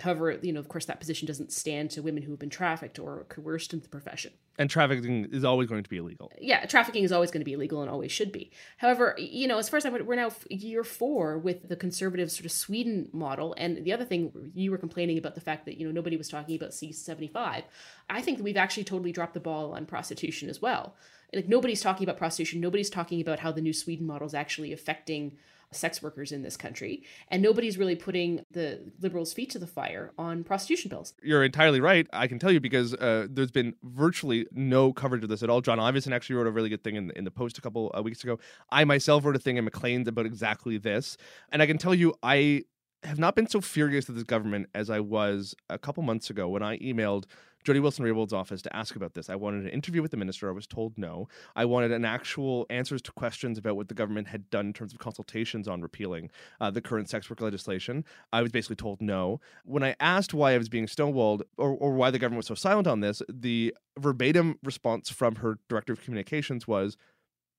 However, 0.00 0.38
you 0.42 0.52
know, 0.52 0.60
of 0.60 0.68
course, 0.68 0.84
that 0.86 1.00
position 1.00 1.26
doesn't 1.26 1.52
stand 1.52 1.90
to 1.92 2.02
women 2.02 2.22
who 2.22 2.30
have 2.32 2.38
been 2.38 2.50
trafficked 2.50 2.98
or 2.98 3.24
coerced 3.28 3.72
into 3.72 3.84
the 3.84 3.88
profession. 3.88 4.32
And 4.58 4.68
trafficking 4.68 5.28
is 5.32 5.44
always 5.44 5.68
going 5.68 5.82
to 5.82 5.88
be 5.88 5.96
illegal. 5.96 6.30
Yeah, 6.38 6.66
trafficking 6.66 7.04
is 7.04 7.12
always 7.12 7.30
going 7.30 7.40
to 7.40 7.44
be 7.44 7.54
illegal 7.54 7.80
and 7.80 7.90
always 7.90 8.12
should 8.12 8.30
be. 8.32 8.50
However, 8.76 9.14
you 9.18 9.46
know, 9.48 9.58
as 9.58 9.68
far 9.68 9.78
as 9.78 9.86
I'm, 9.86 10.04
we're 10.04 10.16
now 10.16 10.30
year 10.48 10.84
four 10.84 11.38
with 11.38 11.68
the 11.68 11.76
conservative 11.76 12.30
sort 12.30 12.44
of 12.44 12.52
Sweden 12.52 13.08
model. 13.12 13.54
And 13.56 13.84
the 13.84 13.92
other 13.92 14.04
thing, 14.04 14.52
you 14.54 14.70
were 14.70 14.78
complaining 14.78 15.18
about 15.18 15.34
the 15.34 15.40
fact 15.40 15.64
that, 15.64 15.78
you 15.78 15.86
know, 15.86 15.92
nobody 15.92 16.16
was 16.16 16.28
talking 16.28 16.56
about 16.56 16.70
C75. 16.70 17.62
I 18.10 18.20
think 18.20 18.38
that 18.38 18.44
we've 18.44 18.56
actually 18.56 18.84
totally 18.84 19.12
dropped 19.12 19.34
the 19.34 19.40
ball 19.40 19.72
on 19.72 19.86
prostitution 19.86 20.50
as 20.50 20.60
well. 20.60 20.94
Like, 21.32 21.48
nobody's 21.48 21.80
talking 21.80 22.04
about 22.04 22.18
prostitution. 22.18 22.60
Nobody's 22.60 22.90
talking 22.90 23.20
about 23.20 23.38
how 23.38 23.52
the 23.52 23.60
new 23.60 23.72
Sweden 23.72 24.06
model 24.06 24.26
is 24.26 24.34
actually 24.34 24.72
affecting 24.72 25.36
sex 25.72 26.02
workers 26.02 26.32
in 26.32 26.42
this 26.42 26.56
country, 26.56 27.02
and 27.28 27.42
nobody's 27.42 27.78
really 27.78 27.96
putting 27.96 28.44
the 28.50 28.80
liberals' 29.00 29.32
feet 29.32 29.50
to 29.50 29.58
the 29.58 29.66
fire 29.66 30.12
on 30.18 30.42
prostitution 30.42 30.88
bills. 30.88 31.14
You're 31.22 31.44
entirely 31.44 31.80
right. 31.80 32.06
I 32.12 32.26
can 32.26 32.38
tell 32.38 32.50
you 32.50 32.60
because 32.60 32.94
uh, 32.94 33.26
there's 33.30 33.50
been 33.52 33.74
virtually 33.82 34.46
no 34.52 34.92
coverage 34.92 35.22
of 35.22 35.28
this 35.28 35.42
at 35.42 35.50
all. 35.50 35.60
John 35.60 35.78
Ivison 35.78 36.12
actually 36.12 36.36
wrote 36.36 36.46
a 36.46 36.50
really 36.50 36.68
good 36.68 36.82
thing 36.82 36.96
in, 36.96 37.10
in 37.12 37.24
the 37.24 37.30
Post 37.30 37.58
a 37.58 37.60
couple 37.60 37.92
uh, 37.96 38.02
weeks 38.02 38.24
ago. 38.24 38.38
I 38.70 38.84
myself 38.84 39.24
wrote 39.24 39.36
a 39.36 39.40
thing 39.40 39.56
in 39.56 39.64
Maclean's 39.64 40.08
about 40.08 40.26
exactly 40.26 40.78
this, 40.78 41.16
and 41.52 41.62
I 41.62 41.66
can 41.66 41.78
tell 41.78 41.94
you, 41.94 42.14
I 42.22 42.64
have 43.02 43.18
not 43.18 43.34
been 43.34 43.46
so 43.46 43.60
furious 43.60 44.08
at 44.08 44.14
this 44.14 44.24
government 44.24 44.68
as 44.74 44.90
I 44.90 45.00
was 45.00 45.54
a 45.70 45.78
couple 45.78 46.02
months 46.02 46.30
ago 46.30 46.48
when 46.48 46.62
I 46.62 46.78
emailed 46.78 47.24
Jody 47.64 47.80
Wilson 47.80 48.04
Raybould's 48.04 48.32
office 48.32 48.62
to 48.62 48.74
ask 48.74 48.96
about 48.96 49.14
this. 49.14 49.28
I 49.28 49.34
wanted 49.34 49.64
an 49.64 49.70
interview 49.70 50.00
with 50.02 50.10
the 50.10 50.16
minister. 50.16 50.48
I 50.48 50.52
was 50.52 50.66
told 50.66 50.96
no. 50.96 51.28
I 51.54 51.64
wanted 51.64 51.92
an 51.92 52.04
actual 52.04 52.66
answers 52.70 53.02
to 53.02 53.12
questions 53.12 53.58
about 53.58 53.76
what 53.76 53.88
the 53.88 53.94
government 53.94 54.28
had 54.28 54.48
done 54.50 54.66
in 54.66 54.72
terms 54.72 54.92
of 54.92 54.98
consultations 54.98 55.68
on 55.68 55.82
repealing 55.82 56.30
uh, 56.60 56.70
the 56.70 56.80
current 56.80 57.10
sex 57.10 57.28
work 57.28 57.40
legislation. 57.40 58.04
I 58.32 58.42
was 58.42 58.50
basically 58.50 58.76
told 58.76 59.02
no. 59.02 59.40
When 59.64 59.82
I 59.82 59.94
asked 60.00 60.32
why 60.32 60.54
I 60.54 60.58
was 60.58 60.68
being 60.68 60.86
stonewalled 60.86 61.42
or, 61.58 61.70
or 61.70 61.94
why 61.94 62.10
the 62.10 62.18
government 62.18 62.38
was 62.38 62.46
so 62.46 62.54
silent 62.54 62.86
on 62.86 63.00
this, 63.00 63.22
the 63.28 63.74
verbatim 63.98 64.58
response 64.62 65.10
from 65.10 65.36
her 65.36 65.58
director 65.68 65.92
of 65.92 66.02
communications 66.02 66.66
was 66.66 66.96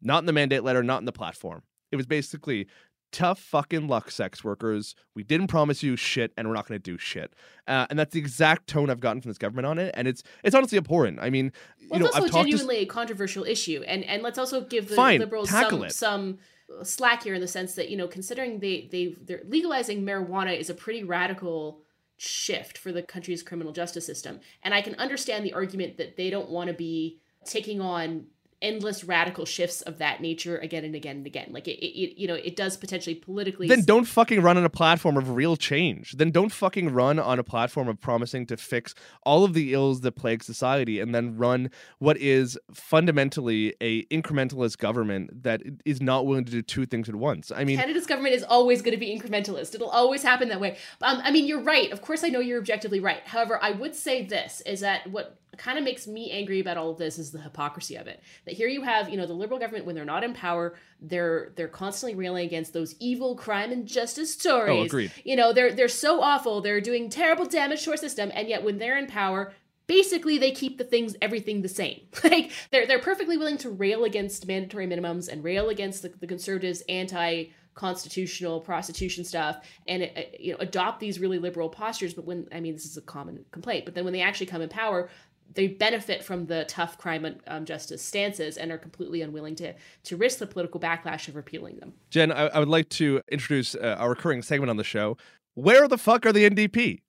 not 0.01 0.19
in 0.19 0.25
the 0.25 0.33
mandate 0.33 0.63
letter, 0.63 0.81
not 0.81 0.99
in 0.99 1.05
the 1.05 1.11
platform. 1.11 1.61
It 1.91 1.97
was 1.97 2.05
basically 2.05 2.67
tough 3.11 3.39
fucking 3.39 3.87
luck, 3.87 4.11
sex 4.11 4.43
workers. 4.43 4.95
We 5.15 5.23
didn't 5.23 5.47
promise 5.47 5.83
you 5.83 5.95
shit, 5.95 6.31
and 6.37 6.47
we're 6.47 6.53
not 6.53 6.67
going 6.67 6.79
to 6.79 6.83
do 6.83 6.97
shit. 6.97 7.33
Uh, 7.67 7.87
and 7.89 7.97
that's 7.97 8.13
the 8.13 8.19
exact 8.19 8.67
tone 8.67 8.89
I've 8.89 8.99
gotten 8.99 9.21
from 9.21 9.29
this 9.29 9.37
government 9.37 9.65
on 9.65 9.77
it, 9.77 9.93
and 9.95 10.07
it's 10.07 10.23
it's 10.43 10.55
honestly 10.55 10.77
abhorrent. 10.77 11.19
I 11.21 11.29
mean, 11.29 11.51
well, 11.89 11.99
you 11.99 12.03
know, 12.03 12.05
it's 12.07 12.15
also 12.15 12.25
I've 12.25 12.31
talked 12.31 12.49
genuinely 12.49 12.77
a 12.77 12.85
controversial 12.85 13.43
issue, 13.43 13.83
and 13.85 14.03
and 14.05 14.23
let's 14.23 14.37
also 14.37 14.61
give 14.61 14.89
the 14.89 14.95
Fine, 14.95 15.19
liberals 15.19 15.49
some 15.49 15.83
it. 15.83 15.93
some 15.93 16.39
slack 16.83 17.23
here 17.23 17.35
in 17.35 17.41
the 17.41 17.47
sense 17.47 17.75
that 17.75 17.89
you 17.89 17.97
know 17.97 18.07
considering 18.07 18.59
they 18.59 18.87
they 18.91 19.15
they're 19.21 19.43
legalizing 19.47 20.03
marijuana 20.03 20.57
is 20.57 20.69
a 20.69 20.73
pretty 20.73 21.03
radical 21.03 21.81
shift 22.17 22.77
for 22.77 22.91
the 22.91 23.01
country's 23.01 23.43
criminal 23.43 23.73
justice 23.73 24.05
system 24.05 24.39
and 24.63 24.73
i 24.73 24.81
can 24.81 24.95
understand 24.95 25.43
the 25.43 25.53
argument 25.53 25.97
that 25.97 26.15
they 26.17 26.29
don't 26.29 26.49
want 26.49 26.67
to 26.67 26.73
be 26.73 27.19
taking 27.45 27.81
on 27.81 28.25
endless 28.61 29.03
radical 29.03 29.45
shifts 29.45 29.81
of 29.81 29.97
that 29.97 30.21
nature 30.21 30.57
again 30.57 30.83
and 30.83 30.95
again 30.95 31.17
and 31.17 31.25
again 31.25 31.47
like 31.51 31.67
it, 31.67 31.83
it 31.83 32.19
you 32.19 32.27
know 32.27 32.35
it 32.35 32.55
does 32.55 32.77
potentially 32.77 33.15
politically 33.15 33.67
then 33.67 33.83
don't 33.83 34.05
fucking 34.05 34.41
run 34.41 34.57
on 34.57 34.65
a 34.65 34.69
platform 34.69 35.17
of 35.17 35.35
real 35.35 35.55
change. 35.55 36.13
Then 36.13 36.31
don't 36.31 36.51
fucking 36.51 36.93
run 36.93 37.19
on 37.19 37.39
a 37.39 37.43
platform 37.43 37.87
of 37.87 37.99
promising 37.99 38.45
to 38.47 38.57
fix 38.57 38.93
all 39.23 39.43
of 39.43 39.53
the 39.53 39.73
ills 39.73 40.01
that 40.01 40.13
plague 40.13 40.43
society 40.43 40.99
and 40.99 41.15
then 41.15 41.37
run 41.37 41.69
what 41.99 42.17
is 42.17 42.57
fundamentally 42.73 43.73
a 43.81 44.03
incrementalist 44.05 44.77
government 44.77 45.43
that 45.43 45.61
is 45.85 46.01
not 46.01 46.25
willing 46.25 46.45
to 46.45 46.51
do 46.51 46.61
two 46.61 46.85
things 46.85 47.07
at 47.09 47.15
once. 47.15 47.51
I 47.55 47.63
mean, 47.63 47.77
Canada's 47.77 48.05
government 48.05 48.35
is 48.35 48.43
always 48.43 48.81
going 48.81 48.93
to 48.93 48.99
be 48.99 49.17
incrementalist. 49.17 49.73
It'll 49.75 49.89
always 49.89 50.23
happen 50.23 50.49
that 50.49 50.59
way. 50.59 50.77
Um, 51.01 51.21
I 51.23 51.31
mean, 51.31 51.47
you're 51.47 51.61
right. 51.61 51.91
Of 51.91 52.01
course, 52.01 52.23
I 52.23 52.29
know 52.29 52.39
you're 52.39 52.59
objectively 52.59 52.99
right. 52.99 53.25
However, 53.25 53.59
I 53.61 53.71
would 53.71 53.95
say 53.95 54.25
this 54.25 54.61
is 54.65 54.81
that 54.81 55.09
what 55.09 55.37
kind 55.57 55.77
of 55.77 55.83
makes 55.83 56.07
me 56.07 56.31
angry 56.31 56.59
about 56.59 56.77
all 56.77 56.91
of 56.91 56.97
this 56.97 57.19
is 57.19 57.31
the 57.31 57.39
hypocrisy 57.39 57.95
of 57.95 58.07
it. 58.07 58.21
That 58.51 58.57
here 58.57 58.67
you 58.67 58.81
have, 58.81 59.09
you 59.09 59.15
know, 59.15 59.25
the 59.25 59.33
liberal 59.33 59.59
government 59.59 59.85
when 59.85 59.95
they're 59.95 60.03
not 60.03 60.23
in 60.23 60.33
power, 60.33 60.75
they're 60.99 61.53
they're 61.55 61.69
constantly 61.69 62.17
railing 62.17 62.45
against 62.45 62.73
those 62.73 62.95
evil 62.99 63.35
crime 63.35 63.71
and 63.71 63.87
justice 63.87 64.33
stories. 64.33 64.77
Oh, 64.77 64.83
agreed. 64.83 65.11
You 65.23 65.37
know, 65.37 65.53
they're 65.53 65.71
they're 65.71 65.87
so 65.87 66.21
awful. 66.21 66.61
They're 66.61 66.81
doing 66.81 67.09
terrible 67.09 67.45
damage 67.45 67.83
to 67.83 67.91
our 67.91 67.97
system, 67.97 68.31
and 68.35 68.49
yet 68.49 68.63
when 68.63 68.77
they're 68.77 68.97
in 68.97 69.07
power, 69.07 69.53
basically 69.87 70.37
they 70.37 70.51
keep 70.51 70.77
the 70.77 70.83
things 70.83 71.15
everything 71.21 71.61
the 71.61 71.67
same 71.67 71.99
like 72.23 72.51
they're 72.71 72.87
they're 72.87 72.99
perfectly 72.99 73.37
willing 73.37 73.57
to 73.57 73.69
rail 73.69 74.05
against 74.05 74.47
mandatory 74.47 74.87
minimums 74.87 75.27
and 75.27 75.43
rail 75.43 75.69
against 75.69 76.01
the, 76.01 76.09
the 76.19 76.27
conservatives 76.27 76.81
anti 76.87 77.45
constitutional 77.73 78.61
prostitution 78.61 79.25
stuff 79.25 79.65
and 79.87 80.03
uh, 80.03 80.21
you 80.39 80.51
know 80.51 80.57
adopt 80.59 80.99
these 80.99 81.19
really 81.19 81.39
liberal 81.39 81.67
postures 81.67 82.13
but 82.13 82.25
when 82.25 82.47
i 82.53 82.59
mean 82.59 82.73
this 82.73 82.85
is 82.85 82.95
a 82.95 83.01
common 83.01 83.43
complaint 83.51 83.83
but 83.85 83.93
then 83.93 84.03
when 84.03 84.13
they 84.13 84.21
actually 84.21 84.45
come 84.45 84.61
in 84.61 84.69
power 84.69 85.09
they 85.53 85.67
benefit 85.67 86.23
from 86.23 86.45
the 86.45 86.65
tough 86.65 86.97
crime 86.97 87.25
and 87.25 87.41
um, 87.47 87.65
justice 87.65 88.01
stances 88.01 88.57
and 88.57 88.71
are 88.71 88.77
completely 88.77 89.21
unwilling 89.21 89.55
to 89.55 89.73
to 90.03 90.17
risk 90.17 90.39
the 90.39 90.47
political 90.47 90.79
backlash 90.79 91.27
of 91.27 91.35
repealing 91.35 91.77
them 91.77 91.93
Jen, 92.09 92.31
I, 92.31 92.47
I 92.47 92.59
would 92.59 92.67
like 92.67 92.89
to 92.89 93.21
introduce 93.31 93.75
uh, 93.75 93.95
our 93.99 94.09
recurring 94.09 94.41
segment 94.41 94.69
on 94.69 94.77
the 94.77 94.83
show. 94.83 95.17
Where 95.53 95.87
the 95.87 95.97
fuck 95.97 96.25
are 96.25 96.33
the 96.33 96.49
NDP? 96.49 97.01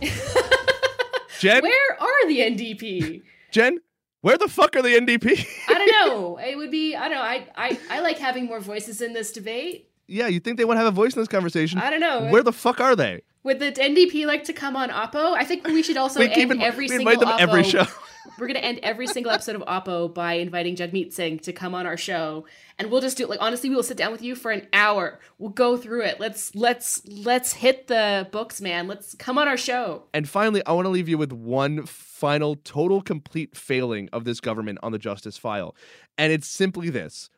Jen, 1.38 1.62
where 1.62 2.02
are 2.02 2.28
the 2.28 2.40
ndp 2.40 3.22
Jen, 3.52 3.78
where 4.22 4.36
the 4.36 4.48
fuck 4.48 4.74
are 4.74 4.82
the 4.82 4.98
NDP? 4.98 5.46
i 5.68 5.74
don't 5.74 6.08
know 6.08 6.36
it 6.42 6.56
would 6.56 6.70
be 6.70 6.96
i 6.96 7.08
don't 7.08 7.18
know 7.18 7.22
I, 7.22 7.46
I 7.54 7.78
i 7.90 8.00
like 8.00 8.18
having 8.18 8.46
more 8.46 8.58
voices 8.60 9.00
in 9.00 9.12
this 9.12 9.30
debate 9.30 9.88
yeah, 10.08 10.26
you 10.26 10.40
think 10.40 10.56
they 10.56 10.64
want 10.64 10.76
to 10.78 10.84
have 10.84 10.92
a 10.92 10.96
voice 10.96 11.14
in 11.14 11.20
this 11.20 11.28
conversation? 11.28 11.78
I 11.78 11.90
don't 11.90 12.00
know. 12.00 12.28
Where 12.30 12.42
the 12.42 12.52
fuck 12.52 12.80
are 12.80 12.96
they? 12.96 13.22
Would 13.44 13.60
the 13.60 13.72
NDP 13.72 14.26
like 14.26 14.44
to 14.44 14.52
come 14.52 14.74
on 14.74 14.88
Oppo? 14.90 15.34
I 15.34 15.44
think 15.44 15.66
we 15.66 15.82
should 15.82 15.96
also 15.96 16.20
We 16.20 16.30
end 16.30 16.62
every 16.62 16.84
we 16.84 16.88
single 16.88 17.12
invite 17.12 17.20
them 17.20 17.28
Oppo. 17.28 17.40
every 17.40 17.64
show. 17.64 17.86
We're 18.38 18.46
gonna 18.46 18.58
end 18.60 18.80
every 18.82 19.06
single 19.06 19.32
episode 19.32 19.56
of 19.56 19.62
Oppo 19.62 20.12
by 20.12 20.34
inviting 20.34 20.76
Jagmeet 20.76 21.12
Singh 21.12 21.38
to 21.40 21.52
come 21.52 21.74
on 21.74 21.86
our 21.86 21.96
show, 21.96 22.46
and 22.78 22.90
we'll 22.90 23.00
just 23.00 23.16
do 23.16 23.24
it. 23.24 23.30
Like 23.30 23.40
honestly, 23.40 23.68
we 23.68 23.76
will 23.76 23.82
sit 23.82 23.96
down 23.96 24.12
with 24.12 24.22
you 24.22 24.34
for 24.34 24.50
an 24.50 24.66
hour. 24.72 25.18
We'll 25.38 25.50
go 25.50 25.76
through 25.76 26.02
it. 26.02 26.20
Let's 26.20 26.54
let's 26.54 27.02
let's 27.06 27.54
hit 27.54 27.86
the 27.88 28.28
books, 28.30 28.60
man. 28.60 28.86
Let's 28.86 29.14
come 29.14 29.38
on 29.38 29.48
our 29.48 29.56
show. 29.56 30.04
And 30.14 30.28
finally, 30.28 30.62
I 30.66 30.72
want 30.72 30.84
to 30.86 30.90
leave 30.90 31.08
you 31.08 31.18
with 31.18 31.32
one 31.32 31.86
final, 31.86 32.56
total, 32.56 33.02
complete 33.02 33.56
failing 33.56 34.08
of 34.12 34.24
this 34.24 34.40
government 34.40 34.78
on 34.82 34.92
the 34.92 34.98
justice 34.98 35.36
file. 35.36 35.74
And 36.16 36.32
it's 36.32 36.46
simply 36.46 36.90
this 36.90 37.30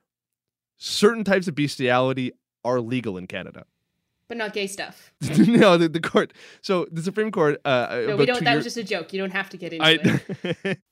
certain 0.76 1.24
types 1.24 1.46
of 1.46 1.54
bestiality 1.54 2.32
are 2.64 2.80
legal 2.80 3.16
in 3.16 3.26
Canada. 3.26 3.64
But 4.28 4.36
not 4.36 4.52
gay 4.52 4.68
stuff. 4.68 5.12
no, 5.20 5.76
the, 5.76 5.88
the 5.88 6.00
court. 6.00 6.32
So 6.62 6.86
the 6.92 7.02
Supreme 7.02 7.32
Court. 7.32 7.60
Uh, 7.64 8.04
No, 8.06 8.16
we 8.16 8.26
don't. 8.26 8.44
That 8.44 8.52
years- 8.52 8.64
was 8.64 8.74
just 8.74 8.76
a 8.76 8.84
joke. 8.84 9.12
You 9.12 9.20
don't 9.20 9.32
have 9.32 9.50
to 9.50 9.56
get 9.56 9.72
into 9.72 9.84
I, 9.84 9.98
it. 10.64 10.78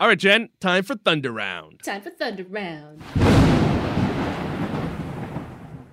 All 0.00 0.08
right, 0.08 0.18
Jen, 0.18 0.48
time 0.58 0.82
for 0.82 0.96
Thunder 0.96 1.30
Round. 1.30 1.80
Time 1.84 2.00
for 2.02 2.10
Thunder 2.10 2.44
Round. 2.48 3.00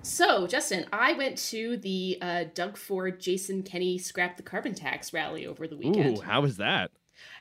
So, 0.02 0.48
Justin, 0.48 0.86
I 0.92 1.12
went 1.12 1.38
to 1.50 1.76
the 1.76 2.18
uh, 2.20 2.44
Doug 2.52 2.76
Ford, 2.76 3.20
Jason 3.20 3.62
Kenney 3.62 3.98
Scrap 3.98 4.36
the 4.36 4.42
Carbon 4.42 4.74
Tax 4.74 5.12
rally 5.12 5.46
over 5.46 5.68
the 5.68 5.76
weekend. 5.76 6.18
Ooh, 6.18 6.20
how 6.22 6.40
was 6.40 6.56
that? 6.56 6.90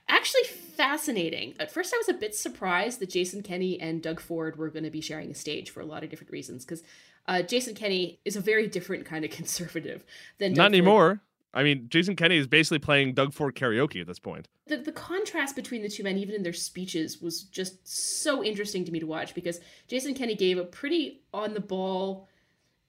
Actually, 0.09 0.43
fascinating. 0.43 1.53
At 1.59 1.71
first, 1.71 1.93
I 1.93 1.97
was 1.97 2.09
a 2.09 2.13
bit 2.13 2.35
surprised 2.35 2.99
that 2.99 3.09
Jason 3.09 3.43
Kenney 3.43 3.79
and 3.79 4.01
Doug 4.01 4.19
Ford 4.19 4.57
were 4.57 4.69
going 4.69 4.83
to 4.83 4.89
be 4.89 5.01
sharing 5.01 5.29
a 5.31 5.35
stage 5.35 5.69
for 5.69 5.81
a 5.81 5.85
lot 5.85 6.03
of 6.03 6.09
different 6.09 6.31
reasons. 6.31 6.65
Because 6.65 6.83
uh, 7.27 7.43
Jason 7.43 7.75
Kenney 7.75 8.19
is 8.25 8.35
a 8.35 8.41
very 8.41 8.67
different 8.67 9.05
kind 9.05 9.23
of 9.23 9.31
conservative 9.39 10.03
than 10.39 10.51
Doug 10.51 10.57
Not 10.57 10.63
Ford. 10.63 10.73
anymore. 10.73 11.21
I 11.53 11.63
mean, 11.63 11.87
Jason 11.89 12.15
Kenney 12.15 12.37
is 12.37 12.45
basically 12.47 12.79
playing 12.79 13.13
Doug 13.13 13.33
Ford 13.33 13.55
karaoke 13.55 14.01
at 14.01 14.07
this 14.07 14.19
point. 14.19 14.47
the, 14.67 14.77
the 14.77 14.91
contrast 14.91 15.55
between 15.55 15.81
the 15.81 15.89
two 15.89 16.03
men, 16.03 16.17
even 16.17 16.35
in 16.35 16.43
their 16.43 16.53
speeches, 16.53 17.21
was 17.21 17.43
just 17.43 17.87
so 17.87 18.43
interesting 18.43 18.85
to 18.85 18.91
me 18.91 18.99
to 18.99 19.07
watch 19.07 19.33
because 19.33 19.59
Jason 19.87 20.13
Kenney 20.13 20.35
gave 20.35 20.57
a 20.59 20.63
pretty 20.63 21.21
on 21.33 21.55
the 21.55 21.59
ball, 21.59 22.27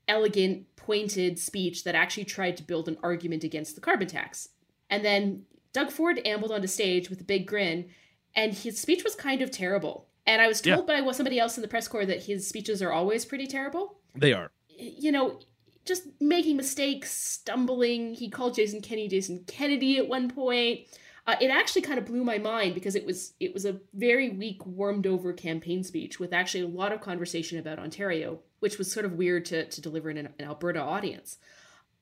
elegant, 0.08 0.66
pointed 0.76 1.38
speech 1.38 1.84
that 1.84 1.94
actually 1.94 2.24
tried 2.24 2.56
to 2.58 2.62
build 2.62 2.86
an 2.86 2.98
argument 3.02 3.44
against 3.44 3.76
the 3.76 3.80
carbon 3.80 4.08
tax. 4.08 4.50
And 4.90 5.04
then 5.04 5.44
Doug 5.72 5.90
Ford 5.90 6.20
ambled 6.24 6.52
onto 6.52 6.66
stage 6.66 7.10
with 7.10 7.20
a 7.20 7.24
big 7.24 7.46
grin, 7.46 7.90
and 8.34 8.52
his 8.52 8.80
speech 8.80 9.04
was 9.04 9.14
kind 9.14 9.42
of 9.42 9.50
terrible. 9.50 10.06
And 10.26 10.40
I 10.42 10.48
was 10.48 10.64
Yeah. 10.64 10.76
told 10.76 10.86
by 10.86 11.08
somebody 11.12 11.38
else 11.38 11.56
in 11.56 11.62
the 11.62 11.68
press 11.68 11.88
corps 11.88 12.06
that 12.06 12.24
his 12.24 12.46
speeches 12.46 12.82
are 12.82 12.92
always 12.92 13.24
pretty 13.24 13.46
terrible 13.46 13.98
They 14.14 14.32
are. 14.32 14.50
you 14.78 15.10
know, 15.12 15.40
just 15.84 16.04
making 16.20 16.56
mistakes, 16.56 17.10
stumbling. 17.10 18.14
He 18.14 18.28
called 18.28 18.54
Jason 18.54 18.80
Kenney 18.80 19.08
Jason 19.08 19.44
Kennedy 19.46 19.96
at 19.98 20.08
one 20.08 20.30
point. 20.30 20.80
Uh, 21.26 21.36
it 21.40 21.48
actually 21.50 21.82
kind 21.82 21.98
of 21.98 22.06
blew 22.06 22.24
my 22.24 22.38
mind 22.38 22.74
because 22.74 22.94
it 22.94 23.04
was 23.06 23.34
it 23.40 23.52
was 23.54 23.64
a 23.64 23.80
very 23.94 24.30
weak, 24.30 24.64
warmed 24.66 25.06
over 25.06 25.32
campaign 25.32 25.82
speech 25.84 26.18
with 26.20 26.32
actually 26.32 26.62
a 26.64 26.68
lot 26.68 26.92
of 26.92 27.00
conversation 27.00 27.58
about 27.58 27.78
Ontario, 27.78 28.40
which 28.60 28.78
was 28.78 28.90
sort 28.90 29.06
of 29.06 29.12
weird 29.14 29.44
to 29.46 29.64
to 29.66 29.80
deliver 29.80 30.10
in 30.10 30.16
an, 30.18 30.28
an 30.38 30.44
Alberta 30.46 30.80
audience. 30.80 31.38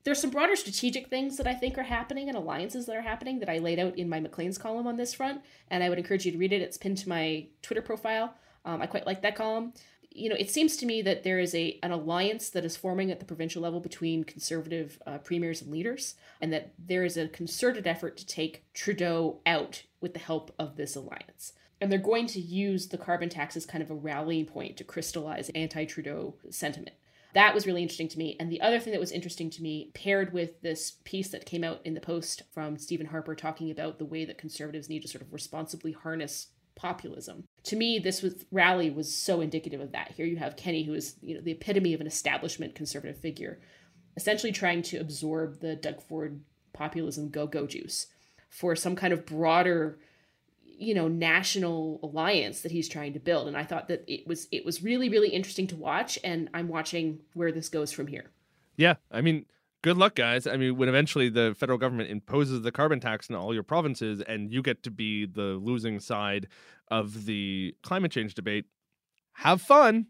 There's 0.08 0.22
some 0.22 0.30
broader 0.30 0.56
strategic 0.56 1.08
things 1.08 1.36
that 1.36 1.46
I 1.46 1.52
think 1.52 1.76
are 1.76 1.82
happening 1.82 2.28
and 2.28 2.38
alliances 2.38 2.86
that 2.86 2.96
are 2.96 3.02
happening 3.02 3.40
that 3.40 3.50
I 3.50 3.58
laid 3.58 3.78
out 3.78 3.98
in 3.98 4.08
my 4.08 4.20
Maclean's 4.20 4.56
column 4.56 4.86
on 4.86 4.96
this 4.96 5.12
front, 5.12 5.42
and 5.70 5.84
I 5.84 5.90
would 5.90 5.98
encourage 5.98 6.24
you 6.24 6.32
to 6.32 6.38
read 6.38 6.50
it. 6.50 6.62
It's 6.62 6.78
pinned 6.78 6.96
to 6.96 7.10
my 7.10 7.44
Twitter 7.60 7.82
profile. 7.82 8.32
Um, 8.64 8.80
I 8.80 8.86
quite 8.86 9.04
like 9.04 9.20
that 9.20 9.36
column 9.36 9.74
you 10.10 10.30
know, 10.30 10.36
it 10.38 10.50
seems 10.50 10.78
to 10.78 10.86
me 10.86 11.02
that 11.02 11.24
there 11.24 11.38
is 11.38 11.54
a 11.54 11.78
an 11.82 11.92
alliance 11.92 12.48
that 12.48 12.64
is 12.64 12.74
forming 12.74 13.10
at 13.10 13.18
the 13.20 13.26
provincial 13.26 13.62
level 13.62 13.80
between 13.80 14.24
conservative 14.24 14.98
uh, 15.06 15.18
premiers 15.18 15.60
and 15.60 15.70
leaders, 15.70 16.14
and 16.40 16.54
that 16.54 16.72
there 16.78 17.04
is 17.04 17.18
a 17.18 17.28
concerted 17.28 17.86
effort 17.86 18.16
to 18.16 18.26
take 18.26 18.64
Trudeau 18.72 19.40
out 19.44 19.82
with 20.00 20.14
the 20.14 20.18
help 20.18 20.54
of 20.58 20.76
this 20.76 20.96
alliance. 20.96 21.52
And 21.82 21.92
they're 21.92 21.98
going 21.98 22.26
to 22.28 22.40
use 22.40 22.88
the 22.88 22.98
carbon 22.98 23.28
tax 23.28 23.58
as 23.58 23.66
kind 23.66 23.82
of 23.82 23.90
a 23.90 23.94
rallying 23.94 24.46
point 24.46 24.78
to 24.78 24.84
crystallize 24.84 25.50
anti-Trudeau 25.50 26.34
sentiment. 26.50 26.96
That 27.34 27.54
was 27.54 27.66
really 27.66 27.82
interesting 27.82 28.08
to 28.08 28.18
me. 28.18 28.36
And 28.40 28.50
the 28.50 28.60
other 28.60 28.78
thing 28.78 28.92
that 28.92 29.00
was 29.00 29.12
interesting 29.12 29.50
to 29.50 29.62
me, 29.62 29.90
paired 29.94 30.32
with 30.32 30.60
this 30.62 30.92
piece 31.04 31.28
that 31.28 31.44
came 31.44 31.62
out 31.62 31.80
in 31.84 31.94
the 31.94 32.00
Post 32.00 32.42
from 32.52 32.78
Stephen 32.78 33.06
Harper 33.06 33.34
talking 33.34 33.70
about 33.70 33.98
the 33.98 34.04
way 34.04 34.24
that 34.24 34.38
conservatives 34.38 34.88
need 34.88 35.02
to 35.02 35.08
sort 35.08 35.22
of 35.22 35.32
responsibly 35.32 35.92
harness 35.92 36.48
populism. 36.74 37.44
To 37.64 37.76
me, 37.76 37.98
this 37.98 38.22
was 38.22 38.46
rally 38.50 38.88
was 38.88 39.14
so 39.14 39.40
indicative 39.40 39.80
of 39.80 39.92
that. 39.92 40.12
Here 40.16 40.26
you 40.26 40.36
have 40.36 40.56
Kenney, 40.56 40.84
who 40.84 40.94
is 40.94 41.16
you 41.20 41.34
know 41.34 41.40
the 41.40 41.52
epitome 41.52 41.92
of 41.92 42.00
an 42.00 42.06
establishment 42.06 42.74
conservative 42.74 43.18
figure, 43.18 43.60
essentially 44.16 44.52
trying 44.52 44.82
to 44.82 44.98
absorb 44.98 45.60
the 45.60 45.76
Doug 45.76 46.00
Ford 46.00 46.40
populism 46.72 47.28
go-go 47.28 47.66
juice 47.66 48.06
for 48.48 48.74
some 48.76 48.96
kind 48.96 49.12
of 49.12 49.26
broader 49.26 49.98
you 50.78 50.94
know 50.94 51.08
national 51.08 52.00
alliance 52.02 52.62
that 52.62 52.72
he's 52.72 52.88
trying 52.88 53.12
to 53.12 53.18
build 53.18 53.48
and 53.48 53.56
i 53.56 53.64
thought 53.64 53.88
that 53.88 54.04
it 54.06 54.26
was 54.26 54.48
it 54.52 54.64
was 54.64 54.82
really 54.82 55.08
really 55.08 55.28
interesting 55.28 55.66
to 55.66 55.76
watch 55.76 56.18
and 56.24 56.48
i'm 56.54 56.68
watching 56.68 57.20
where 57.34 57.52
this 57.52 57.68
goes 57.68 57.92
from 57.92 58.06
here 58.06 58.30
Yeah, 58.76 58.94
I 59.10 59.20
mean, 59.22 59.46
good 59.82 59.96
luck, 59.96 60.14
guys. 60.14 60.46
I 60.46 60.56
mean, 60.56 60.76
when 60.76 60.88
eventually 60.88 61.28
the 61.28 61.56
federal 61.58 61.78
government 61.78 62.10
imposes 62.10 62.62
the 62.62 62.70
carbon 62.70 63.00
tax 63.00 63.28
in 63.28 63.34
all 63.34 63.52
your 63.52 63.64
provinces 63.64 64.22
and 64.22 64.52
you 64.52 64.62
get 64.62 64.84
to 64.84 64.90
be 64.90 65.26
the 65.26 65.58
losing 65.60 65.98
side 65.98 66.46
of 66.86 67.26
the 67.26 67.74
climate 67.82 68.12
change 68.12 68.34
debate, 68.34 68.66
have 69.32 69.60
fun. 69.60 70.06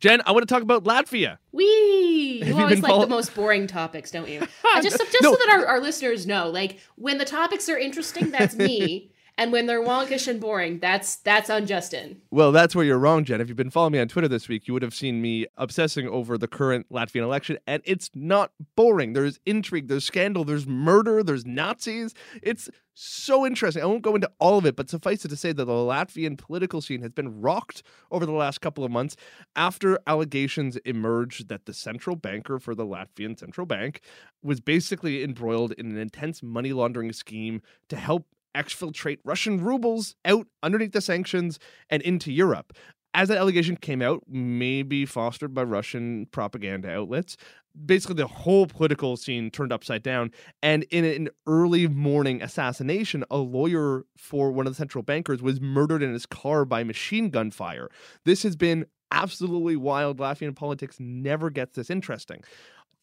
Jen, 0.00 0.22
I 0.24 0.32
want 0.32 0.48
to 0.48 0.52
talk 0.52 0.62
about 0.62 0.84
Latvia. 0.84 1.36
We 1.52 1.64
You 1.64 2.46
you 2.46 2.58
always 2.58 2.80
like 2.82 2.90
follow- 2.90 3.02
the 3.04 3.10
most 3.10 3.34
boring 3.34 3.66
topics, 3.66 4.10
don't 4.10 4.28
you? 4.28 4.40
Uh, 4.72 4.80
just 4.80 4.98
just 4.98 5.16
No. 5.22 5.32
so 5.32 5.38
that 5.38 5.48
our, 5.58 5.66
our 5.66 5.80
listeners 5.80 6.26
know, 6.28 6.48
like 6.48 6.78
when 6.94 7.18
the 7.18 7.24
topics 7.24 7.68
are 7.68 7.76
interesting, 7.76 8.30
that's 8.30 8.54
me, 8.54 9.09
and 9.40 9.52
when 9.52 9.64
they're 9.64 9.82
wonkish 9.82 10.28
and 10.28 10.38
boring, 10.38 10.80
that's 10.80 11.16
that's 11.16 11.48
on 11.48 11.64
Justin. 11.64 12.20
Well, 12.30 12.52
that's 12.52 12.76
where 12.76 12.84
you're 12.84 12.98
wrong, 12.98 13.24
Jen. 13.24 13.40
If 13.40 13.48
you've 13.48 13.56
been 13.56 13.70
following 13.70 13.94
me 13.94 13.98
on 13.98 14.06
Twitter 14.06 14.28
this 14.28 14.48
week, 14.48 14.68
you 14.68 14.74
would 14.74 14.82
have 14.82 14.94
seen 14.94 15.22
me 15.22 15.46
obsessing 15.56 16.06
over 16.06 16.36
the 16.36 16.46
current 16.46 16.86
Latvian 16.92 17.22
election, 17.22 17.56
and 17.66 17.82
it's 17.86 18.10
not 18.14 18.52
boring. 18.76 19.14
There's 19.14 19.40
intrigue, 19.46 19.88
there's 19.88 20.04
scandal, 20.04 20.44
there's 20.44 20.66
murder, 20.66 21.22
there's 21.22 21.46
Nazis. 21.46 22.12
It's 22.42 22.68
so 22.92 23.46
interesting. 23.46 23.82
I 23.82 23.86
won't 23.86 24.02
go 24.02 24.14
into 24.14 24.30
all 24.40 24.58
of 24.58 24.66
it, 24.66 24.76
but 24.76 24.90
suffice 24.90 25.24
it 25.24 25.28
to 25.28 25.36
say 25.36 25.52
that 25.52 25.64
the 25.64 25.72
Latvian 25.72 26.36
political 26.36 26.82
scene 26.82 27.00
has 27.00 27.12
been 27.12 27.40
rocked 27.40 27.82
over 28.10 28.26
the 28.26 28.32
last 28.32 28.60
couple 28.60 28.84
of 28.84 28.90
months 28.90 29.16
after 29.56 29.98
allegations 30.06 30.76
emerged 30.84 31.48
that 31.48 31.64
the 31.64 31.72
central 31.72 32.14
banker 32.14 32.58
for 32.58 32.74
the 32.74 32.84
Latvian 32.84 33.38
central 33.38 33.66
bank 33.66 34.02
was 34.42 34.60
basically 34.60 35.24
embroiled 35.24 35.72
in 35.72 35.86
an 35.86 35.96
intense 35.96 36.42
money 36.42 36.74
laundering 36.74 37.14
scheme 37.14 37.62
to 37.88 37.96
help 37.96 38.26
exfiltrate 38.56 39.18
Russian 39.24 39.62
rubles 39.62 40.14
out 40.24 40.46
underneath 40.62 40.92
the 40.92 41.00
sanctions 41.00 41.58
and 41.88 42.02
into 42.02 42.32
Europe. 42.32 42.72
As 43.12 43.28
that 43.28 43.38
allegation 43.38 43.76
came 43.76 44.02
out, 44.02 44.22
maybe 44.28 45.04
fostered 45.04 45.52
by 45.52 45.64
Russian 45.64 46.26
propaganda 46.26 46.92
outlets, 46.92 47.36
basically 47.84 48.16
the 48.16 48.26
whole 48.26 48.66
political 48.66 49.16
scene 49.16 49.50
turned 49.50 49.72
upside 49.72 50.02
down. 50.02 50.30
And 50.62 50.84
in 50.84 51.04
an 51.04 51.28
early 51.46 51.88
morning 51.88 52.40
assassination, 52.42 53.24
a 53.30 53.38
lawyer 53.38 54.04
for 54.16 54.52
one 54.52 54.66
of 54.66 54.72
the 54.72 54.76
central 54.76 55.02
bankers 55.02 55.42
was 55.42 55.60
murdered 55.60 56.02
in 56.02 56.12
his 56.12 56.26
car 56.26 56.64
by 56.64 56.84
machine 56.84 57.30
gun 57.30 57.50
fire. 57.50 57.88
This 58.24 58.42
has 58.44 58.54
been 58.54 58.86
absolutely 59.10 59.76
wild. 59.76 60.18
Latvian 60.18 60.54
politics 60.54 60.96
never 61.00 61.50
gets 61.50 61.76
this 61.76 61.90
interesting. 61.90 62.42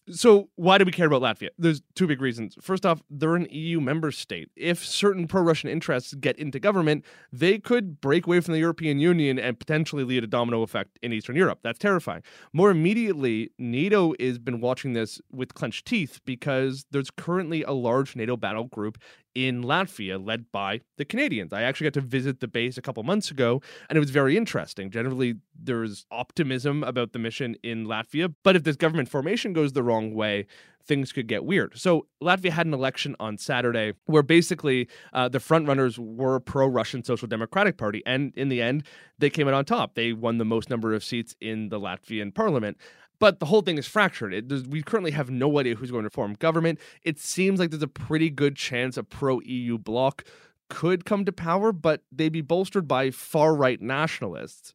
So, 0.09 0.47
why 0.55 0.77
do 0.77 0.85
we 0.85 0.93
care 0.93 1.07
about 1.07 1.21
Latvia? 1.21 1.49
There's 1.57 1.81
two 1.95 2.07
big 2.07 2.21
reasons. 2.21 2.55
First 2.61 2.85
off, 2.85 3.03
they're 3.09 3.35
an 3.35 3.47
EU 3.51 3.81
member 3.81 4.11
state. 4.11 4.49
If 4.55 4.85
certain 4.85 5.27
pro 5.27 5.41
Russian 5.41 5.69
interests 5.69 6.13
get 6.13 6.39
into 6.39 6.59
government, 6.59 7.03
they 7.33 7.59
could 7.59 7.99
break 7.99 8.25
away 8.25 8.39
from 8.39 8.53
the 8.53 8.59
European 8.59 8.99
Union 8.99 9.37
and 9.37 9.59
potentially 9.59 10.05
lead 10.05 10.23
a 10.23 10.27
domino 10.27 10.61
effect 10.61 10.97
in 11.01 11.11
Eastern 11.11 11.35
Europe. 11.35 11.59
That's 11.61 11.77
terrifying. 11.77 12.23
More 12.53 12.69
immediately, 12.71 13.51
NATO 13.59 14.13
has 14.17 14.39
been 14.39 14.61
watching 14.61 14.93
this 14.93 15.19
with 15.29 15.53
clenched 15.53 15.85
teeth 15.85 16.21
because 16.23 16.85
there's 16.91 17.11
currently 17.11 17.63
a 17.63 17.71
large 17.71 18.15
NATO 18.15 18.37
battle 18.37 18.65
group 18.65 18.97
in 19.37 19.63
Latvia 19.63 20.17
led 20.23 20.51
by 20.51 20.81
the 20.97 21.05
Canadians. 21.05 21.53
I 21.53 21.61
actually 21.61 21.85
got 21.85 21.93
to 21.93 22.01
visit 22.01 22.39
the 22.39 22.47
base 22.47 22.75
a 22.75 22.81
couple 22.81 23.03
months 23.03 23.29
ago 23.29 23.61
and 23.87 23.95
it 23.95 23.99
was 23.99 24.09
very 24.09 24.35
interesting. 24.35 24.89
Generally, 24.89 25.35
there's 25.53 26.07
optimism 26.09 26.83
about 26.83 27.13
the 27.13 27.19
mission 27.19 27.55
in 27.61 27.85
Latvia, 27.85 28.33
but 28.43 28.55
if 28.55 28.63
this 28.63 28.75
government 28.75 29.09
formation 29.09 29.53
goes 29.53 29.73
the 29.73 29.83
wrong 29.83 30.15
way, 30.15 30.47
things 30.87 31.11
could 31.11 31.27
get 31.27 31.45
weird. 31.45 31.77
So, 31.77 32.07
Latvia 32.23 32.49
had 32.49 32.65
an 32.65 32.73
election 32.73 33.15
on 33.19 33.37
Saturday 33.37 33.93
where 34.05 34.23
basically 34.23 34.87
uh, 35.13 35.29
the 35.29 35.39
frontrunners 35.39 35.99
were 35.99 36.39
pro 36.39 36.65
Russian 36.65 37.03
Social 37.03 37.27
Democratic 37.27 37.77
Party. 37.77 38.01
And 38.05 38.33
in 38.35 38.49
the 38.49 38.61
end, 38.61 38.83
they 39.19 39.29
came 39.29 39.47
out 39.47 39.53
on 39.53 39.65
top. 39.65 39.93
They 39.93 40.13
won 40.13 40.37
the 40.37 40.45
most 40.45 40.69
number 40.69 40.93
of 40.93 41.03
seats 41.03 41.35
in 41.41 41.69
the 41.69 41.79
Latvian 41.79 42.33
parliament. 42.33 42.77
But 43.19 43.39
the 43.39 43.47
whole 43.47 43.61
thing 43.61 43.77
is 43.77 43.87
fractured. 43.87 44.33
It, 44.33 44.67
we 44.67 44.83
currently 44.83 45.11
have 45.11 45.29
no 45.29 45.59
idea 45.59 45.75
who's 45.75 45.91
going 45.91 46.03
to 46.03 46.09
form 46.09 46.33
government. 46.35 46.79
It 47.03 47.19
seems 47.19 47.59
like 47.59 47.71
there's 47.71 47.83
a 47.83 47.87
pretty 47.87 48.29
good 48.29 48.55
chance 48.55 48.97
a 48.97 49.03
pro 49.03 49.39
EU 49.41 49.77
bloc 49.77 50.23
could 50.69 51.05
come 51.05 51.25
to 51.25 51.31
power, 51.31 51.71
but 51.71 52.03
they'd 52.11 52.29
be 52.29 52.41
bolstered 52.41 52.87
by 52.87 53.09
far 53.11 53.55
right 53.55 53.81
nationalists. 53.81 54.73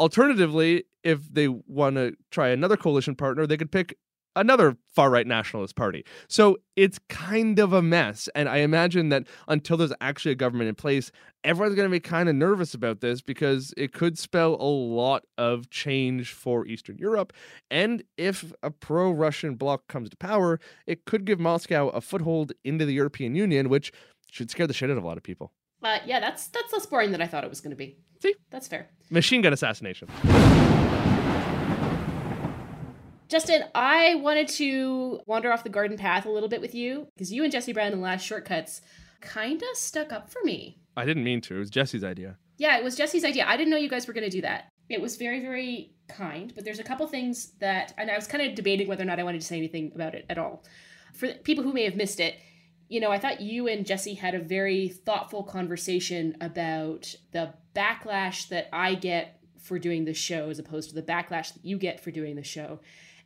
Alternatively, 0.00 0.84
if 1.04 1.32
they 1.32 1.48
want 1.48 1.96
to 1.96 2.16
try 2.30 2.48
another 2.48 2.76
coalition 2.76 3.14
partner, 3.14 3.46
they 3.46 3.56
could 3.56 3.70
pick 3.70 3.96
another 4.36 4.76
far 4.86 5.10
right 5.10 5.26
nationalist 5.26 5.76
party. 5.76 6.04
So 6.28 6.58
it's 6.76 6.98
kind 7.08 7.58
of 7.58 7.72
a 7.72 7.82
mess. 7.82 8.28
And 8.34 8.48
I 8.48 8.58
imagine 8.58 9.08
that 9.10 9.26
until 9.48 9.76
there's 9.76 9.92
actually 10.00 10.32
a 10.32 10.36
government 10.36 10.68
in 10.68 10.74
place, 10.74 11.10
everyone's 11.42 11.74
going 11.74 11.88
to 11.88 11.92
be 11.92 12.00
kind 12.00 12.28
of 12.28 12.34
nervous 12.34 12.74
about 12.74 13.00
this 13.00 13.20
because 13.20 13.74
it 13.76 13.92
could 13.92 14.18
spell 14.18 14.54
a 14.54 14.64
lot 14.64 15.24
of 15.38 15.70
change 15.70 16.32
for 16.32 16.66
Eastern 16.66 16.98
Europe. 16.98 17.32
And 17.70 18.02
if 18.16 18.52
a 18.62 18.70
pro 18.70 19.10
Russian 19.10 19.54
bloc 19.54 19.86
comes 19.88 20.10
to 20.10 20.16
power, 20.16 20.60
it 20.86 21.04
could 21.04 21.24
give 21.24 21.38
Moscow 21.40 21.88
a 21.88 22.00
foothold 22.00 22.52
into 22.64 22.84
the 22.84 22.94
European 22.94 23.34
Union, 23.34 23.68
which 23.68 23.92
should 24.30 24.50
scare 24.50 24.66
the 24.66 24.74
shit 24.74 24.90
out 24.90 24.96
of 24.96 25.04
a 25.04 25.06
lot 25.06 25.16
of 25.16 25.22
people. 25.22 25.52
Uh, 25.82 25.98
yeah, 26.06 26.18
that's 26.18 26.46
that's 26.48 26.72
less 26.72 26.86
boring 26.86 27.12
than 27.12 27.20
I 27.20 27.26
thought 27.26 27.44
it 27.44 27.50
was 27.50 27.60
going 27.60 27.70
to 27.70 27.76
be. 27.76 27.98
See? 28.22 28.34
That's 28.50 28.66
fair. 28.66 28.88
Machine 29.10 29.42
gun 29.42 29.52
assassination. 29.52 30.08
Justin, 33.28 33.64
I 33.74 34.16
wanted 34.16 34.48
to 34.48 35.20
wander 35.26 35.52
off 35.52 35.64
the 35.64 35.70
garden 35.70 35.96
path 35.96 36.26
a 36.26 36.30
little 36.30 36.48
bit 36.48 36.60
with 36.60 36.74
you 36.74 37.08
because 37.14 37.32
you 37.32 37.42
and 37.42 37.52
Jesse 37.52 37.72
Brown 37.72 37.92
in 37.92 37.98
the 37.98 38.04
last 38.04 38.24
shortcuts 38.24 38.82
kind 39.20 39.62
of 39.62 39.76
stuck 39.76 40.12
up 40.12 40.30
for 40.30 40.40
me. 40.44 40.78
I 40.96 41.04
didn't 41.04 41.24
mean 41.24 41.40
to. 41.42 41.56
It 41.56 41.58
was 41.58 41.70
Jesse's 41.70 42.04
idea. 42.04 42.36
Yeah, 42.58 42.76
it 42.76 42.84
was 42.84 42.96
Jesse's 42.96 43.24
idea. 43.24 43.46
I 43.46 43.56
didn't 43.56 43.70
know 43.70 43.76
you 43.76 43.88
guys 43.88 44.06
were 44.06 44.12
going 44.12 44.24
to 44.24 44.30
do 44.30 44.42
that. 44.42 44.68
It 44.88 45.00
was 45.00 45.16
very, 45.16 45.40
very 45.40 45.94
kind, 46.08 46.52
but 46.54 46.64
there's 46.64 46.78
a 46.78 46.84
couple 46.84 47.06
things 47.06 47.52
that, 47.58 47.94
and 47.96 48.10
I 48.10 48.16
was 48.16 48.26
kind 48.26 48.46
of 48.46 48.54
debating 48.54 48.86
whether 48.86 49.02
or 49.02 49.06
not 49.06 49.18
I 49.18 49.24
wanted 49.24 49.40
to 49.40 49.46
say 49.46 49.56
anything 49.56 49.92
about 49.94 50.14
it 50.14 50.26
at 50.28 50.38
all. 50.38 50.62
For 51.14 51.32
people 51.32 51.64
who 51.64 51.72
may 51.72 51.84
have 51.84 51.96
missed 51.96 52.20
it, 52.20 52.36
you 52.88 53.00
know, 53.00 53.10
I 53.10 53.18
thought 53.18 53.40
you 53.40 53.66
and 53.66 53.86
Jesse 53.86 54.14
had 54.14 54.34
a 54.34 54.38
very 54.38 54.88
thoughtful 54.88 55.42
conversation 55.42 56.36
about 56.40 57.14
the 57.32 57.54
backlash 57.74 58.48
that 58.48 58.68
I 58.72 58.94
get 58.94 59.40
for 59.58 59.78
doing 59.78 60.04
the 60.04 60.12
show 60.12 60.50
as 60.50 60.58
opposed 60.58 60.90
to 60.90 60.94
the 60.94 61.02
backlash 61.02 61.54
that 61.54 61.64
you 61.64 61.78
get 61.78 61.98
for 61.98 62.10
doing 62.10 62.36
the 62.36 62.44
show. 62.44 62.80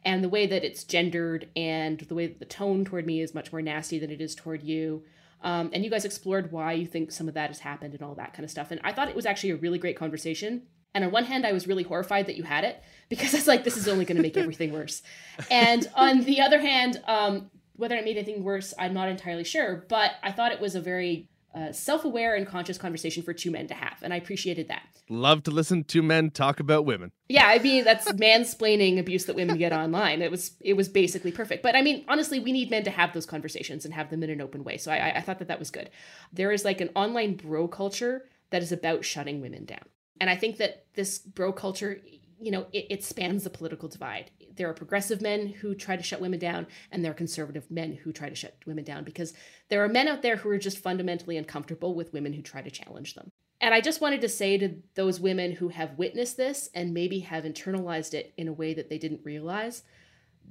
And 0.04 0.22
the 0.22 0.28
way 0.28 0.46
that 0.46 0.64
it's 0.64 0.84
gendered 0.84 1.48
and 1.56 2.00
the 2.00 2.14
way 2.14 2.26
that 2.26 2.38
the 2.38 2.44
tone 2.44 2.84
toward 2.84 3.06
me 3.06 3.20
is 3.20 3.34
much 3.34 3.52
more 3.52 3.62
nasty 3.62 3.98
than 3.98 4.10
it 4.10 4.20
is 4.20 4.34
toward 4.34 4.62
you. 4.62 5.02
Um, 5.42 5.70
and 5.72 5.84
you 5.84 5.90
guys 5.90 6.04
explored 6.04 6.50
why 6.52 6.72
you 6.72 6.86
think 6.86 7.12
some 7.12 7.28
of 7.28 7.34
that 7.34 7.50
has 7.50 7.60
happened 7.60 7.94
and 7.94 8.02
all 8.02 8.14
that 8.14 8.32
kind 8.32 8.44
of 8.44 8.50
stuff. 8.50 8.70
And 8.70 8.80
I 8.84 8.92
thought 8.92 9.08
it 9.08 9.16
was 9.16 9.26
actually 9.26 9.50
a 9.50 9.56
really 9.56 9.78
great 9.78 9.96
conversation. 9.96 10.62
And 10.94 11.04
on 11.04 11.10
one 11.10 11.24
hand, 11.24 11.46
I 11.46 11.52
was 11.52 11.66
really 11.66 11.82
horrified 11.82 12.26
that 12.26 12.36
you 12.36 12.42
had 12.42 12.64
it 12.64 12.82
because 13.08 13.34
it's 13.34 13.46
like, 13.46 13.64
this 13.64 13.76
is 13.76 13.88
only 13.88 14.04
going 14.04 14.16
to 14.16 14.22
make 14.22 14.36
everything 14.36 14.72
worse. 14.72 15.02
And 15.50 15.88
on 15.94 16.22
the 16.22 16.40
other 16.40 16.60
hand, 16.60 17.02
um, 17.06 17.50
whether 17.76 17.94
it 17.94 18.04
made 18.04 18.16
anything 18.16 18.42
worse, 18.42 18.74
I'm 18.78 18.94
not 18.94 19.08
entirely 19.08 19.44
sure. 19.44 19.84
But 19.88 20.12
I 20.22 20.32
thought 20.32 20.52
it 20.52 20.60
was 20.60 20.74
a 20.74 20.80
very 20.80 21.28
uh, 21.54 21.72
self 21.72 22.04
aware 22.04 22.34
and 22.34 22.46
conscious 22.46 22.76
conversation 22.76 23.22
for 23.22 23.32
two 23.32 23.50
men 23.50 23.66
to 23.66 23.74
have. 23.74 23.98
And 24.02 24.12
I 24.12 24.16
appreciated 24.16 24.68
that. 24.68 24.82
Love 25.08 25.42
to 25.44 25.50
listen 25.50 25.84
to 25.84 26.02
men 26.02 26.30
talk 26.30 26.60
about 26.60 26.84
women. 26.84 27.12
Yeah, 27.28 27.46
I 27.46 27.58
mean 27.58 27.84
that's 27.84 28.10
mansplaining 28.12 28.98
abuse 28.98 29.24
that 29.24 29.36
women 29.36 29.56
get 29.56 29.72
online. 29.72 30.20
It 30.22 30.30
was 30.30 30.52
it 30.60 30.74
was 30.74 30.88
basically 30.88 31.32
perfect. 31.32 31.62
But 31.62 31.74
I 31.74 31.82
mean, 31.82 32.04
honestly, 32.08 32.38
we 32.38 32.52
need 32.52 32.70
men 32.70 32.84
to 32.84 32.90
have 32.90 33.12
those 33.12 33.26
conversations 33.26 33.84
and 33.84 33.94
have 33.94 34.10
them 34.10 34.22
in 34.22 34.30
an 34.30 34.40
open 34.40 34.64
way. 34.64 34.76
So 34.76 34.92
I, 34.92 35.16
I 35.16 35.20
thought 35.20 35.38
that 35.38 35.48
that 35.48 35.58
was 35.58 35.70
good. 35.70 35.90
There 36.32 36.52
is 36.52 36.64
like 36.64 36.80
an 36.80 36.90
online 36.94 37.36
bro 37.36 37.66
culture 37.68 38.26
that 38.50 38.62
is 38.62 38.72
about 38.72 39.04
shutting 39.04 39.40
women 39.40 39.64
down, 39.64 39.84
and 40.20 40.28
I 40.28 40.36
think 40.36 40.58
that 40.58 40.84
this 40.94 41.18
bro 41.18 41.52
culture, 41.52 42.00
you 42.40 42.50
know, 42.50 42.66
it, 42.72 42.86
it 42.90 43.04
spans 43.04 43.44
the 43.44 43.50
political 43.50 43.88
divide. 43.88 44.30
There 44.54 44.68
are 44.68 44.74
progressive 44.74 45.20
men 45.20 45.48
who 45.48 45.74
try 45.74 45.96
to 45.96 46.02
shut 46.02 46.20
women 46.20 46.38
down, 46.38 46.66
and 46.90 47.04
there 47.04 47.12
are 47.12 47.14
conservative 47.14 47.70
men 47.70 47.92
who 47.92 48.12
try 48.12 48.28
to 48.28 48.34
shut 48.34 48.56
women 48.66 48.84
down 48.84 49.04
because 49.04 49.34
there 49.68 49.82
are 49.82 49.88
men 49.88 50.08
out 50.08 50.22
there 50.22 50.36
who 50.36 50.48
are 50.50 50.58
just 50.58 50.78
fundamentally 50.78 51.36
uncomfortable 51.36 51.94
with 51.94 52.12
women 52.12 52.32
who 52.32 52.42
try 52.42 52.62
to 52.62 52.70
challenge 52.70 53.14
them. 53.14 53.30
And 53.60 53.74
I 53.74 53.80
just 53.80 54.00
wanted 54.00 54.20
to 54.20 54.28
say 54.28 54.56
to 54.58 54.76
those 54.94 55.18
women 55.18 55.52
who 55.52 55.68
have 55.68 55.98
witnessed 55.98 56.36
this 56.36 56.70
and 56.74 56.94
maybe 56.94 57.20
have 57.20 57.44
internalized 57.44 58.14
it 58.14 58.32
in 58.36 58.46
a 58.46 58.52
way 58.52 58.72
that 58.74 58.88
they 58.88 58.98
didn't 58.98 59.24
realize 59.24 59.82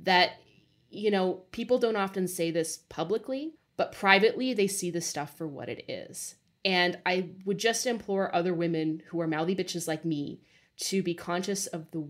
that, 0.03 0.31
you 0.89 1.09
know, 1.09 1.43
people 1.51 1.77
don't 1.77 1.95
often 1.95 2.27
say 2.27 2.51
this 2.51 2.79
publicly, 2.89 3.53
but 3.77 3.93
privately 3.93 4.53
they 4.53 4.67
see 4.67 4.91
this 4.91 5.07
stuff 5.07 5.37
for 5.37 5.47
what 5.47 5.69
it 5.69 5.85
is. 5.89 6.35
And 6.65 6.99
I 7.05 7.29
would 7.45 7.59
just 7.59 7.85
implore 7.85 8.35
other 8.35 8.53
women 8.53 9.01
who 9.07 9.21
are 9.21 9.27
mouthy 9.27 9.55
bitches 9.55 9.87
like 9.87 10.03
me 10.03 10.41
to 10.77 11.01
be 11.03 11.13
conscious 11.13 11.67
of 11.67 11.89
the 11.91 12.07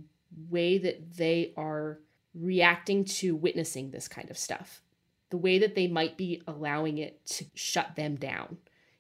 way 0.49 0.78
that 0.78 1.18
they 1.18 1.53
are 1.57 1.99
reacting 2.34 3.05
to 3.05 3.36
witnessing 3.36 3.91
this 3.91 4.07
kind 4.07 4.30
of 4.30 4.38
stuff, 4.38 4.82
the 5.30 5.38
way 5.38 5.57
that 5.59 5.76
they 5.76 5.88
might 5.88 6.18
be 6.18 6.41
allowing 6.47 6.97
it 6.97 7.26
to 7.26 7.45
shut 7.55 7.95
them 7.95 8.15
down, 8.15 8.57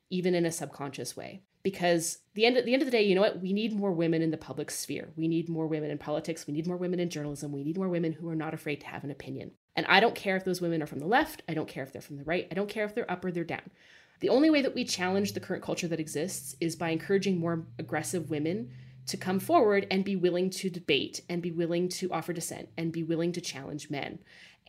even 0.09 0.33
in 0.33 0.45
a 0.45 0.51
subconscious 0.51 1.15
way 1.15 1.41
because 1.67 2.19
the 2.33 2.45
end 2.45 2.55
at 2.55 2.63
the 2.63 2.71
end 2.71 2.81
of 2.81 2.85
the 2.85 2.93
day, 2.93 3.03
you 3.03 3.13
know 3.13 3.19
what? 3.19 3.41
We 3.41 3.51
need 3.51 3.75
more 3.75 3.91
women 3.91 4.21
in 4.21 4.31
the 4.31 4.37
public 4.37 4.71
sphere. 4.71 5.09
We 5.17 5.27
need 5.27 5.49
more 5.49 5.67
women 5.67 5.91
in 5.91 5.97
politics. 5.97 6.47
We 6.47 6.53
need 6.53 6.65
more 6.65 6.77
women 6.77 7.01
in 7.01 7.09
journalism. 7.09 7.51
We 7.51 7.61
need 7.61 7.77
more 7.77 7.89
women 7.89 8.13
who 8.13 8.29
are 8.29 8.35
not 8.35 8.53
afraid 8.53 8.79
to 8.79 8.87
have 8.87 9.03
an 9.03 9.11
opinion. 9.11 9.51
And 9.75 9.85
I 9.87 9.99
don't 9.99 10.15
care 10.15 10.37
if 10.37 10.45
those 10.45 10.61
women 10.61 10.81
are 10.81 10.87
from 10.87 10.99
the 10.99 11.05
left. 11.05 11.43
I 11.49 11.53
don't 11.53 11.67
care 11.67 11.83
if 11.83 11.91
they're 11.91 12.01
from 12.01 12.15
the 12.15 12.23
right. 12.23 12.47
I 12.49 12.53
don't 12.53 12.69
care 12.69 12.85
if 12.85 12.95
they're 12.95 13.11
up 13.11 13.25
or 13.25 13.33
they're 13.33 13.43
down. 13.43 13.69
The 14.21 14.29
only 14.29 14.49
way 14.49 14.61
that 14.61 14.75
we 14.75 14.85
challenge 14.85 15.33
the 15.33 15.41
current 15.41 15.61
culture 15.61 15.89
that 15.89 15.99
exists 15.99 16.55
is 16.61 16.77
by 16.77 16.91
encouraging 16.91 17.37
more 17.37 17.65
aggressive 17.77 18.29
women 18.29 18.71
to 19.07 19.17
come 19.17 19.39
forward 19.39 19.87
and 19.89 20.03
be 20.03 20.15
willing 20.15 20.49
to 20.49 20.69
debate 20.69 21.21
and 21.29 21.41
be 21.41 21.51
willing 21.51 21.89
to 21.89 22.11
offer 22.11 22.33
dissent 22.33 22.69
and 22.77 22.91
be 22.91 23.03
willing 23.03 23.31
to 23.31 23.41
challenge 23.41 23.89
men. 23.89 24.19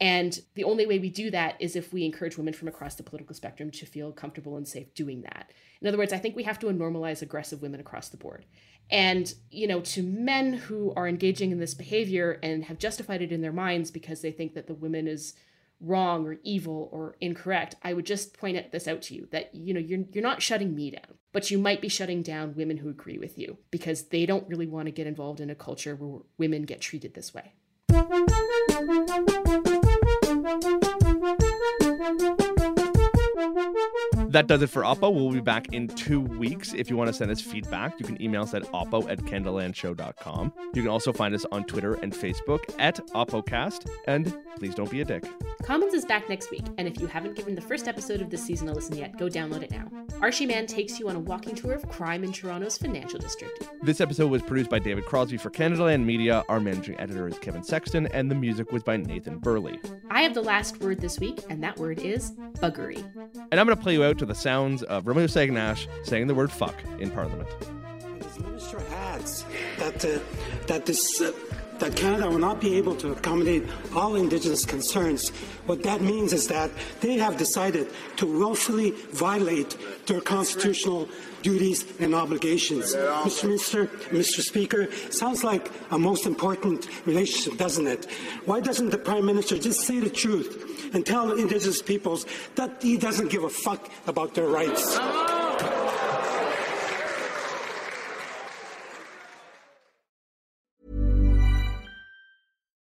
And 0.00 0.40
the 0.54 0.64
only 0.64 0.86
way 0.86 0.98
we 0.98 1.10
do 1.10 1.30
that 1.30 1.56
is 1.58 1.74
if 1.74 1.92
we 1.92 2.04
encourage 2.04 2.38
women 2.38 2.54
from 2.54 2.68
across 2.68 2.94
the 2.94 3.02
political 3.02 3.34
spectrum 3.34 3.70
to 3.72 3.86
feel 3.86 4.12
comfortable 4.12 4.56
and 4.56 4.66
safe 4.66 4.94
doing 4.94 5.22
that. 5.22 5.52
In 5.80 5.88
other 5.88 5.98
words, 5.98 6.12
I 6.12 6.18
think 6.18 6.36
we 6.36 6.44
have 6.44 6.58
to 6.60 6.66
normalize 6.66 7.20
aggressive 7.22 7.62
women 7.62 7.80
across 7.80 8.08
the 8.08 8.16
board. 8.16 8.46
And, 8.90 9.32
you 9.50 9.66
know, 9.66 9.80
to 9.80 10.02
men 10.02 10.52
who 10.54 10.92
are 10.94 11.08
engaging 11.08 11.50
in 11.50 11.58
this 11.58 11.74
behavior 11.74 12.38
and 12.42 12.64
have 12.64 12.78
justified 12.78 13.22
it 13.22 13.32
in 13.32 13.42
their 13.42 13.52
minds 13.52 13.90
because 13.90 14.22
they 14.22 14.30
think 14.30 14.54
that 14.54 14.66
the 14.66 14.74
woman 14.74 15.06
is 15.08 15.34
wrong 15.80 16.26
or 16.26 16.38
evil 16.42 16.88
or 16.92 17.16
incorrect, 17.20 17.76
I 17.82 17.92
would 17.92 18.06
just 18.06 18.36
point 18.36 18.72
this 18.72 18.88
out 18.88 19.02
to 19.02 19.14
you 19.14 19.28
that, 19.30 19.54
you 19.54 19.72
know, 19.74 19.80
you're, 19.80 20.04
you're 20.12 20.22
not 20.22 20.42
shutting 20.42 20.74
me 20.74 20.90
down, 20.90 21.18
but 21.32 21.50
you 21.50 21.58
might 21.58 21.80
be 21.80 21.88
shutting 21.88 22.22
down 22.22 22.54
women 22.56 22.78
who 22.78 22.88
agree 22.88 23.18
with 23.18 23.38
you 23.38 23.58
because 23.70 24.08
they 24.08 24.26
don't 24.26 24.48
really 24.48 24.66
want 24.66 24.86
to 24.86 24.92
get 24.92 25.06
involved 25.06 25.40
in 25.40 25.50
a 25.50 25.54
culture 25.54 25.94
where 25.94 26.22
women 26.36 26.62
get 26.62 26.80
treated 26.80 27.14
this 27.14 27.32
way. 27.32 27.54
That 34.28 34.46
does 34.46 34.60
it 34.60 34.68
for 34.68 34.82
Oppo. 34.82 35.12
We'll 35.12 35.32
be 35.32 35.40
back 35.40 35.72
in 35.72 35.88
two 35.88 36.20
weeks. 36.20 36.74
If 36.74 36.90
you 36.90 36.96
want 36.98 37.08
to 37.08 37.14
send 37.14 37.30
us 37.30 37.40
feedback, 37.40 37.98
you 37.98 38.04
can 38.04 38.20
email 38.20 38.42
us 38.42 38.52
at 38.52 38.62
oppo 38.72 39.10
at 39.10 39.18
canadalandshow.com. 39.20 40.52
You 40.74 40.82
can 40.82 40.90
also 40.90 41.14
find 41.14 41.34
us 41.34 41.46
on 41.50 41.64
Twitter 41.64 41.94
and 41.94 42.12
Facebook 42.12 42.60
at 42.78 42.96
OppoCast. 43.08 43.88
And 44.06 44.36
please 44.58 44.74
don't 44.74 44.90
be 44.90 45.00
a 45.00 45.04
dick. 45.04 45.24
Commons 45.62 45.94
is 45.94 46.04
back 46.04 46.28
next 46.28 46.50
week, 46.50 46.64
and 46.76 46.86
if 46.86 47.00
you 47.00 47.06
haven't 47.06 47.36
given 47.36 47.54
the 47.54 47.60
first 47.60 47.88
episode 47.88 48.20
of 48.20 48.30
this 48.30 48.42
season 48.44 48.68
a 48.68 48.72
listen 48.72 48.96
yet, 48.96 49.16
go 49.18 49.28
download 49.28 49.62
it 49.62 49.70
now. 49.70 49.88
Arshy 50.20 50.46
Mann 50.46 50.66
takes 50.66 50.98
you 50.98 51.08
on 51.08 51.16
a 51.16 51.20
walking 51.20 51.54
tour 51.54 51.74
of 51.74 51.88
crime 51.88 52.24
in 52.24 52.32
Toronto's 52.32 52.76
financial 52.76 53.18
district. 53.18 53.68
This 53.82 54.00
episode 54.00 54.30
was 54.30 54.42
produced 54.42 54.70
by 54.70 54.78
David 54.78 55.04
Crosby 55.04 55.36
for 55.36 55.50
Canadaland 55.50 56.04
Media. 56.04 56.44
Our 56.48 56.60
managing 56.60 56.98
editor 57.00 57.28
is 57.28 57.38
Kevin 57.38 57.62
Sexton, 57.62 58.06
and 58.08 58.30
the 58.30 58.34
music 58.34 58.72
was 58.72 58.82
by 58.82 58.96
Nathan 58.96 59.38
Burley. 59.38 59.78
I 60.10 60.22
have 60.22 60.34
the 60.34 60.42
last 60.42 60.80
word 60.80 61.00
this 61.00 61.18
week, 61.18 61.40
and 61.48 61.62
that 61.62 61.78
word 61.78 61.98
is 62.00 62.32
buggery. 62.60 63.04
And 63.50 63.60
I'm 63.60 63.66
going 63.66 63.76
to 63.76 63.82
play 63.82 63.92
you 63.92 64.04
out 64.04 64.17
to 64.18 64.26
the 64.26 64.34
sounds 64.34 64.82
of 64.84 65.06
Romeo 65.06 65.26
Saganash 65.26 65.86
saying 66.02 66.26
the 66.26 66.34
word 66.34 66.52
fuck 66.52 66.74
in 66.98 67.10
Parliament. 67.10 67.48
Minister 68.40 68.80
adds 68.92 69.44
that, 69.78 70.04
uh, 70.04 70.18
that 70.66 70.86
this. 70.86 71.20
Uh, 71.20 71.32
that 71.80 71.96
Canada 71.96 72.28
will 72.28 72.38
not 72.38 72.60
be 72.60 72.76
able 72.76 72.94
to 72.96 73.12
accommodate 73.12 73.64
all 73.94 74.16
Indigenous 74.16 74.64
concerns. 74.64 75.30
What 75.66 75.82
that 75.82 76.00
means 76.00 76.32
is 76.32 76.48
that 76.48 76.70
they 77.00 77.18
have 77.18 77.36
decided 77.36 77.88
to 78.16 78.26
willfully 78.26 78.92
violate 79.12 79.76
their 80.06 80.20
constitutional 80.20 81.08
duties 81.42 81.84
and 82.00 82.14
obligations. 82.14 82.94
Mr. 82.94 83.44
Minister, 83.44 83.86
Mr. 84.10 84.40
Speaker, 84.40 84.90
sounds 85.10 85.44
like 85.44 85.70
a 85.90 85.98
most 85.98 86.26
important 86.26 86.88
relationship, 87.06 87.58
doesn't 87.58 87.86
it? 87.86 88.10
Why 88.44 88.60
doesn't 88.60 88.90
the 88.90 88.98
Prime 88.98 89.26
Minister 89.26 89.58
just 89.58 89.82
say 89.82 90.00
the 90.00 90.10
truth 90.10 90.90
and 90.94 91.04
tell 91.06 91.32
Indigenous 91.32 91.82
peoples 91.82 92.26
that 92.56 92.82
he 92.82 92.96
doesn't 92.96 93.30
give 93.30 93.44
a 93.44 93.50
fuck 93.50 93.90
about 94.06 94.34
their 94.34 94.48
rights? 94.48 94.98